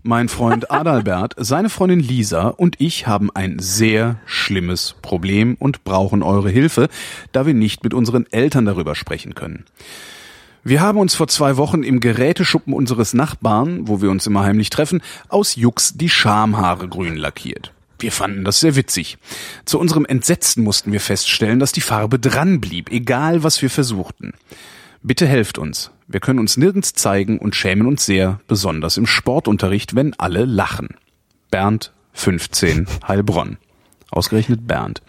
[0.03, 6.23] Mein Freund Adalbert, seine Freundin Lisa und ich haben ein sehr schlimmes Problem und brauchen
[6.23, 6.89] eure Hilfe,
[7.33, 9.67] da wir nicht mit unseren Eltern darüber sprechen können.
[10.65, 14.71] Wir haben uns vor zwei Wochen im Geräteschuppen unseres Nachbarn, wo wir uns immer heimlich
[14.71, 17.75] treffen, aus Jux die Schamhaare grün lackiert.
[17.99, 19.19] Wir fanden das sehr witzig.
[19.67, 24.33] Zu unserem Entsetzen mussten wir feststellen, dass die Farbe dran blieb, egal was wir versuchten.
[25.03, 25.91] Bitte helft uns.
[26.13, 30.89] Wir können uns nirgends zeigen und schämen uns sehr, besonders im Sportunterricht, wenn alle lachen.
[31.53, 33.59] Bernd, 15, Heilbronn.
[34.11, 35.03] Ausgerechnet Bernd.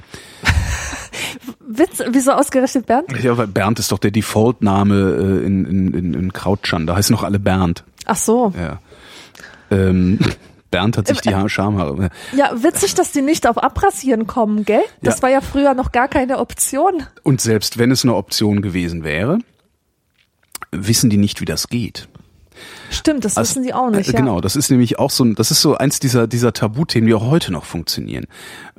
[1.59, 3.07] Witz, wieso ausgerechnet Bernd?
[3.23, 6.85] Ja, weil Bernd ist doch der Default-Name äh, in, in, in, in Krautschan.
[6.85, 7.83] Da heißen noch alle Bernd.
[8.05, 8.53] Ach so.
[8.55, 8.79] Ja.
[9.71, 10.19] Ähm,
[10.69, 12.11] Bernd hat sich die Haar Schamhaare.
[12.35, 14.83] Ja, witzig, dass die nicht auf Abrasieren kommen, gell?
[15.01, 15.23] Das ja.
[15.23, 17.03] war ja früher noch gar keine Option.
[17.23, 19.39] Und selbst wenn es eine Option gewesen wäre,
[20.71, 22.07] wissen die nicht, wie das geht.
[22.89, 24.09] Stimmt, das also, wissen die auch nicht.
[24.09, 27.13] Äh, genau, das ist nämlich auch so, das ist so eins dieser dieser Tabuthemen, die
[27.13, 28.25] auch heute noch funktionieren.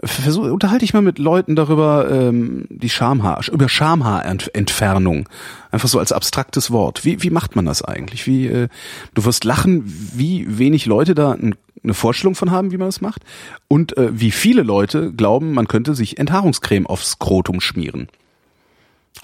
[0.05, 5.28] Versuch, unterhalte ich mal mit Leuten darüber, ähm, die Schamhaar, über Schamhaarentfernung,
[5.70, 7.05] einfach so als abstraktes Wort.
[7.05, 8.26] Wie wie macht man das eigentlich?
[8.26, 8.68] Wie äh,
[9.14, 13.01] du wirst lachen, wie wenig Leute da ein, eine Vorstellung von haben, wie man das
[13.01, 13.22] macht,
[13.66, 18.09] und äh, wie viele Leute glauben, man könnte sich Enthaarungscreme aufs Skrotum schmieren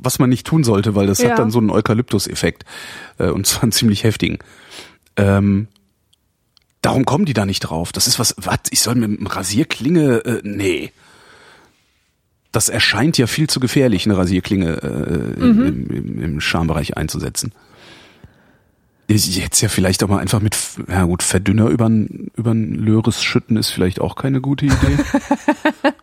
[0.01, 1.31] was man nicht tun sollte, weil das ja.
[1.31, 2.65] hat dann so einen Eukalyptus-Effekt
[3.19, 4.39] äh, und zwar einen ziemlich heftigen.
[5.17, 5.69] Ähm,
[6.83, 7.93] darum kommen die da nicht drauf.
[7.93, 10.93] Das ist was, was, ich soll mit einem Rasierklinge, äh, nee.
[12.53, 15.67] Das erscheint ja viel zu gefährlich, eine Rasierklinge äh, mhm.
[15.67, 17.53] im, im, im Schambereich einzusetzen.
[19.11, 23.23] Jetzt ja vielleicht auch mal einfach mit, ja gut, Verdünner über ein, über ein Löres
[23.23, 24.99] schütten ist vielleicht auch keine gute Idee.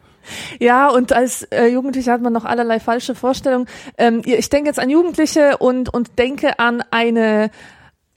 [0.59, 3.67] Ja, und als äh, Jugendlicher hat man noch allerlei falsche Vorstellungen.
[3.97, 7.51] Ähm, ich denke jetzt an Jugendliche und, und denke an eine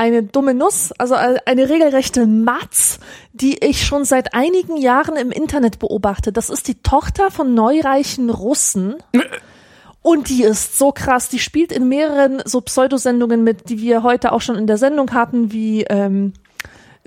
[0.01, 3.01] eine dumme Nuss, also eine regelrechte Matz,
[3.33, 6.33] die ich schon seit einigen Jahren im Internet beobachte.
[6.33, 8.95] Das ist die Tochter von neureichen Russen.
[10.01, 11.29] Und die ist so krass.
[11.29, 15.13] Die spielt in mehreren so Pseudosendungen mit, die wir heute auch schon in der Sendung
[15.13, 16.33] hatten, wie ähm,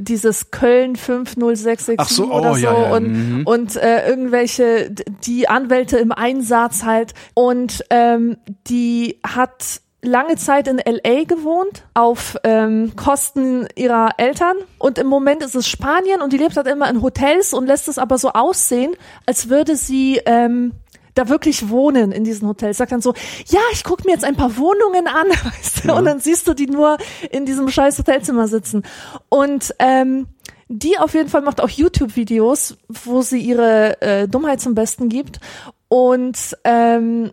[0.02, 2.96] dieses Köln 50667 Ach so, oh, oder so ja, ja.
[2.96, 3.48] und mhm.
[3.48, 4.92] und äh, irgendwelche
[5.26, 8.38] die Anwälte im Einsatz halt und ähm,
[8.68, 15.44] die hat lange Zeit in LA gewohnt auf ähm, Kosten ihrer Eltern und im Moment
[15.44, 18.32] ist es Spanien und die lebt halt immer in Hotels und lässt es aber so
[18.32, 18.94] aussehen,
[19.26, 20.74] als würde sie ähm,
[21.14, 22.78] da wirklich wohnen in diesen Hotels.
[22.78, 23.14] Sagt dann so,
[23.48, 25.88] ja, ich gucke mir jetzt ein paar Wohnungen an, weißt du?
[25.90, 25.98] Ja.
[25.98, 26.98] und dann siehst du die nur
[27.30, 28.84] in diesem scheiß Hotelzimmer sitzen.
[29.30, 30.28] Und ähm,
[30.68, 35.40] die auf jeden Fall macht auch YouTube-Videos, wo sie ihre äh, Dummheit zum Besten gibt.
[35.90, 37.32] Und ähm,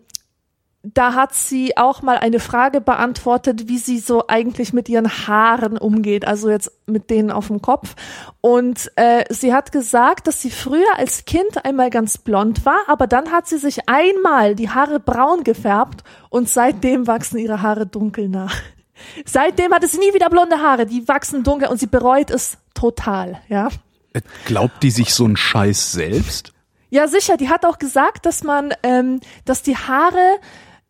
[0.81, 5.77] da hat sie auch mal eine Frage beantwortet, wie sie so eigentlich mit ihren Haaren
[5.77, 7.95] umgeht, also jetzt mit denen auf dem Kopf.
[8.39, 13.07] Und äh, sie hat gesagt, dass sie früher als Kind einmal ganz blond war, aber
[13.07, 18.29] dann hat sie sich einmal die Haare braun gefärbt und seitdem wachsen ihre Haare dunkel
[18.29, 18.55] nach.
[19.25, 23.41] Seitdem hat sie nie wieder blonde Haare, die wachsen dunkel und sie bereut es total,
[23.47, 23.69] ja.
[24.45, 26.51] Glaubt die sich so einen Scheiß selbst?
[26.89, 27.37] Ja, sicher.
[27.37, 30.39] Die hat auch gesagt, dass man, ähm, dass die Haare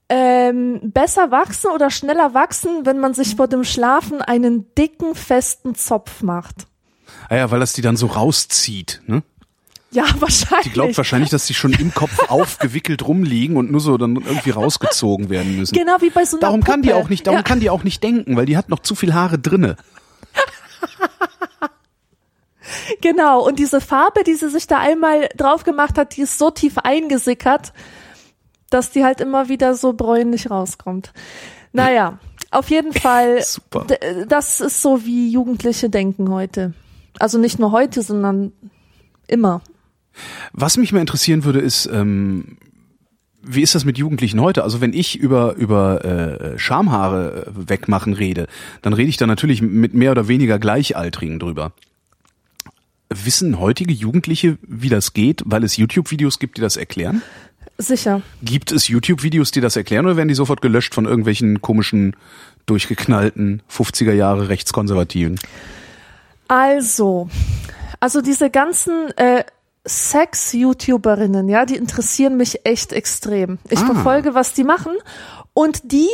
[0.09, 5.75] ähm, besser wachsen oder schneller wachsen, wenn man sich vor dem Schlafen einen dicken, festen
[5.75, 6.67] Zopf macht.
[7.29, 9.23] Ah ja, weil das die dann so rauszieht, ne?
[9.91, 10.67] Ja, wahrscheinlich.
[10.67, 14.51] Die glaubt wahrscheinlich, dass die schon im Kopf aufgewickelt rumliegen und nur so dann irgendwie
[14.51, 15.75] rausgezogen werden müssen.
[15.75, 16.71] Genau wie bei so einer Darum Puppe.
[16.71, 17.43] kann die auch nicht, darum ja.
[17.43, 19.77] kann die auch nicht denken, weil die hat noch zu viel Haare drinne.
[23.01, 23.45] genau.
[23.45, 26.77] Und diese Farbe, die sie sich da einmal drauf gemacht hat, die ist so tief
[26.77, 27.73] eingesickert,
[28.69, 31.13] dass die halt immer wieder so bräunlich rauskommt.
[31.71, 32.19] Naja,
[32.51, 33.85] auf jeden Fall, Super.
[34.27, 36.73] das ist so, wie Jugendliche denken heute.
[37.19, 38.51] Also nicht nur heute, sondern
[39.27, 39.61] immer.
[40.53, 42.57] Was mich mal interessieren würde, ist, ähm,
[43.41, 44.63] wie ist das mit Jugendlichen heute?
[44.63, 48.47] Also wenn ich über über äh, Schamhaare wegmachen rede,
[48.81, 51.71] dann rede ich da natürlich mit mehr oder weniger Gleichaltrigen drüber.
[53.09, 57.21] Wissen heutige Jugendliche, wie das geht, weil es YouTube-Videos gibt, die das erklären?
[57.81, 58.21] Sicher.
[58.43, 62.15] Gibt es YouTube-Videos, die das erklären oder werden die sofort gelöscht von irgendwelchen komischen,
[62.65, 65.39] durchgeknallten 50er Jahre Rechtskonservativen?
[66.49, 67.29] Also,
[68.01, 69.43] Also diese ganzen äh,
[69.85, 73.59] Sex-YouTuberinnen, ja, die interessieren mich echt extrem.
[73.69, 73.85] Ich Ah.
[73.85, 74.93] verfolge, was die machen
[75.53, 76.07] und die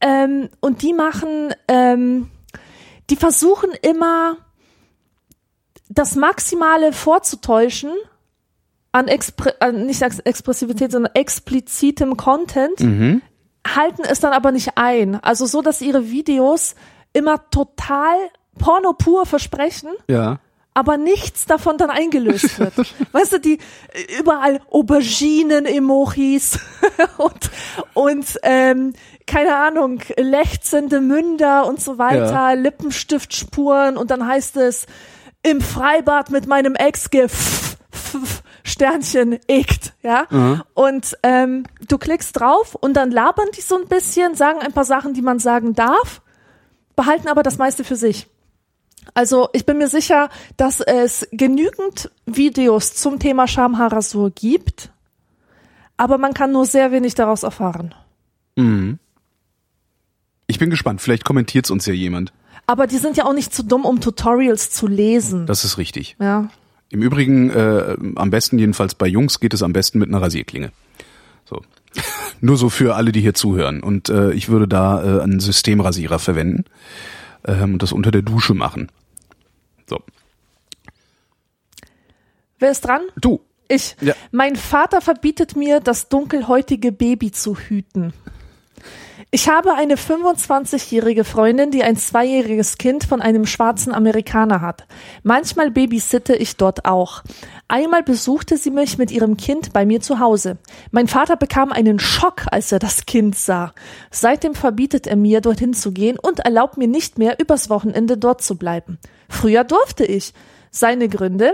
[0.00, 2.30] ähm, und die machen, ähm,
[3.10, 4.36] die versuchen immer
[5.88, 7.92] das Maximale vorzutäuschen
[8.92, 12.80] an, Expre an nicht Ex Expressivität, sondern explizitem Content,
[13.66, 15.16] halten es dann aber nicht ein.
[15.22, 16.74] Also so, dass ihre Videos
[17.12, 18.16] immer total
[18.58, 20.38] Porno pur versprechen Ja.
[20.74, 22.72] aber nichts davon dann eingelöst wird.
[23.12, 23.58] weißt du, die
[24.18, 26.58] überall Auberginen-Emojis
[27.18, 27.50] und,
[27.94, 28.92] und ähm,
[29.26, 32.52] keine Ahnung, lechzende Münder und so weiter, Ja.
[32.52, 34.86] Lippenstiftspuren und dann heißt es
[35.42, 37.69] im Freibad mit meinem Ex gef
[38.64, 40.26] Sternchen eckt, ja.
[40.74, 44.84] Und ähm, du klickst drauf und dann labern die so ein bisschen, sagen ein paar
[44.84, 46.22] Sachen, die man sagen darf,
[46.96, 48.26] behalten aber das meiste für sich.
[49.14, 54.90] Also ich bin mir sicher, dass es genügend Videos zum Thema Schamhaarrasur gibt,
[55.96, 57.94] aber man kann nur sehr wenig daraus erfahren.
[60.46, 62.32] Ich bin gespannt, vielleicht kommentiert's uns ja jemand.
[62.66, 65.46] Aber die sind ja auch nicht zu dumm, um Tutorials zu lesen.
[65.46, 66.16] Das ist richtig.
[66.20, 66.50] ja.
[66.90, 70.72] Im Übrigen, äh, am besten jedenfalls bei Jungs geht es am besten mit einer Rasierklinge.
[71.44, 71.62] So.
[72.40, 73.82] Nur so für alle, die hier zuhören.
[73.82, 76.64] Und äh, ich würde da äh, einen Systemrasierer verwenden
[77.44, 78.90] ähm, und das unter der Dusche machen.
[79.88, 80.00] So.
[82.58, 83.02] Wer ist dran?
[83.16, 83.40] Du.
[83.68, 83.96] Ich.
[84.00, 84.14] Ja.
[84.32, 88.12] Mein Vater verbietet mir, das dunkelhäutige Baby zu hüten.
[89.32, 94.88] Ich habe eine 25-jährige Freundin, die ein zweijähriges Kind von einem schwarzen Amerikaner hat.
[95.22, 97.22] Manchmal babysitte ich dort auch.
[97.68, 100.58] Einmal besuchte sie mich mit ihrem Kind bei mir zu Hause.
[100.90, 103.72] Mein Vater bekam einen Schock, als er das Kind sah.
[104.10, 108.42] Seitdem verbietet er mir, dorthin zu gehen und erlaubt mir nicht mehr, übers Wochenende dort
[108.42, 108.98] zu bleiben.
[109.28, 110.34] Früher durfte ich.
[110.72, 111.52] Seine Gründe?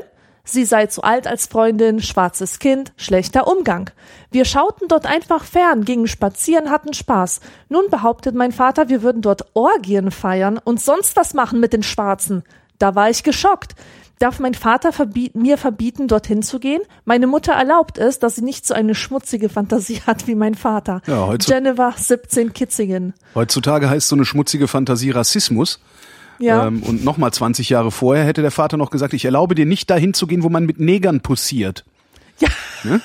[0.48, 3.90] Sie sei zu alt als Freundin, schwarzes Kind, schlechter Umgang.
[4.30, 7.40] Wir schauten dort einfach fern, gingen spazieren, hatten Spaß.
[7.68, 11.82] Nun behauptet mein Vater, wir würden dort Orgien feiern und sonst was machen mit den
[11.82, 12.44] Schwarzen.
[12.78, 13.74] Da war ich geschockt.
[14.20, 16.80] Darf mein Vater verbiet mir verbieten, dorthin zu gehen?
[17.04, 21.02] Meine Mutter erlaubt es, dass sie nicht so eine schmutzige Fantasie hat wie mein Vater.
[21.06, 23.14] Ja, Geneva 17 Kitzingen.
[23.34, 25.80] Heutzutage heißt so eine schmutzige Fantasie Rassismus.
[26.38, 26.66] Ja.
[26.66, 29.90] Ähm, und nochmal 20 Jahre vorher hätte der Vater noch gesagt, ich erlaube dir nicht
[29.90, 31.84] dahin zu gehen, wo man mit Negern pussiert.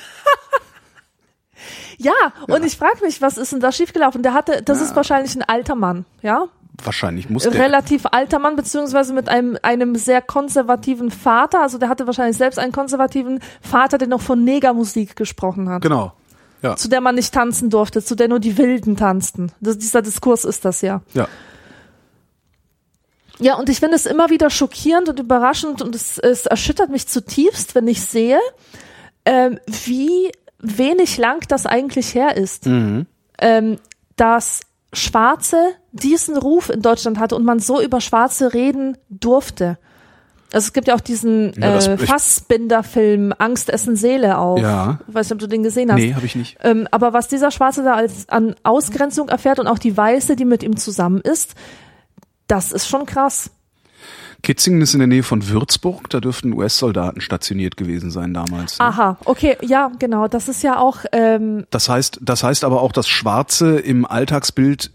[1.98, 2.12] Ja,
[2.48, 4.22] und ich frage mich, was ist denn da schiefgelaufen?
[4.22, 6.48] Der hatte, das ist wahrscheinlich ein alter Mann, ja?
[6.82, 7.54] Wahrscheinlich muss der.
[7.54, 11.60] relativ alter Mann, beziehungsweise mit einem, einem sehr konservativen Vater.
[11.60, 15.82] Also der hatte wahrscheinlich selbst einen konservativen Vater, der noch von Negermusik gesprochen hat.
[15.82, 16.12] Genau.
[16.62, 16.76] Ja.
[16.76, 19.52] Zu der man nicht tanzen durfte, zu der nur die Wilden tanzten.
[19.60, 21.02] Das, dieser Diskurs ist das ja.
[21.12, 21.28] Ja.
[23.42, 27.08] Ja, und ich finde es immer wieder schockierend und überraschend und es, es erschüttert mich
[27.08, 28.38] zutiefst, wenn ich sehe,
[29.24, 32.66] ähm, wie wenig lang das eigentlich her ist.
[32.66, 33.76] Ähm,
[34.16, 34.60] dass
[34.92, 35.56] Schwarze
[35.92, 39.78] diesen Ruf in Deutschland hatte und man so über Schwarze reden durfte.
[40.52, 44.58] Also es gibt ja auch diesen Ja, äh, Fassbinder-Film Angst, Essen, Seele auch.
[44.58, 45.00] Ja.
[45.08, 45.98] Ich weiß nicht, ob du den gesehen hast.
[45.98, 46.58] Nee, habe ich nicht.
[46.62, 50.44] Ähm, aber was dieser Schwarze da als an Ausgrenzung erfährt und auch die Weiße, die
[50.44, 51.54] mit ihm zusammen ist,
[52.52, 53.50] das ist schon krass.
[54.42, 58.78] Kitzingen ist in der Nähe von Würzburg, da dürften US-Soldaten stationiert gewesen sein damals.
[58.78, 58.84] ne?
[58.84, 60.28] Aha, okay, ja, genau.
[60.28, 64.90] Das ist ja auch, ähm, Das heißt, das heißt aber auch, dass Schwarze im Alltagsbild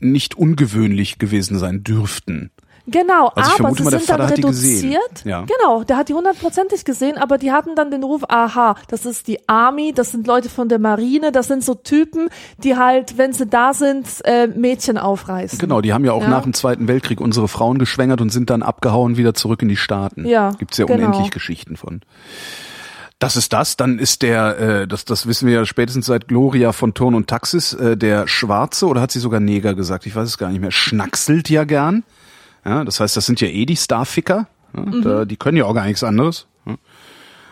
[0.00, 2.50] nicht ungewöhnlich gewesen sein dürften.
[2.90, 5.24] Genau, Also aber sie mal, sind dann reduziert.
[5.24, 5.44] Ja.
[5.44, 9.26] Genau, der hat die hundertprozentig gesehen, aber die hatten dann den Ruf, aha, das ist
[9.28, 12.28] die Army, das sind Leute von der Marine, das sind so Typen,
[12.58, 15.58] die halt, wenn sie da sind, äh, Mädchen aufreißen.
[15.58, 16.28] Genau, die haben ja auch Ja.
[16.28, 19.76] nach dem Zweiten Weltkrieg unsere Frauen geschwängert und sind dann abgehauen wieder zurück in die
[19.76, 20.26] Staaten.
[20.26, 21.06] Ja, Gibt's ja genau.
[21.08, 22.00] unendlich Geschichten von.
[23.18, 26.72] Das ist das, dann ist der, äh, das, das wissen wir ja spätestens seit Gloria
[26.72, 30.26] von Turn und Taxis, äh, der Schwarze, oder hat sie sogar Neger gesagt, ich weiß
[30.26, 32.02] es gar nicht mehr, schnackselt ja gern.
[32.64, 34.46] Ja, das heißt, das sind ja eh die Starficker.
[34.74, 35.02] Ja, Mhm.
[35.02, 36.46] da, die können ja auch gar nichts anderes.
[36.66, 36.76] Ja.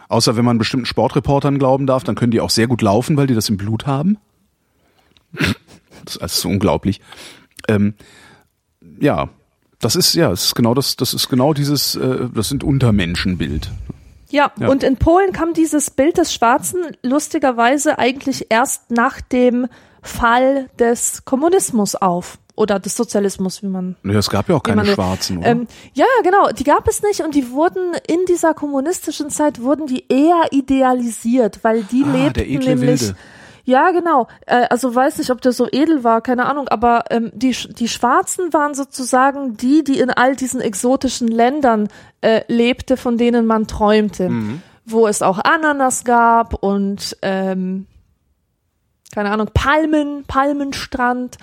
[0.09, 3.27] Außer wenn man bestimmten Sportreportern glauben darf, dann können die auch sehr gut laufen, weil
[3.27, 4.19] die das im Blut haben.
[6.05, 7.01] Das ist alles so unglaublich.
[7.69, 7.93] Ähm,
[8.99, 9.29] ja,
[9.79, 13.71] das ist ja, das ist genau das, das ist genau dieses, äh, das sind Untermenschenbild.
[14.31, 14.69] Ja, Ja.
[14.69, 19.67] und in Polen kam dieses Bild des Schwarzen lustigerweise eigentlich erst nach dem
[20.03, 22.39] Fall des Kommunismus auf.
[22.59, 24.87] Oder des Sozialismus, wie man Ja, es gab ja auch keine man.
[24.87, 25.47] Schwarzen, oder?
[25.47, 29.87] Ähm, ja, genau, die gab es nicht und die wurden in dieser kommunistischen Zeit wurden
[29.87, 33.17] die eher idealisiert, weil die Ah, lebten nämlich Wilde.
[33.65, 34.29] Ja, genau.
[34.47, 37.87] Äh, also weiß nicht, ob der so edel war, keine Ahnung, aber ähm, die, die
[37.89, 41.89] Schwarzen waren sozusagen die, die in all diesen exotischen Ländern
[42.23, 44.31] äh, lebte, von denen man träumte.
[44.31, 44.63] Mhm.
[44.87, 47.87] Wo es auch Ananas gab und ähm,
[49.15, 51.37] keine Ahnung, Palmen, Palmenstrand.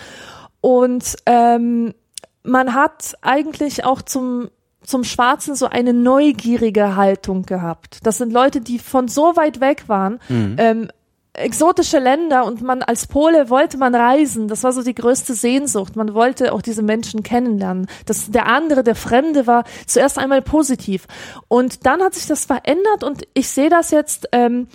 [0.66, 1.94] Und ähm,
[2.42, 4.50] man hat eigentlich auch zum
[4.82, 8.00] zum Schwarzen so eine neugierige Haltung gehabt.
[8.04, 10.90] Das sind Leute, die von so weit weg waren, ähm,
[11.34, 14.48] exotische Länder und man als Pole wollte man reisen.
[14.48, 15.96] Das war so die größte Sehnsucht.
[15.96, 17.88] Man wollte auch diese Menschen kennenlernen.
[18.06, 21.06] Das, der andere, der Fremde war zuerst einmal positiv.
[21.48, 24.68] Und dann hat sich das verändert und ich sehe das jetzt ähm,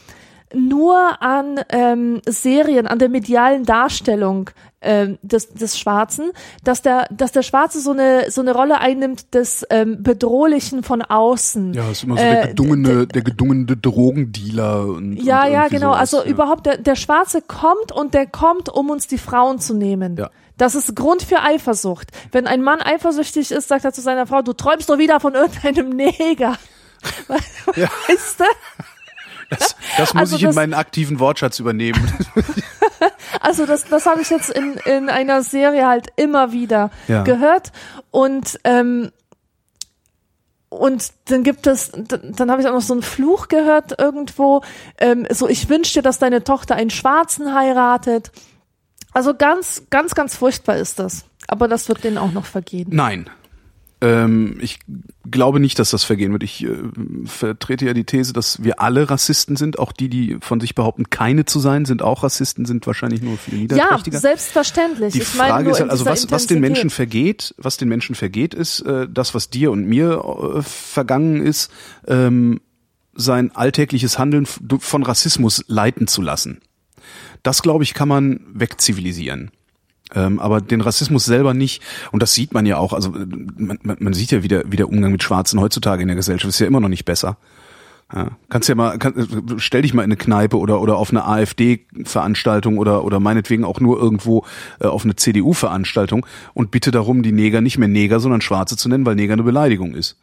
[0.55, 4.51] nur an ähm, Serien, an der medialen Darstellung
[4.83, 6.31] ähm, des, des Schwarzen,
[6.65, 11.03] dass der, dass der Schwarze so eine, so eine Rolle einnimmt des ähm, Bedrohlichen von
[11.03, 11.75] außen.
[11.75, 15.89] Ja, ist immer so der Äh, gedungene, der gedungene Drogendealer und Ja, und ja, genau.
[15.89, 16.25] sowas, Also ja.
[16.31, 20.17] überhaupt, der, der Schwarze kommt und der kommt, um uns die Frauen zu nehmen.
[20.17, 20.31] Ja.
[20.57, 22.09] Das ist Grund für Eifersucht.
[22.33, 25.35] Wenn ein Mann eifersüchtig ist, sagt er zu seiner Frau, du träumst doch wieder von
[25.35, 26.57] irgendeinem Neger.
[27.77, 27.89] Ja.
[28.09, 28.45] Weißt du?
[29.51, 32.01] Das, das muss Also ich in das- meinen aktiven Wortschatz übernehmen.
[33.43, 37.23] Also das, das habe ich jetzt in, in einer Serie halt immer wieder Ja.
[37.23, 37.73] gehört.
[38.11, 39.13] Und ähm,
[40.69, 44.63] und dann gibt es, dann, dann habe ich auch noch so einen Fluch gehört irgendwo.
[44.99, 48.31] Ähm, so, ich wünsche dir, dass deine Tochter einen Schwarzen heiratet.
[49.13, 51.25] Also ganz, ganz, ganz furchtbar ist das.
[51.49, 52.89] Aber das wird denen auch noch vergehen.
[52.93, 53.29] Nein.
[54.03, 54.79] Ähm, ich
[55.31, 56.43] glaube nicht, dass das vergehen wird.
[56.43, 56.71] Ich äh,
[57.27, 59.79] vertrete ja die These, dass wir alle Rassisten sind.
[59.79, 63.37] Auch die, die von sich behaupten, keine zu sein, sind auch Rassisten, sind wahrscheinlich nur
[63.37, 64.19] viel Ja, niederträchtiger.
[64.19, 65.13] selbstverständlich.
[65.13, 67.89] Die ich meine Frage nur ist halt, also was, was den Menschen vergeht, was den
[67.89, 70.25] Menschen vergeht, ist äh, das, was dir und mir
[70.57, 71.71] äh, vergangen ist,
[72.07, 72.61] ähm,
[73.15, 76.61] sein alltägliches Handeln von Rassismus leiten zu lassen.
[77.43, 79.51] Das, glaube ich, kann man wegzivilisieren.
[80.15, 81.83] Ähm, aber den Rassismus selber nicht.
[82.13, 82.93] Und das sieht man ja auch.
[82.93, 83.27] Also äh,
[83.57, 86.49] man, man, sieht ja, wie der, wie der Umgang mit Schwarzen heutzutage in der Gesellschaft
[86.49, 87.37] ist ja immer noch nicht besser.
[88.13, 88.29] Ja.
[88.49, 91.27] Kannst ja mal, kann, äh, stell dich mal in eine Kneipe oder oder auf eine
[91.27, 94.45] AfD-Veranstaltung oder oder meinetwegen auch nur irgendwo
[94.81, 98.89] äh, auf eine CDU-Veranstaltung und bitte darum, die Neger nicht mehr Neger, sondern Schwarze zu
[98.89, 100.17] nennen, weil Neger eine Beleidigung ist.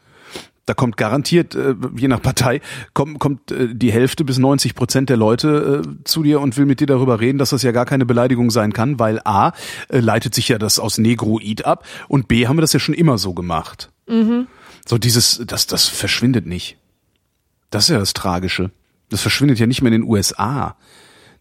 [0.68, 2.60] Da kommt garantiert, äh, je nach Partei,
[2.94, 6.66] kommt, kommt äh, die Hälfte bis 90 Prozent der Leute äh, zu dir und will
[6.66, 9.54] mit dir darüber reden, dass das ja gar keine Beleidigung sein kann, weil A,
[9.88, 12.96] äh, leitet sich ja das aus Negroid ab und B, haben wir das ja schon
[12.96, 13.92] immer so gemacht.
[14.86, 16.78] So dieses, das, das verschwindet nicht.
[17.70, 18.72] Das ist ja das Tragische.
[19.08, 20.76] Das verschwindet ja nicht mehr in den USA,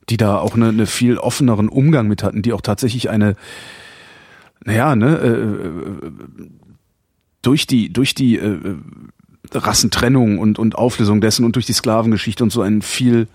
[0.08, 3.34] die da auch eine, eine viel offeneren Umgang mit hatten, die auch tatsächlich eine,
[4.64, 6.48] naja, ne, äh,
[7.42, 8.76] durch die, durch die äh,
[9.52, 13.28] Rassentrennung und, und Auflösung dessen und durch die Sklavengeschichte und so ein viel,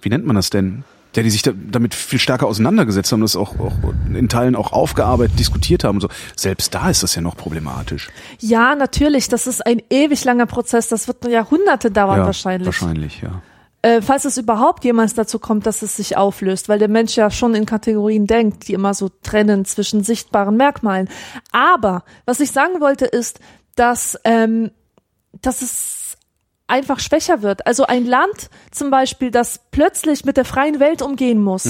[0.00, 0.84] wie nennt man das denn?
[1.16, 3.74] Ja, die sich da, damit viel stärker auseinandergesetzt haben, das auch, auch
[4.14, 6.08] in Teilen auch aufgearbeitet, diskutiert haben und so.
[6.36, 8.08] Selbst da ist das ja noch problematisch.
[8.38, 9.28] Ja, natürlich.
[9.28, 10.86] Das ist ein ewig langer Prozess.
[10.86, 12.66] Das wird Jahrhunderte dauern ja, wahrscheinlich.
[12.66, 13.42] Wahrscheinlich, ja.
[13.82, 17.30] Äh, falls es überhaupt jemals dazu kommt, dass es sich auflöst, weil der Mensch ja
[17.30, 21.08] schon in Kategorien denkt, die immer so trennen zwischen sichtbaren Merkmalen.
[21.52, 23.40] Aber was ich sagen wollte ist,
[23.76, 24.72] dass, ähm,
[25.32, 26.16] dass es
[26.66, 27.66] einfach schwächer wird.
[27.66, 31.64] Also ein Land zum Beispiel, das plötzlich mit der freien Welt umgehen muss.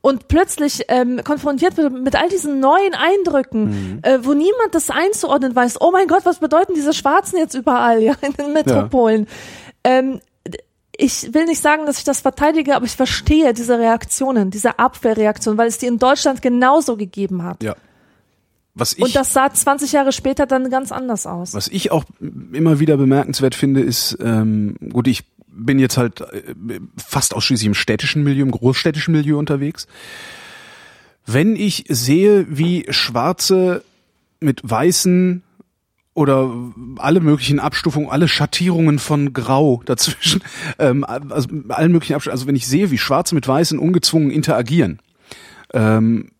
[0.00, 5.54] Und plötzlich ähm, konfrontiert wird mit all diesen neuen Eindrücken, äh, wo niemand das einzuordnen
[5.54, 5.80] weiß.
[5.80, 9.26] Oh mein Gott, was bedeuten diese Schwarzen jetzt überall ja, in den Metropolen?
[9.82, 10.20] Ähm,
[10.96, 15.56] ich will nicht sagen, dass ich das verteidige, aber ich verstehe diese Reaktionen, diese Abwehrreaktion,
[15.56, 17.62] weil es die in Deutschland genauso gegeben hat.
[17.62, 17.76] Ja.
[18.78, 21.52] Was ich, Und das sah 20 Jahre später dann ganz anders aus.
[21.52, 22.04] was ich auch
[22.52, 26.54] immer wieder bemerkenswert finde, ist, ähm, gut, ich bin jetzt halt äh,
[26.96, 29.88] fast ausschließlich im städtischen Milieu, im großstädtischen Milieu unterwegs.
[31.26, 33.82] Wenn ich sehe, wie Schwarze
[34.40, 35.42] mit Weißen
[36.14, 36.50] oder
[36.96, 40.42] alle möglichen Abstufungen, alle Schattierungen von Grau dazwischen,
[40.78, 45.00] ähm, also allen möglichen Abstufungen, also wenn ich sehe, wie Schwarze mit Weißen ungezwungen interagieren,
[45.74, 46.30] ähm,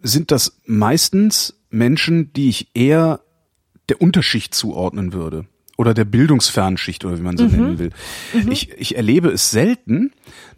[0.00, 3.20] sind das meistens Menschen, die ich eher
[3.88, 5.46] der Unterschicht zuordnen würde
[5.76, 7.90] oder der Bildungsfernschicht oder wie man so nennen will.
[8.50, 10.12] Ich, ich erlebe es selten,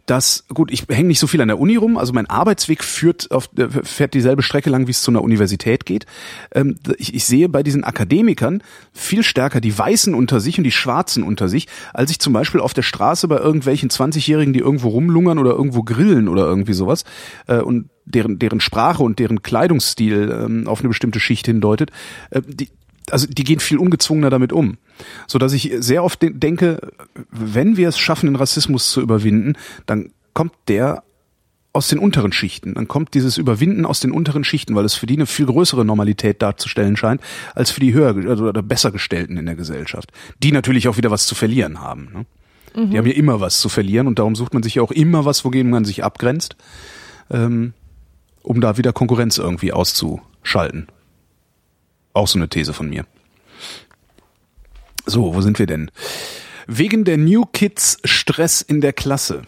[0.06, 3.30] dass, gut, ich hänge nicht so viel an der Uni rum, also mein Arbeitsweg führt
[3.32, 6.06] auf, äh, fährt dieselbe Strecke lang, wie es zu einer Universität geht.
[6.54, 8.62] Ähm, ich, ich sehe bei diesen Akademikern
[8.92, 12.60] viel stärker die Weißen unter sich und die Schwarzen unter sich, als ich zum Beispiel
[12.60, 17.04] auf der Straße bei irgendwelchen 20-Jährigen, die irgendwo rumlungern oder irgendwo grillen oder irgendwie sowas
[17.48, 21.90] äh, und deren, deren Sprache und deren Kleidungsstil ähm, auf eine bestimmte Schicht hindeutet,
[22.30, 22.68] äh, die,
[23.10, 24.78] also die gehen viel ungezwungener damit um.
[25.26, 26.92] So dass ich sehr oft de denke,
[27.30, 29.54] wenn wir es schaffen, den Rassismus zu überwinden,
[29.86, 31.02] dann kommt der
[31.72, 32.74] aus den unteren Schichten.
[32.74, 35.84] Dann kommt dieses Überwinden aus den unteren Schichten, weil es für die eine viel größere
[35.84, 37.20] Normalität darzustellen scheint,
[37.54, 40.10] als für die höher also, oder besser gestellten in der Gesellschaft.
[40.42, 42.08] Die natürlich auch wieder was zu verlieren haben.
[42.12, 42.26] Ne?
[42.76, 45.24] Die haben ja immer was zu verlieren und darum sucht man sich ja auch immer
[45.24, 46.56] was, wogegen man sich abgrenzt,
[47.30, 47.72] ähm,
[48.42, 50.86] um da wieder Konkurrenz irgendwie auszuschalten.
[52.16, 53.04] Auch so eine These von mir.
[55.04, 55.90] So, wo sind wir denn?
[56.66, 59.42] Wegen der New Kids Stress in der Klasse.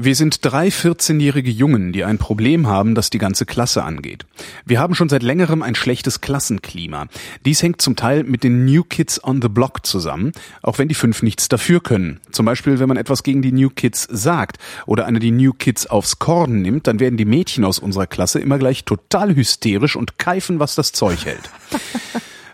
[0.00, 4.26] Wir sind drei 14-jährige Jungen, die ein Problem haben, das die ganze Klasse angeht.
[4.64, 7.08] Wir haben schon seit längerem ein schlechtes Klassenklima.
[7.44, 10.30] Dies hängt zum Teil mit den New Kids on the Block zusammen,
[10.62, 12.20] auch wenn die fünf nichts dafür können.
[12.30, 15.88] Zum Beispiel, wenn man etwas gegen die New Kids sagt oder einer die New Kids
[15.88, 20.16] aufs Korn nimmt, dann werden die Mädchen aus unserer Klasse immer gleich total hysterisch und
[20.16, 21.50] keifen, was das Zeug hält.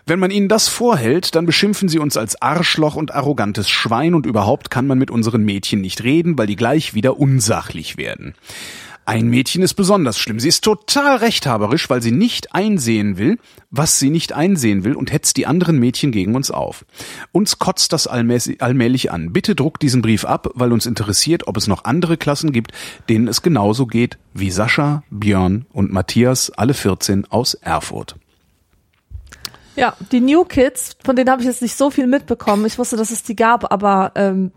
[0.07, 4.27] Wenn man ihnen das vorhält, dann beschimpfen sie uns als Arschloch und arrogantes Schwein und
[4.27, 8.35] überhaupt kann man mit unseren Mädchen nicht reden, weil die gleich wieder unsachlich werden.
[9.07, 10.39] Ein Mädchen ist besonders schlimm.
[10.39, 13.39] Sie ist total rechthaberisch, weil sie nicht einsehen will,
[13.71, 16.85] was sie nicht einsehen will und hetzt die anderen Mädchen gegen uns auf.
[17.31, 19.33] Uns kotzt das allmählich an.
[19.33, 22.73] Bitte druckt diesen Brief ab, weil uns interessiert, ob es noch andere Klassen gibt,
[23.09, 28.15] denen es genauso geht wie Sascha, Björn und Matthias, alle 14 aus Erfurt.
[29.75, 32.65] Ja, die New Kids, von denen habe ich jetzt nicht so viel mitbekommen.
[32.65, 34.51] Ich wusste, dass es die gab, aber ähm,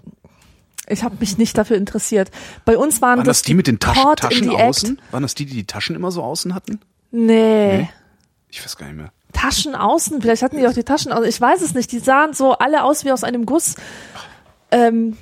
[0.87, 2.31] ich habe mich nicht dafür interessiert.
[2.65, 5.01] Bei uns waren, Waren das die mit den Taschen, Taschen außen?
[5.11, 6.81] Waren das die, die die Taschen immer so außen hatten?
[7.11, 7.79] Nee.
[7.79, 7.91] Nee.
[8.51, 9.13] Ich weiß gar nicht mehr.
[9.33, 11.29] Taschen außen, vielleicht hatten die auch die Taschen außen.
[11.29, 11.93] Ich weiß es nicht.
[11.93, 13.75] Die sahen so alle aus wie aus einem Guss.
[14.71, 15.17] Ähm,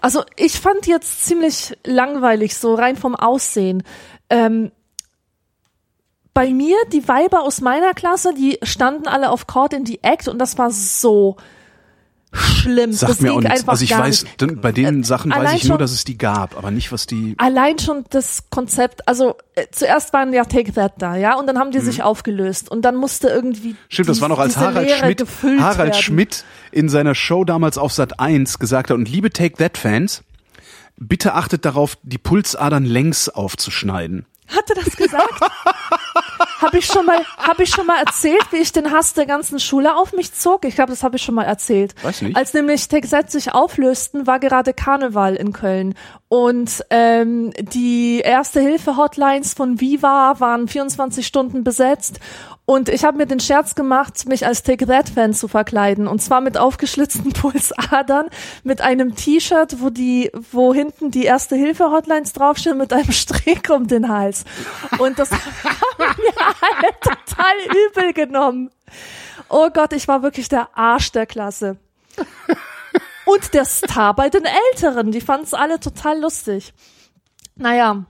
[0.00, 3.82] also ich fand jetzt ziemlich langweilig, so rein vom Aussehen.
[4.28, 4.70] Ähm,
[6.34, 10.28] bei mir, die Weiber aus meiner Klasse, die standen alle auf Court in the Act
[10.28, 11.36] und das war so
[12.32, 12.92] schlimm.
[12.92, 13.60] Sagt das mir auch nichts.
[13.60, 14.60] einfach Also ich gar weiß, nicht.
[14.60, 16.90] bei den Äh, Sachen weiß allein ich nur, schon- dass es die gab, aber nicht,
[16.90, 17.34] was die.
[17.38, 21.58] Allein schon das Konzept, also äh, zuerst waren ja Take That da, ja, und dann
[21.58, 23.76] haben die sich aufgelöst und dann musste irgendwie Mhm.
[23.88, 25.24] Stimmt, das die- war noch als Harald Leere Schmidt,
[25.60, 25.94] Harald werden.
[25.94, 30.24] Schmidt in seiner Show damals auf Sat 1 gesagt hat, und liebe Take That Fans,
[30.96, 34.26] bitte achtet darauf, die Pulsadern längs aufzuschneiden.
[34.48, 35.40] Hat er das gesagt?
[36.64, 39.60] habe ich schon mal, habe ich schon mal erzählt, wie ich den Hass der ganzen
[39.60, 40.64] Schule auf mich zog?
[40.64, 41.94] Ich glaube, das habe ich schon mal erzählt.
[42.02, 42.36] Weiß nicht.
[42.36, 45.94] Als nämlich Texet sich auflösten, war gerade Karneval in Köln
[46.28, 52.18] und ähm, die erste Hilfe Hotlines von Viva waren 24 Stunden besetzt
[52.66, 56.22] und ich habe mir den Scherz gemacht, mich als Take That Fan zu verkleiden und
[56.22, 58.30] zwar mit aufgeschlitzten Pulsadern,
[58.62, 63.68] mit einem T-Shirt, wo die, wo hinten die erste Hilfe Hotlines draufstehen, mit einem Strick
[63.70, 64.44] um den Hals.
[64.98, 65.38] Und das haben
[65.98, 66.53] alle
[67.00, 67.54] total
[67.88, 68.70] übel genommen.
[69.48, 71.76] Oh Gott, ich war wirklich der Arsch der Klasse.
[73.26, 76.74] Und der Star bei den Älteren, die fanden es alle total lustig.
[77.56, 78.04] Naja,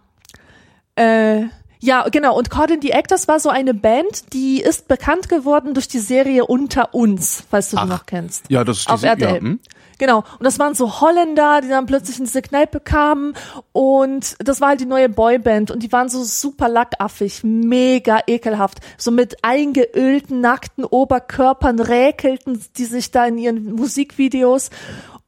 [0.97, 1.45] äh,
[1.85, 2.37] ja, genau.
[2.37, 5.99] Und in the Act, das war so eine Band, die ist bekannt geworden durch die
[5.99, 8.47] Serie Unter uns, falls du die noch kennst.
[8.49, 9.35] Ja, das ist Auf diese, RTL.
[9.35, 9.61] Ja, hm?
[9.99, 10.19] Genau.
[10.19, 13.35] Und das waren so Holländer, die dann plötzlich in diese Kneipe kamen.
[13.73, 15.71] Und das war halt die neue Boyband.
[15.71, 18.81] Und die waren so super lackaffig, mega ekelhaft.
[18.97, 24.71] So mit eingeölten, nackten Oberkörpern räkelten die sich da in ihren Musikvideos.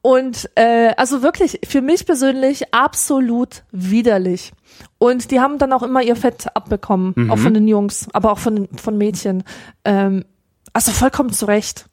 [0.03, 4.53] Und äh, also wirklich für mich persönlich absolut widerlich.
[4.99, 8.39] Und die haben dann auch immer ihr Fett abbekommen, auch von den Jungs, aber auch
[8.39, 9.43] von, von Mädchen.
[9.85, 10.25] Ähm,
[10.73, 11.87] also vollkommen zu Recht.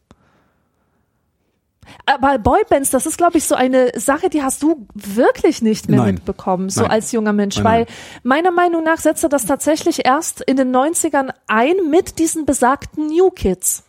[2.05, 6.01] Aber Boybands, das ist, glaube ich, so eine Sache, die hast du wirklich nicht mehr
[6.01, 6.15] Nein.
[6.15, 6.91] mitbekommen, so Nein.
[6.91, 7.85] als junger Mensch, Nein, weil
[8.23, 13.29] meiner Meinung nach setzte das tatsächlich erst in den 90ern ein mit diesen besagten New
[13.29, 13.83] Kids.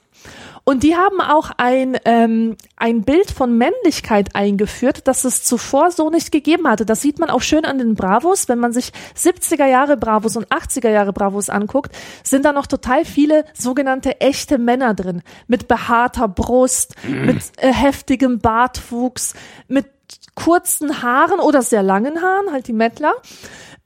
[0.64, 6.08] Und die haben auch ein, ähm, ein Bild von Männlichkeit eingeführt, das es zuvor so
[6.08, 6.86] nicht gegeben hatte.
[6.86, 8.48] Das sieht man auch schön an den Bravos.
[8.48, 13.04] Wenn man sich 70er Jahre Bravos und 80er Jahre Bravos anguckt, sind da noch total
[13.04, 15.22] viele sogenannte echte Männer drin.
[15.48, 19.34] Mit behaarter Brust, mit äh, heftigem Bartwuchs,
[19.68, 19.86] mit
[20.34, 23.12] kurzen Haaren oder sehr langen Haaren, halt die Mettler.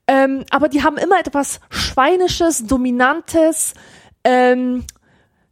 [0.07, 3.73] Ähm, aber die haben immer etwas Schweinisches, Dominantes,
[4.23, 4.85] ähm,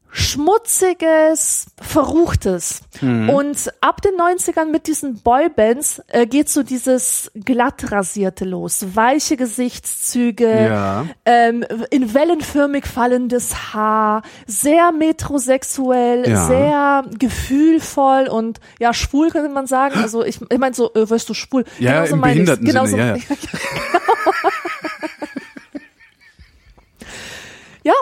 [0.09, 2.81] Schmutziges, Verruchtes.
[3.01, 8.85] Und ab den 90ern mit diesen Boybands äh, geht so dieses glatt rasierte los.
[8.95, 11.05] Weiche Gesichtszüge, Ja.
[11.25, 16.47] ähm, in wellenförmig fallendes Haar, sehr metrosexuell, Ja.
[16.47, 19.99] sehr gefühlvoll und ja, schwul könnte man sagen.
[20.01, 21.65] Also ich, ich meine so, äh, wirst du schwul?
[21.79, 23.21] Ja, Genauso im meine behinderten Genauso, Sinne, ja, Ja,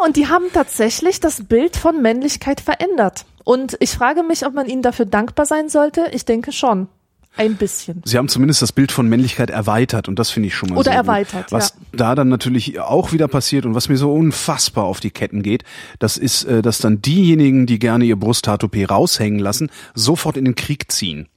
[0.06, 3.26] und die haben tatsächlich das Bild von Männlichkeit verändert.
[3.44, 6.08] Und ich frage mich, ob man ihnen dafür dankbar sein sollte.
[6.12, 6.88] Ich denke schon.
[7.38, 8.02] Ein bisschen.
[8.06, 10.92] Sie haben zumindest das Bild von Männlichkeit erweitert und das finde ich schon mal Oder
[10.92, 11.52] sehr erweitert, gut.
[11.52, 11.76] Was ja.
[11.92, 15.66] da dann natürlich auch wieder passiert und was mir so unfassbar auf die Ketten geht,
[16.00, 20.56] das ist, äh, dass dann diejenigen, die gerne ihr Brusthaartoupet raushängen lassen, sofort in den
[20.56, 21.28] Krieg ziehen.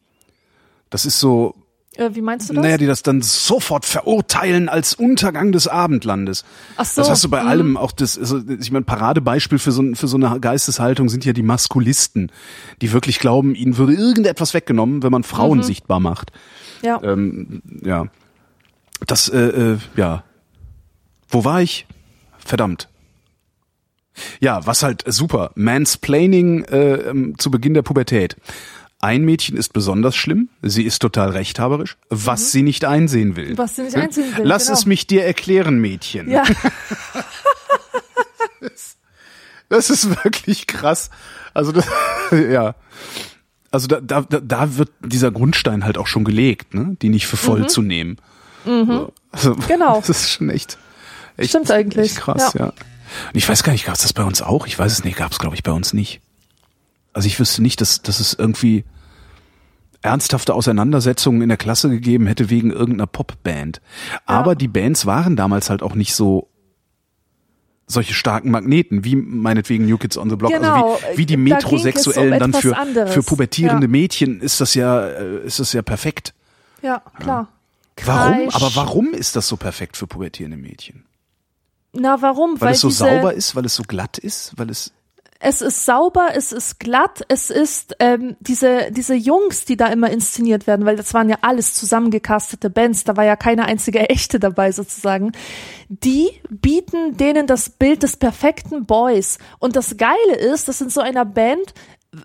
[0.88, 1.56] Das ist so,
[1.98, 2.62] Äh, wie meinst du das?
[2.62, 6.44] naja, die das dann sofort verurteilen als Untergang des Abendlandes.
[6.76, 7.48] Ach so, Das hast du bei mhm.
[7.48, 11.32] allem auch das, also ich meine, Paradebeispiel für so, für so eine Geisteshaltung sind ja
[11.32, 12.30] die Maskulisten,
[12.80, 15.24] die wirklich glauben, ihnen würde irgendetwas weggenommen, wenn man Mhm.
[15.26, 16.30] Frauen sichtbar macht.
[16.82, 17.00] ja.
[17.02, 18.06] Ähm, ja.
[19.06, 20.24] Das, äh, äh, ja.
[21.28, 21.86] Wo war ich?
[22.38, 22.88] Verdammt.
[24.40, 25.50] Ja, was halt super.
[25.54, 28.36] Mansplaining äh, ähm, zu Beginn der Pubertät.
[29.00, 33.50] Ein Mädchen ist besonders schlimm, sie ist total rechthaberisch, was sie nicht einsehen will.
[33.52, 33.58] Mhm.
[33.58, 34.78] Was sie nicht einsehen will, Lass genau.
[34.78, 36.28] es mich dir erklären, Mädchen.
[36.30, 36.42] ja.
[39.70, 41.10] Das ist wirklich krass.
[41.52, 41.86] Also das,
[42.32, 42.74] ja.
[43.70, 46.96] Also da, da, da- wird dieser Grundstein halt auch schon gelegt, ne?
[47.02, 48.16] Die nicht für voll zu nehmen.
[48.64, 49.12] So.
[49.30, 49.66] Also, Mhm.
[49.68, 49.98] Genau.
[50.06, 50.78] Das ist schon echt,
[51.36, 52.60] echt Stimmt eigentlich, Echt krass, ja.
[52.60, 52.66] ja.
[52.66, 52.74] Und
[53.34, 54.66] ich weiß gar nicht, gab es das bei uns auch?
[54.66, 56.20] Ich weiß es nicht, gab es glaube ich bei uns nicht.
[57.18, 58.84] Also ich wüsste nicht, dass, dass es irgendwie
[60.02, 63.80] ernsthafte Auseinandersetzungen in der Klasse gegeben hätte wegen irgendeiner Popband.
[64.24, 66.48] Aber die Bands waren damals halt auch nicht so
[67.88, 70.52] solche starken Magneten, wie meinetwegen New Kids on the Block.
[70.52, 73.12] Genau, Also wie, wie die da Metrosexuellen um dann für, anderes.
[73.12, 73.90] für pubertierende Ja.
[73.90, 76.34] Mädchen ist das ja, äh, ist das ja perfekt.
[76.82, 77.48] ja, klar.
[78.04, 78.48] Warum?
[78.48, 78.54] Kreisch.
[78.54, 81.04] Aber warum ist das so perfekt für pubertierende Mädchen?
[81.94, 82.60] Na, warum?
[82.60, 84.92] Weil, es so diese, sauber ist, weil es so glatt ist, weil es
[85.40, 90.10] Es ist sauber, es ist glatt, es ist ähm, diese diese Jungs, die da immer
[90.10, 94.40] inszeniert werden, weil das waren ja alles zusammengecastete Bands, da war ja keine einzige echte
[94.40, 95.30] dabei sozusagen.
[95.88, 101.00] Die bieten denen das Bild des perfekten Boys und das Geile ist, dass in so
[101.00, 101.72] einer Band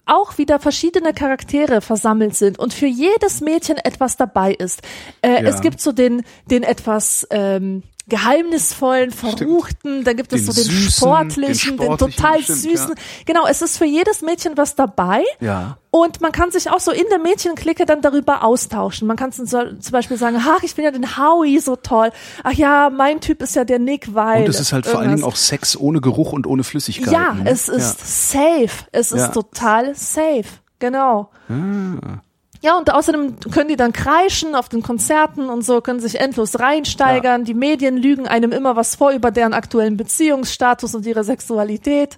[0.05, 4.81] auch wieder verschiedene Charaktere versammelt sind und für jedes Mädchen etwas dabei ist.
[5.21, 5.49] Äh, Ja.
[5.49, 10.69] Es gibt so den den etwas ähm, geheimnisvollen, verruchten, dann gibt es Den so den
[10.69, 12.89] süßen, sportlichen, den den, sportlichen, total stimmt, süßen.
[12.89, 12.95] ja.
[13.25, 15.23] Genau, es ist für jedes Mädchen was dabei.
[15.39, 15.77] Ja.
[15.89, 19.07] Und man kann sich auch so in der Mädchenklicke dann darüber austauschen.
[19.07, 22.11] Man kann so, zum Beispiel sagen, ach, ich finde ja den Howie so toll.
[22.43, 24.43] Ach ja, mein Typ ist ja der Nick Weil.
[24.43, 27.13] Und es ist halt vor allen Dingen auch Sex ohne Geruch und ohne Flüssigkeit.
[27.13, 27.49] Ja, ne?
[27.49, 28.69] es ist safe.
[28.91, 29.25] Es Ja.
[29.25, 30.45] ist total safe.
[30.79, 31.29] Genau.
[31.47, 32.21] Ah.
[32.63, 36.61] Ja, und außerdem können die dann kreischen auf den Konzerten und so, können sich endlos
[36.61, 37.43] reinsteigern.
[37.43, 42.17] Die Medien lügen einem immer was vor über deren aktuellen Beziehungsstatus und ihre Sexualität.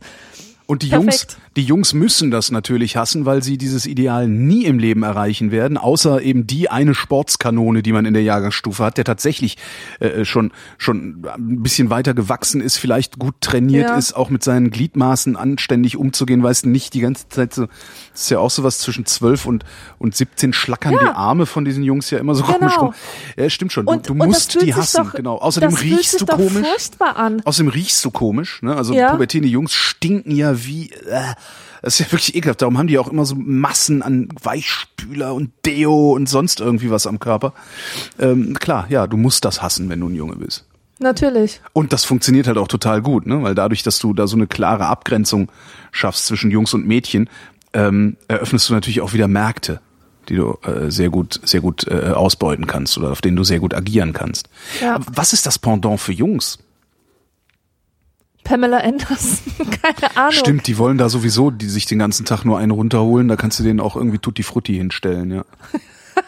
[0.67, 1.07] Und die Perfekt.
[1.07, 5.51] Jungs, die Jungs müssen das natürlich hassen, weil sie dieses Ideal nie im Leben erreichen
[5.51, 9.57] werden, außer eben die eine Sportskanone, die man in der Jahrgangsstufe hat, der tatsächlich
[9.99, 13.97] äh, schon schon ein bisschen weiter gewachsen ist, vielleicht gut trainiert Ja.
[13.97, 17.67] ist, auch mit seinen Gliedmaßen anständig umzugehen, weißt nicht die ganze Zeit so,
[18.11, 19.63] das ist ja auch sowas zwischen 12 und
[19.97, 20.99] und 17 schlackern Ja.
[20.99, 22.57] die Arme von diesen Jungs ja immer so Genau.
[22.59, 22.93] komisch rum.
[23.37, 23.85] Ja, stimmt schon.
[23.85, 25.37] Du, Und, du und das musst die hassen, doch, genau.
[25.37, 26.67] Außerdem riechst du doch komisch.
[26.67, 27.41] furchtbar an.
[27.45, 28.75] Außerdem riechst du komisch, ne?
[28.75, 29.11] Also Ja.
[29.11, 30.89] pubertierende Jungs stinken ja wie.
[30.91, 31.33] Äh,
[31.85, 32.63] das ist ja wirklich ekelhaft.
[32.63, 37.05] Darum haben die auch immer so Massen an Weichspüler und Deo und sonst irgendwie was
[37.05, 37.53] am Körper.
[38.17, 40.65] Ähm, klar, ja, du musst das hassen, wenn du ein Junge bist.
[40.97, 41.61] Natürlich.
[41.73, 43.43] Und das funktioniert halt auch total gut, ne?
[43.43, 45.51] Weil dadurch, dass du da so eine klare Abgrenzung
[45.91, 47.29] schaffst zwischen Jungs und Mädchen,
[47.73, 49.79] ähm, eröffnest du natürlich auch wieder Märkte,
[50.27, 53.59] die du äh, sehr gut, sehr gut äh, ausbeuten kannst oder auf denen du sehr
[53.59, 54.49] gut agieren kannst.
[54.81, 54.99] Ja.
[55.05, 56.57] Was ist das Pendant für Jungs?
[58.45, 60.31] Pamela Anderson, keine Ahnung.
[60.31, 63.59] Stimmt, die wollen da sowieso, die sich den ganzen Tag nur einen runterholen, da kannst
[63.59, 65.45] du denen auch irgendwie Tutti Frutti hinstellen, ja.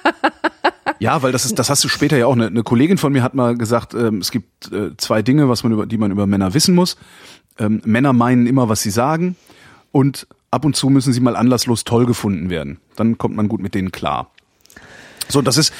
[1.00, 2.34] ja, weil das ist, das hast du später ja auch.
[2.34, 5.64] Eine, eine Kollegin von mir hat mal gesagt, ähm, es gibt äh, zwei Dinge, was
[5.64, 6.98] man über, die man über Männer wissen muss.
[7.58, 9.36] Ähm, Männer meinen immer, was sie sagen,
[9.92, 12.80] und ab und zu müssen sie mal anlasslos toll gefunden werden.
[12.96, 14.32] Dann kommt man gut mit denen klar.
[15.30, 15.74] So, das ist,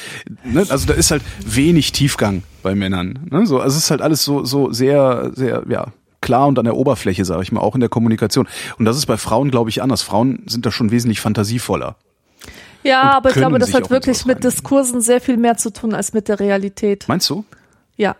[0.44, 3.26] ne, also da ist halt wenig Tiefgang bei Männern.
[3.30, 3.46] Ne?
[3.46, 5.88] So, also es ist halt alles so, so sehr, sehr, ja,
[6.20, 8.48] klar und an der Oberfläche, sage ich mal, auch in der Kommunikation.
[8.78, 10.02] Und das ist bei Frauen, glaube ich, anders.
[10.02, 11.96] Frauen sind da schon wesentlich fantasievoller.
[12.84, 14.44] Ja, aber ich glaube, das hat wirklich mit.
[14.44, 17.04] Diskursen sehr viel mehr zu tun als mit der Realität.
[17.08, 17.44] Meinst du?
[17.96, 18.16] Ja.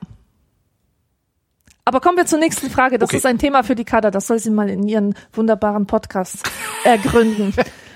[1.85, 2.99] Aber kommen wir zur nächsten Frage.
[2.99, 3.17] Das Okay.
[3.19, 4.11] ist ein Thema für die Kader.
[4.11, 6.39] Das soll sie mal in ihren wunderbaren Podcast
[6.85, 7.55] ergründen.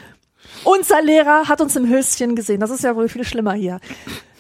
[0.65, 2.61] Unser Lehrer hat uns im Höschen gesehen.
[2.61, 3.81] Das ist ja wohl viel schlimmer hier.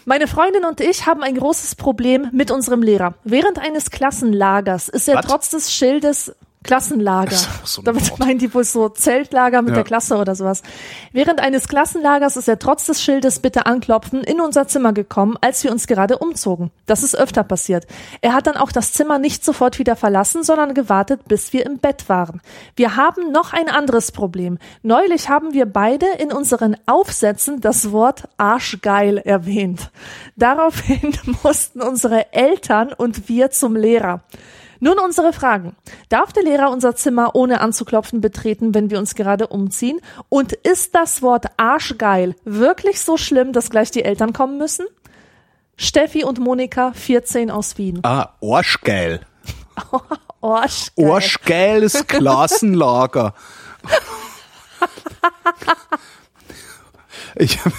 [0.05, 3.15] Meine Freundin und ich haben ein großes Problem mit unserem Lehrer.
[3.23, 5.27] Während eines Klassenlagers ist er Was?
[5.27, 7.36] trotz des Schildes Klassenlager.
[7.64, 9.76] So Damit meinen die wohl so Zeltlager mit Ja.
[9.76, 10.62] der Klasse oder sowas.
[11.12, 15.62] Während eines Klassenlagers ist er trotz des Schildes Bitte anklopfen in unser Zimmer gekommen, als
[15.64, 16.70] wir uns gerade umzogen.
[16.86, 17.86] Das ist öfter passiert.
[18.20, 21.78] Er hat dann auch das Zimmer nicht sofort wieder verlassen, sondern gewartet, bis wir im
[21.78, 22.40] Bett waren.
[22.76, 24.59] Wir haben noch ein anderes Problem.
[24.82, 29.90] Neulich haben wir beide in unseren Aufsätzen das Wort Arschgeil erwähnt.
[30.36, 31.12] Daraufhin
[31.43, 34.20] mussten unsere Eltern und wir zum Lehrer.
[34.82, 35.76] Nun unsere Fragen.
[36.09, 40.00] Darf der Lehrer unser Zimmer ohne anzuklopfen betreten, wenn wir uns gerade umziehen?
[40.28, 44.84] Und ist das Wort Arschgeil wirklich so schlimm, dass gleich die Eltern kommen müssen?
[45.76, 48.00] Steffi und Monika, 14 aus Wien.
[48.02, 49.24] Ah, Arschgeil.
[50.40, 51.10] Arschgeil.
[51.12, 53.34] Arschgeiles Klassenlager.
[57.36, 57.72] Ich hab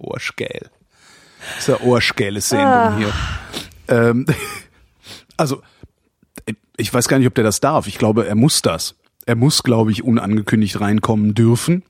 [0.12, 0.70] Arschgeil.
[1.54, 3.12] Das ist ja arschgeile Sendung hier.
[3.88, 4.26] Ähm,
[5.36, 5.62] also,
[6.76, 7.86] ich weiß gar nicht, ob der das darf.
[7.86, 8.96] Ich glaube, er muss das.
[9.24, 11.82] Er muss, glaube ich, unangekündigt reinkommen dürfen,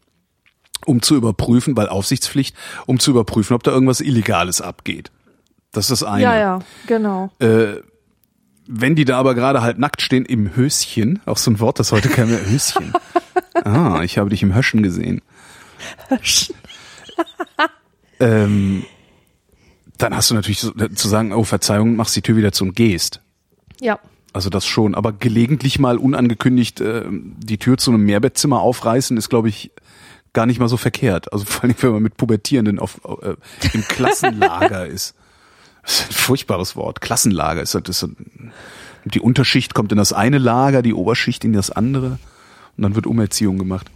[0.87, 2.57] um zu überprüfen, weil Aufsichtspflicht,
[2.87, 5.11] um zu überprüfen, ob da irgendwas Illegales abgeht.
[5.73, 6.23] Das ist das eine.
[6.23, 7.31] Ja, ja, genau.
[8.69, 11.93] Wenn die da aber gerade halt nackt stehen im Höschen, auch so ein Wort, das
[11.93, 12.93] heute kein mehr Höschen.
[13.55, 15.23] Ah, ich habe dich im Höschen gesehen.
[18.19, 18.85] ähm,
[19.99, 22.77] dann hast du natürlich so, zu sagen, oh Verzeihung, machst die Tür wieder zu und
[22.77, 23.21] gehst.
[23.81, 23.99] Ja.
[24.33, 29.31] Also das schon, aber gelegentlich mal unangekündigt äh, die Tür zu einem Mehrbettzimmer aufreißen, ist
[29.31, 29.71] glaube ich
[30.33, 31.33] gar nicht mal so verkehrt.
[31.33, 33.37] Also vor allem, wenn man mit Pubertierenden auf, äh,
[33.73, 35.15] im Klassenlager ist.
[35.83, 37.01] Das ist ein furchtbares Wort.
[37.01, 38.11] Klassenlager ist, das ist
[39.07, 42.19] die Unterschicht kommt in das eine Lager, die Oberschicht in das andere
[42.77, 43.91] und dann wird Umerziehung gemacht.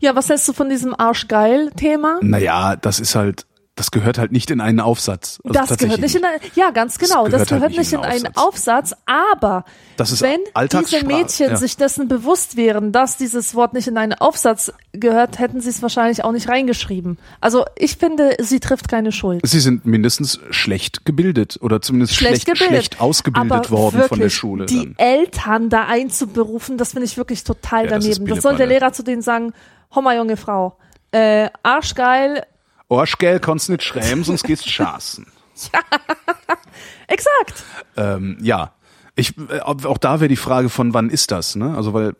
[0.00, 2.20] Ja, was hältst du von diesem Arschgeil-Thema?
[2.22, 3.46] Naja, das ist halt,
[3.78, 5.38] das gehört halt nicht in einen Aufsatz.
[5.44, 7.28] Also das gehört nicht in ein, ja, ganz genau.
[7.28, 9.64] Das gehört gehört, halt nicht in in einen einen Aufsatz, aber
[9.96, 10.40] Das wenn
[10.80, 11.56] diese Mädchen ja.
[11.56, 15.80] sich dessen bewusst wären, dass dieses Wort nicht in einen Aufsatz gehört, hätten sie es
[15.80, 17.18] wahrscheinlich auch nicht reingeschrieben.
[17.40, 19.42] Also ich finde, sie trifft keine Schuld.
[19.44, 23.00] Sie sind mindestens schlecht gebildet oder zumindest schlecht, schlecht, gebildet.
[23.00, 24.66] ausgebildet aber worden wirklich, von der Schule.
[24.66, 24.94] Die dann.
[24.98, 28.26] Eltern da einzuberufen, das finde ich wirklich total Ja, das daneben.
[28.26, 28.66] Das, soll der.
[28.66, 29.52] Lehrer zu denen sagen,
[29.94, 30.76] Homma, junge Frau,
[31.12, 32.42] äh, Arschgeil,
[32.90, 35.26] Arschgeld kannst nicht schreiben, sonst gehst schaßen.
[37.08, 37.64] exakt.
[37.96, 38.72] ähm, ja,
[39.16, 41.76] ich, äh, auch da wäre die Frage von wann ist das, ne?
[41.76, 42.14] Also weil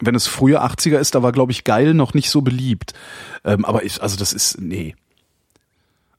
[0.00, 2.92] wenn es früher 80er ist, da war glaube ich geil noch nicht so beliebt.
[3.44, 4.94] Ähm, aber ich, also das ist nee.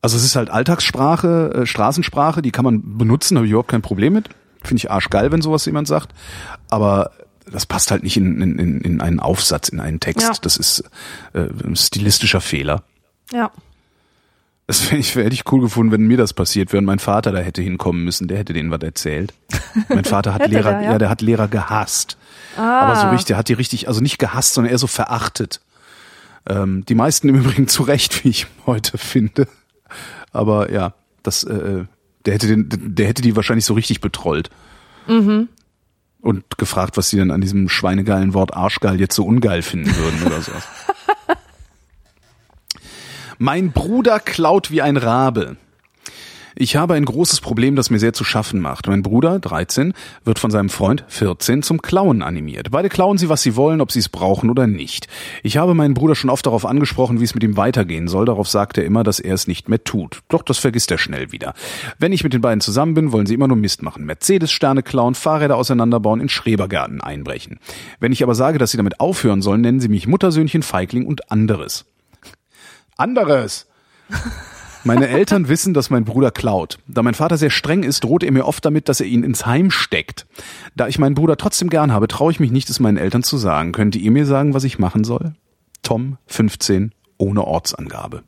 [0.01, 3.81] Also es ist halt Alltagssprache, äh, Straßensprache, die kann man benutzen, habe ich überhaupt kein
[3.81, 4.29] Problem mit.
[4.61, 6.13] Finde ich arschgeil, wenn sowas jemand sagt.
[6.69, 7.11] Aber
[7.49, 10.27] das passt halt nicht in, in, in- in einen Aufsatz, in einen Text.
[10.27, 10.33] Ja.
[10.41, 10.83] Das ist
[11.33, 12.83] äh, ein stilistischer Fehler.
[13.33, 13.51] Ja.
[14.67, 17.31] Das wär, ich, hätte ich cool gefunden, wenn mir das passiert wäre und mein Vater
[17.31, 18.27] da hätte hinkommen müssen.
[18.27, 19.33] Der hätte denen was erzählt.
[19.89, 20.91] Mein Vater hat Lehrer, der, ja?
[20.93, 20.97] ja?
[20.97, 22.17] der hat Lehrer gehasst.
[22.55, 22.81] Ah.
[22.81, 25.59] Aber so richtig, der hat die richtig, also nicht gehasst, sondern eher so verachtet.
[26.47, 29.47] Ähm, die meisten im Übrigen zu Recht, wie ich heute finde.
[30.31, 30.93] Aber ja,
[31.23, 31.85] das, äh,
[32.25, 34.49] der hätte den, der hätte die wahrscheinlich so richtig betrollt.
[35.07, 35.49] Mhm.
[36.21, 40.23] Und gefragt, was sie denn an diesem schweinegeilen Wort Arschgeil jetzt so ungeil finden würden
[40.25, 40.63] oder sowas.
[43.45, 45.57] Mein Bruder klaut wie ein Rabe.
[46.55, 48.87] Ich habe ein großes Problem, das mir sehr zu schaffen macht.
[48.87, 49.91] Mein Bruder, 13,
[50.23, 52.71] wird von seinem Freund, 14, zum Klauen animiert.
[52.71, 55.09] Beide klauen sie, was sie wollen, ob sie es brauchen oder nicht.
[55.43, 58.23] Ich habe meinen Bruder schon oft darauf angesprochen, wie es mit ihm weitergehen soll.
[58.23, 60.21] Darauf sagt er immer, dass er es nicht mehr tut.
[60.29, 61.53] Doch das vergisst er schnell wieder.
[61.99, 64.05] Wenn ich mit den beiden zusammen bin, wollen sie immer nur Mist machen.
[64.05, 67.59] Mercedes-Sterne klauen, Fahrräder auseinanderbauen, in Schrebergärten einbrechen.
[67.99, 71.29] Wenn ich aber sage, dass sie damit aufhören sollen, nennen sie mich Muttersöhnchen, Feigling und
[71.29, 71.92] anderes.
[72.97, 73.67] Anderes!
[74.85, 76.77] Meine Eltern wissen, dass mein Bruder klaut.
[76.87, 79.45] Da mein Vater sehr streng ist, droht er mir oft damit, dass er ihn ins
[79.45, 80.25] Heim steckt.
[80.75, 83.37] Da ich meinen Bruder trotzdem gern habe, traue ich mich nicht, es meinen Eltern zu
[83.37, 83.71] sagen.
[83.71, 85.35] Könnt ihr mir sagen, was ich machen soll?
[85.83, 88.23] Tom, 15, ohne Ortsangabe.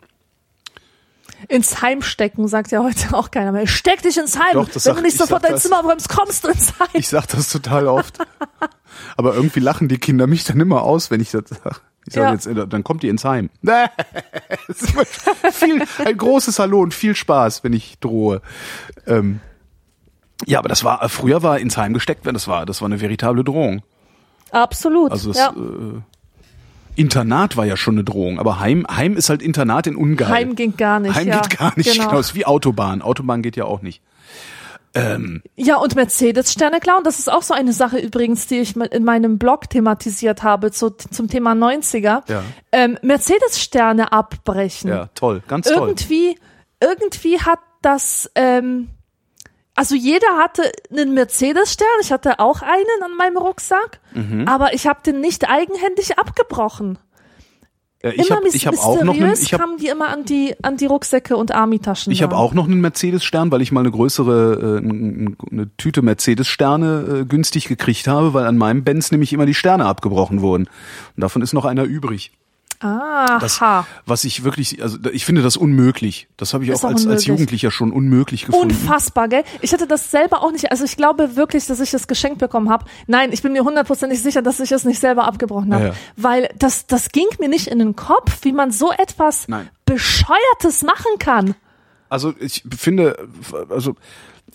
[1.50, 3.68] Ins Heim stecken, sagt ja heute auch keiner mehr.
[3.68, 4.54] Steck dich ins Heim.
[4.54, 5.64] Doch, das Wenn du nicht ich sofort dein das.
[5.64, 6.88] Zimmer räumst, kommst du ins Heim.
[6.94, 8.18] Ich sag das total oft.
[9.18, 11.82] Aber irgendwie lachen die Kinder mich dann immer aus, wenn ich das sage.
[12.08, 12.34] Ich sage Ja.
[12.34, 13.50] jetzt, äh, dann kommt die ins Heim.
[15.52, 18.42] Viel, ein großes Hallo und viel Spaß, wenn ich drohe.
[19.08, 19.40] Ähm,
[20.46, 23.02] ja, aber das war, früher war ins Heim gesteckt werden, das war, das war eine
[23.02, 23.82] veritable Drohung.
[24.52, 25.12] Absolut.
[25.12, 25.50] Also das ja.
[25.50, 26.02] äh,
[26.96, 30.30] Internat war ja schon eine Drohung, aber Heim, Heim ist halt Internat in ungeil.
[30.30, 31.16] Heim ging gar nicht.
[31.16, 31.42] Heim ja.
[31.42, 32.06] geht gar nicht, Genau.
[32.10, 32.20] genau.
[32.20, 33.02] ist wie Autobahn.
[33.02, 34.02] Autobahn geht ja auch nicht.
[35.58, 39.38] Ja, und Mercedes-Sterne klauen, das ist auch so eine Sache übrigens, die ich in meinem
[39.38, 42.24] Blog thematisiert habe zu, zum Thema 90er.
[42.30, 42.44] Ja.
[42.72, 44.90] Ähm, Mercedes-Sterne abbrechen.
[44.90, 45.90] Ja, toll, ganz toll.
[45.90, 46.40] irgendwie,
[46.82, 48.90] irgendwie hat das, ähm,
[49.76, 54.48] also jeder hatte einen Mercedes-Stern, ich hatte auch einen an meinem Rucksack, Mhm.
[54.48, 56.98] aber ich habe den nicht eigenhändig abgebrochen.
[58.02, 60.78] Äh, ich habe hab auch noch einen, ich hab, kamen die immer an die, an
[60.78, 62.12] die Rucksäcke und Army-Taschen.
[62.12, 62.40] ich hab dran.
[62.40, 67.68] auch noch einen Mercedes-Stern, weil ich mal eine größere, äh, eine Tüte Mercedes-Sterne äh, günstig
[67.68, 70.68] gekriegt habe, weil an meinem Benz nämlich immer die Sterne abgebrochen wurden.
[71.16, 72.32] Und davon ist noch einer übrig.
[72.80, 73.88] Das, Aha.
[74.06, 76.28] was ich wirklich, also ich finde das unmöglich.
[76.38, 77.26] Das habe ich auch auch als, als.
[77.26, 78.76] Jugendlicher schon unmöglich gefunden.
[78.76, 79.44] Unfassbar, gell?
[79.62, 80.72] Ich hatte das selber auch nicht.
[80.72, 82.86] Also ich glaube wirklich, dass ich das geschenkt bekommen habe.
[83.08, 85.84] Nein, ich bin mir hundertprozentig sicher, dass ich es nicht selber abgebrochen habe.
[85.84, 85.96] Ja, ja.
[86.18, 89.70] Weil das, das ging mir nicht in den Kopf, wie man so etwas Nein.
[89.86, 91.56] Bescheuertes machen kann.
[92.10, 93.28] Also ich finde,
[93.70, 93.96] also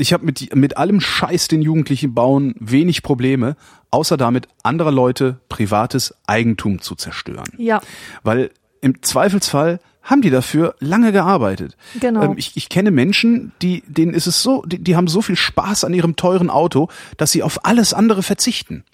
[0.01, 3.57] ich habe mit, mit allem Scheiß, den Jugendlichen bauen, wenig Probleme,
[3.91, 7.49] außer damit anderer Leute privates Eigentum zu zerstören.
[7.57, 7.81] Ja.
[8.23, 8.51] Weil
[8.81, 11.77] im Zweifelsfall haben die dafür lange gearbeitet.
[12.01, 12.23] Genau.
[12.23, 15.37] Ähm, ich, ich kenne Menschen, die, denen ist es so, die, die haben so viel
[15.37, 18.85] Spaß an ihrem teuren Auto, dass sie auf alles andere verzichten.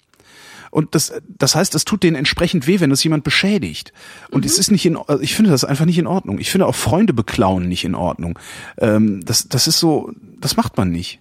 [0.71, 3.93] Und das, das heißt, das tut denen entsprechend weh, wenn das jemand beschädigt.
[4.31, 6.39] Und es ist nicht in, also ich finde das einfach nicht in Ordnung.
[6.39, 8.37] Ich finde auch Freunde beklauen nicht in Ordnung.
[8.77, 11.19] Ähm, das, das ist so, das macht man nicht.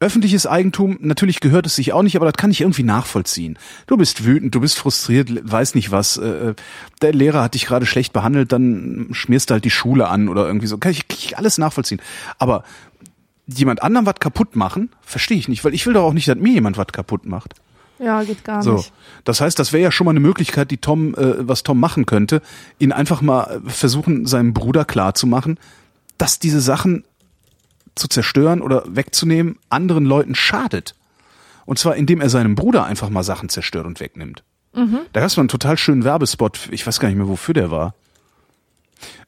[0.00, 3.58] Öffentliches Eigentum, natürlich gehört es sich auch nicht, aber das kann ich irgendwie nachvollziehen.
[3.86, 6.16] Du bist wütend, du bist frustriert, weiß nicht was.
[6.18, 6.54] Äh,
[7.00, 10.46] der Lehrer hat dich gerade schlecht behandelt, dann schmierst du halt die Schule an oder
[10.46, 10.78] irgendwie so.
[10.78, 12.02] Kann ich, kann ich alles nachvollziehen.
[12.38, 12.64] Aber
[13.46, 16.36] jemand anderem was kaputt machen, verstehe ich nicht, weil ich will doch auch nicht, dass
[16.36, 17.54] mir jemand was kaputt macht.
[17.98, 18.92] Ja, geht gar So, nicht.
[19.24, 22.06] das heißt, das wäre ja schon mal eine Möglichkeit, die Tom, äh, was Tom machen
[22.06, 22.42] könnte,
[22.78, 25.58] ihn einfach mal äh, versuchen, seinem Bruder klarzumachen,
[26.18, 27.04] dass diese Sachen
[27.94, 30.94] zu zerstören oder wegzunehmen anderen Leuten schadet.
[31.66, 34.42] Und zwar, indem er seinem Bruder einfach mal Sachen zerstört und wegnimmt.
[35.12, 37.70] Da gab es mal einen total schönen Werbespot, ich weiß gar nicht mehr, wofür der
[37.70, 37.94] war.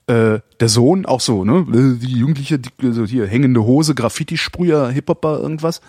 [0.08, 1.64] Äh, der Sohn, auch so, ne?
[2.00, 5.80] Die Jugendliche, die, so hier, hängende Hose, Graffiti-Sprüher, Hip-Hopper, irgendwas,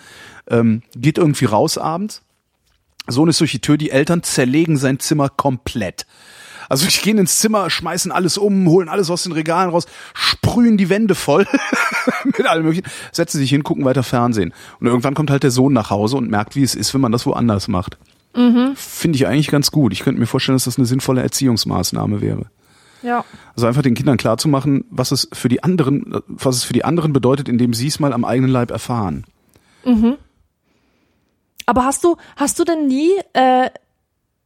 [0.48, 2.22] ähm, geht irgendwie raus abends
[3.08, 6.06] Sohn ist durch die Tür, die Eltern zerlegen sein Zimmer komplett.
[6.68, 10.76] Also die gehen ins Zimmer, schmeißen alles um, holen alles aus den Regalen raus, sprühen
[10.76, 11.46] die Wände voll
[12.24, 14.52] mit allem möglichen, setzen sich hin, gucken weiter Fernsehen.
[14.78, 17.12] Und irgendwann kommt halt der Sohn nach Hause und merkt, wie es ist, wenn man
[17.12, 17.96] das woanders macht.
[18.76, 19.92] Finde ich eigentlich ganz gut.
[19.92, 22.46] Ich könnte mir vorstellen, dass das eine sinnvolle Erziehungsmaßnahme wäre.
[23.02, 23.24] Ja.
[23.54, 27.12] Also einfach den Kindern klarzumachen, was es für die anderen, was es für die anderen
[27.12, 29.24] bedeutet, indem sie es mal am eigenen Leib erfahren.
[31.68, 33.68] Aber hast du, hast du denn nie äh,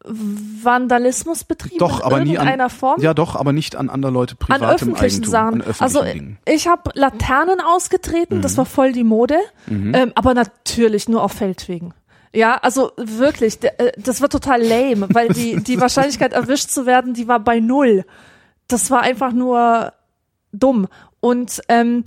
[0.04, 3.00] Vandalismus betrieben Doch, in aber nie an, irgendeiner Form?
[3.00, 5.54] ja doch, aber nicht an andere Leute an privatem öffentlichen Eigentum, Sachen.
[5.54, 6.38] an öffentlichen Also Dingen.
[6.44, 8.42] ich habe Laternen ausgetreten, Mhm.
[8.42, 9.36] das war voll die Mode,
[9.68, 11.94] ähm, aber natürlich nur auf Feldwegen.
[12.34, 17.14] Ja, also wirklich, äh, das war total lame, weil die, die Wahrscheinlichkeit erwischt zu werden,
[17.14, 18.04] die war bei null.
[18.68, 19.92] Das war einfach nur
[20.52, 20.88] dumm.
[21.20, 22.04] Und ähm,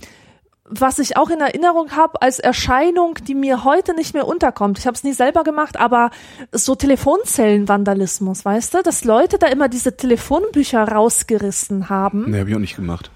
[0.68, 4.78] was ich auch in Erinnerung habe als Erscheinung, die mir heute nicht mehr unterkommt.
[4.78, 6.10] Ich habe es nie selber gemacht, aber
[6.52, 12.54] so Telefonzellenvandalismus, weißt du, dass Leute da immer diese Telefonbücher rausgerissen haben Nee, hab ich
[12.54, 13.10] auch nicht gemacht.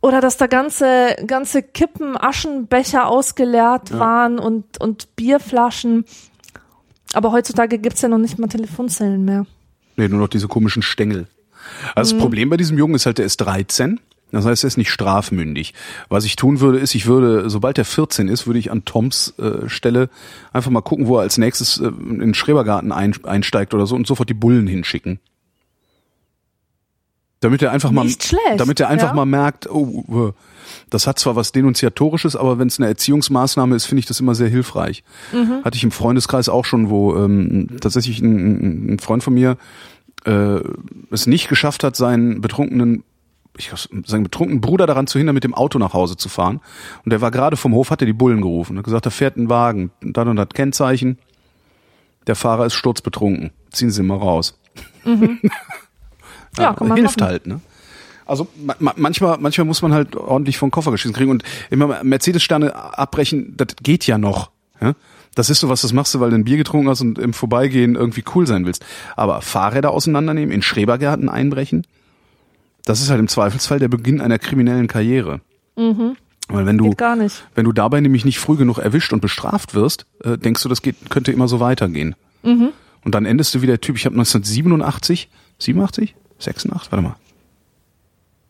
[0.00, 6.04] oder dass da ganze ganze Kippen, Aschenbecher ausgeleert waren und und Bierflaschen.
[7.14, 9.46] Aber heutzutage gibt's ja noch nicht mal Telefonzellen mehr.
[9.96, 11.28] Nee, nur noch diese komischen Stängel.
[11.94, 14.00] Also das Problem bei diesem Jungen ist halt, der ist 13.
[14.34, 15.74] Das heißt, er ist nicht strafmündig.
[16.08, 19.34] Was ich tun würde, ist, ich würde, sobald er 14 ist, würde ich an Toms
[19.38, 20.08] äh, Stelle
[20.52, 23.94] einfach mal gucken, wo er als nächstes äh, in den Schrebergarten ein, einsteigt oder so
[23.94, 25.20] und sofort die Bullen hinschicken.
[27.40, 29.14] Damit er einfach mal, schlecht, damit er einfach ja.
[29.14, 30.32] mal merkt, oh, äh,
[30.88, 34.34] das hat zwar was Denunziatorisches, aber wenn es eine Erziehungsmaßnahme ist, finde ich das immer
[34.34, 35.04] sehr hilfreich.
[35.32, 35.62] Mhm.
[35.62, 39.58] Hatte ich im Freundeskreis auch schon, wo ähm, tatsächlich ein, ein ein Freund von mir
[40.24, 40.60] äh,
[41.10, 43.04] es nicht geschafft hat, seinen betrunkenen
[43.56, 46.60] ich glaub, seinen betrunkenen Bruder daran zu hindern, mit dem Auto nach Hause zu fahren.
[47.04, 48.76] Und der war gerade vom Hof, hat er die Bullen gerufen.
[48.78, 51.18] Hat gesagt, da fährt ein Wagen, dann und das Kennzeichen.
[52.26, 53.50] Der Fahrer ist sturzbetrunken.
[53.70, 54.58] Ziehen Sie ihn mal raus.
[56.58, 57.28] Ja, kann man hilft machen.
[57.28, 57.60] halt, ne?
[58.26, 58.46] Also
[58.78, 61.30] ma- manchmal, manchmal muss man halt ordentlich vom Koffer geschissen kriegen.
[61.30, 64.50] Und immer Mercedes-Sterne abbrechen, das geht ja noch.
[64.80, 64.94] Ja?
[65.34, 67.32] Das ist so was, das machst du, weil du ein Bier getrunken hast und im
[67.32, 68.84] Vorbeigehen irgendwie cool sein willst.
[69.16, 71.86] Aber Fahrräder auseinandernehmen, in Schrebergärten einbrechen,
[72.84, 75.40] das ist halt im Zweifelsfall der Beginn einer kriminellen Karriere.
[76.48, 77.30] Weil wenn du, Mhm.
[77.54, 80.82] Wenn du dabei nämlich nicht früh genug erwischt und bestraft wirst, äh, denkst du, das
[80.82, 82.14] geht, könnte immer so weitergehen.
[82.42, 82.70] Mhm.
[83.04, 86.14] Und dann endest du wie der Typ, ich habe 1987, 87?
[86.38, 86.92] 86?
[86.92, 87.16] Warte mal.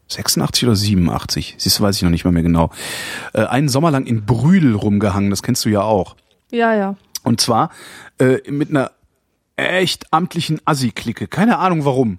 [0.08, 1.54] 86 oder 87?
[1.58, 2.70] Siehst du, weiß ich noch nicht mal mehr genau.
[3.32, 6.16] Äh, einen Sommer lang in Brühl rumgehangen, das kennst du ja auch.
[6.50, 6.96] Ja, ja.
[7.22, 7.70] Und zwar
[8.18, 8.90] äh, mit einer
[9.56, 11.26] echt amtlichen Assi-Clique.
[11.28, 12.18] Keine Ahnung warum.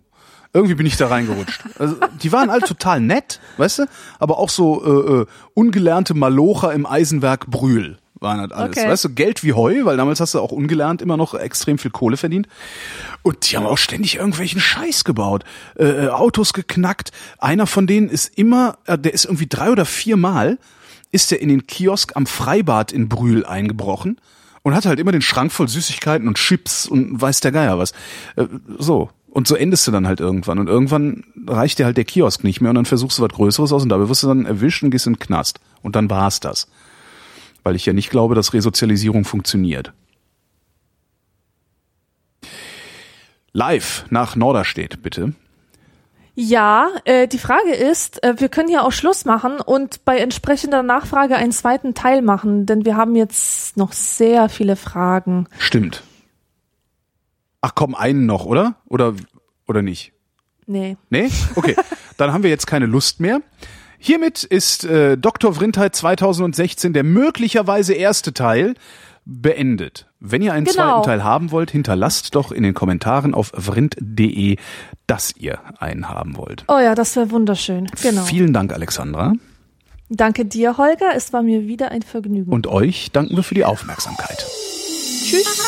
[0.56, 1.64] Irgendwie bin ich da reingerutscht.
[1.78, 3.86] Also, die waren alle total nett, weißt du?
[4.20, 8.78] Aber auch so äh, äh, ungelernte Malocher im Eisenwerk Brühl waren halt alles.
[8.78, 8.90] Okay.
[8.90, 11.92] Weißt du, Geld wie Heu, weil damals hast du auch ungelernt immer noch extrem viel
[11.92, 12.48] Kohle verdient.
[13.22, 15.44] Und die haben auch ständig irgendwelchen Scheiß gebaut.
[15.78, 17.12] Äh, äh, Autos geknackt.
[17.38, 20.58] Einer von denen ist immer, äh, der ist irgendwie drei oder vier Mal,
[21.12, 24.22] ist der in den Kiosk am Freibad in Brühl eingebrochen
[24.64, 27.92] und hatte halt immer den Schrank voll Süßigkeiten und Chips und weiß der Geier was.
[28.38, 28.46] Äh,
[28.80, 29.10] so.
[29.36, 30.60] Und so endest du dann halt irgendwann.
[30.60, 33.74] Und irgendwann reicht dir halt der Kiosk nicht mehr und dann versuchst du was Größeres
[33.74, 35.60] aus und dabei wirst du dann erwischt und gehst in den Knast.
[35.82, 36.70] Und dann war's das.
[37.62, 39.92] Weil ich ja nicht glaube, dass Resozialisierung funktioniert.
[43.52, 45.34] Live nach Norderstedt, bitte.
[46.36, 50.82] Ja, äh, die Frage ist, äh, wir können ja auch Schluss machen und bei entsprechender
[50.82, 55.48] Nachfrage einen zweiten Teil machen, denn wir haben jetzt noch sehr viele Fragen.
[55.60, 56.04] Stimmt.
[57.66, 58.76] Ach komm, einen noch, oder?
[58.88, 59.16] Oder,
[59.68, 60.14] oder nicht?
[60.68, 60.98] Nee.
[61.10, 61.32] Nee?
[61.56, 61.76] Okay.
[62.18, 63.42] Dann haben wir jetzt keine Lust mehr.
[63.98, 65.52] Hiermit ist äh, Dr.
[65.56, 68.76] Vrindheit 2016 der möglicherweise erste Teil
[69.26, 70.08] beendet.
[70.20, 70.76] Wenn ihr einen Genau.
[70.76, 74.58] zweiten Teil haben wollt, hinterlasst doch in den Kommentaren auf vrind.de,
[75.08, 76.66] dass ihr einen haben wollt.
[76.68, 77.88] Oh ja, das wäre wunderschön.
[78.04, 78.26] Genau.
[78.26, 79.34] Vielen Dank, Alexandra.
[80.10, 81.16] Danke dir, Holger.
[81.16, 82.52] Es war mir wieder ein Vergnügen.
[82.54, 84.46] Und euch danken wir für die Aufmerksamkeit.
[85.24, 85.64] Tschüss.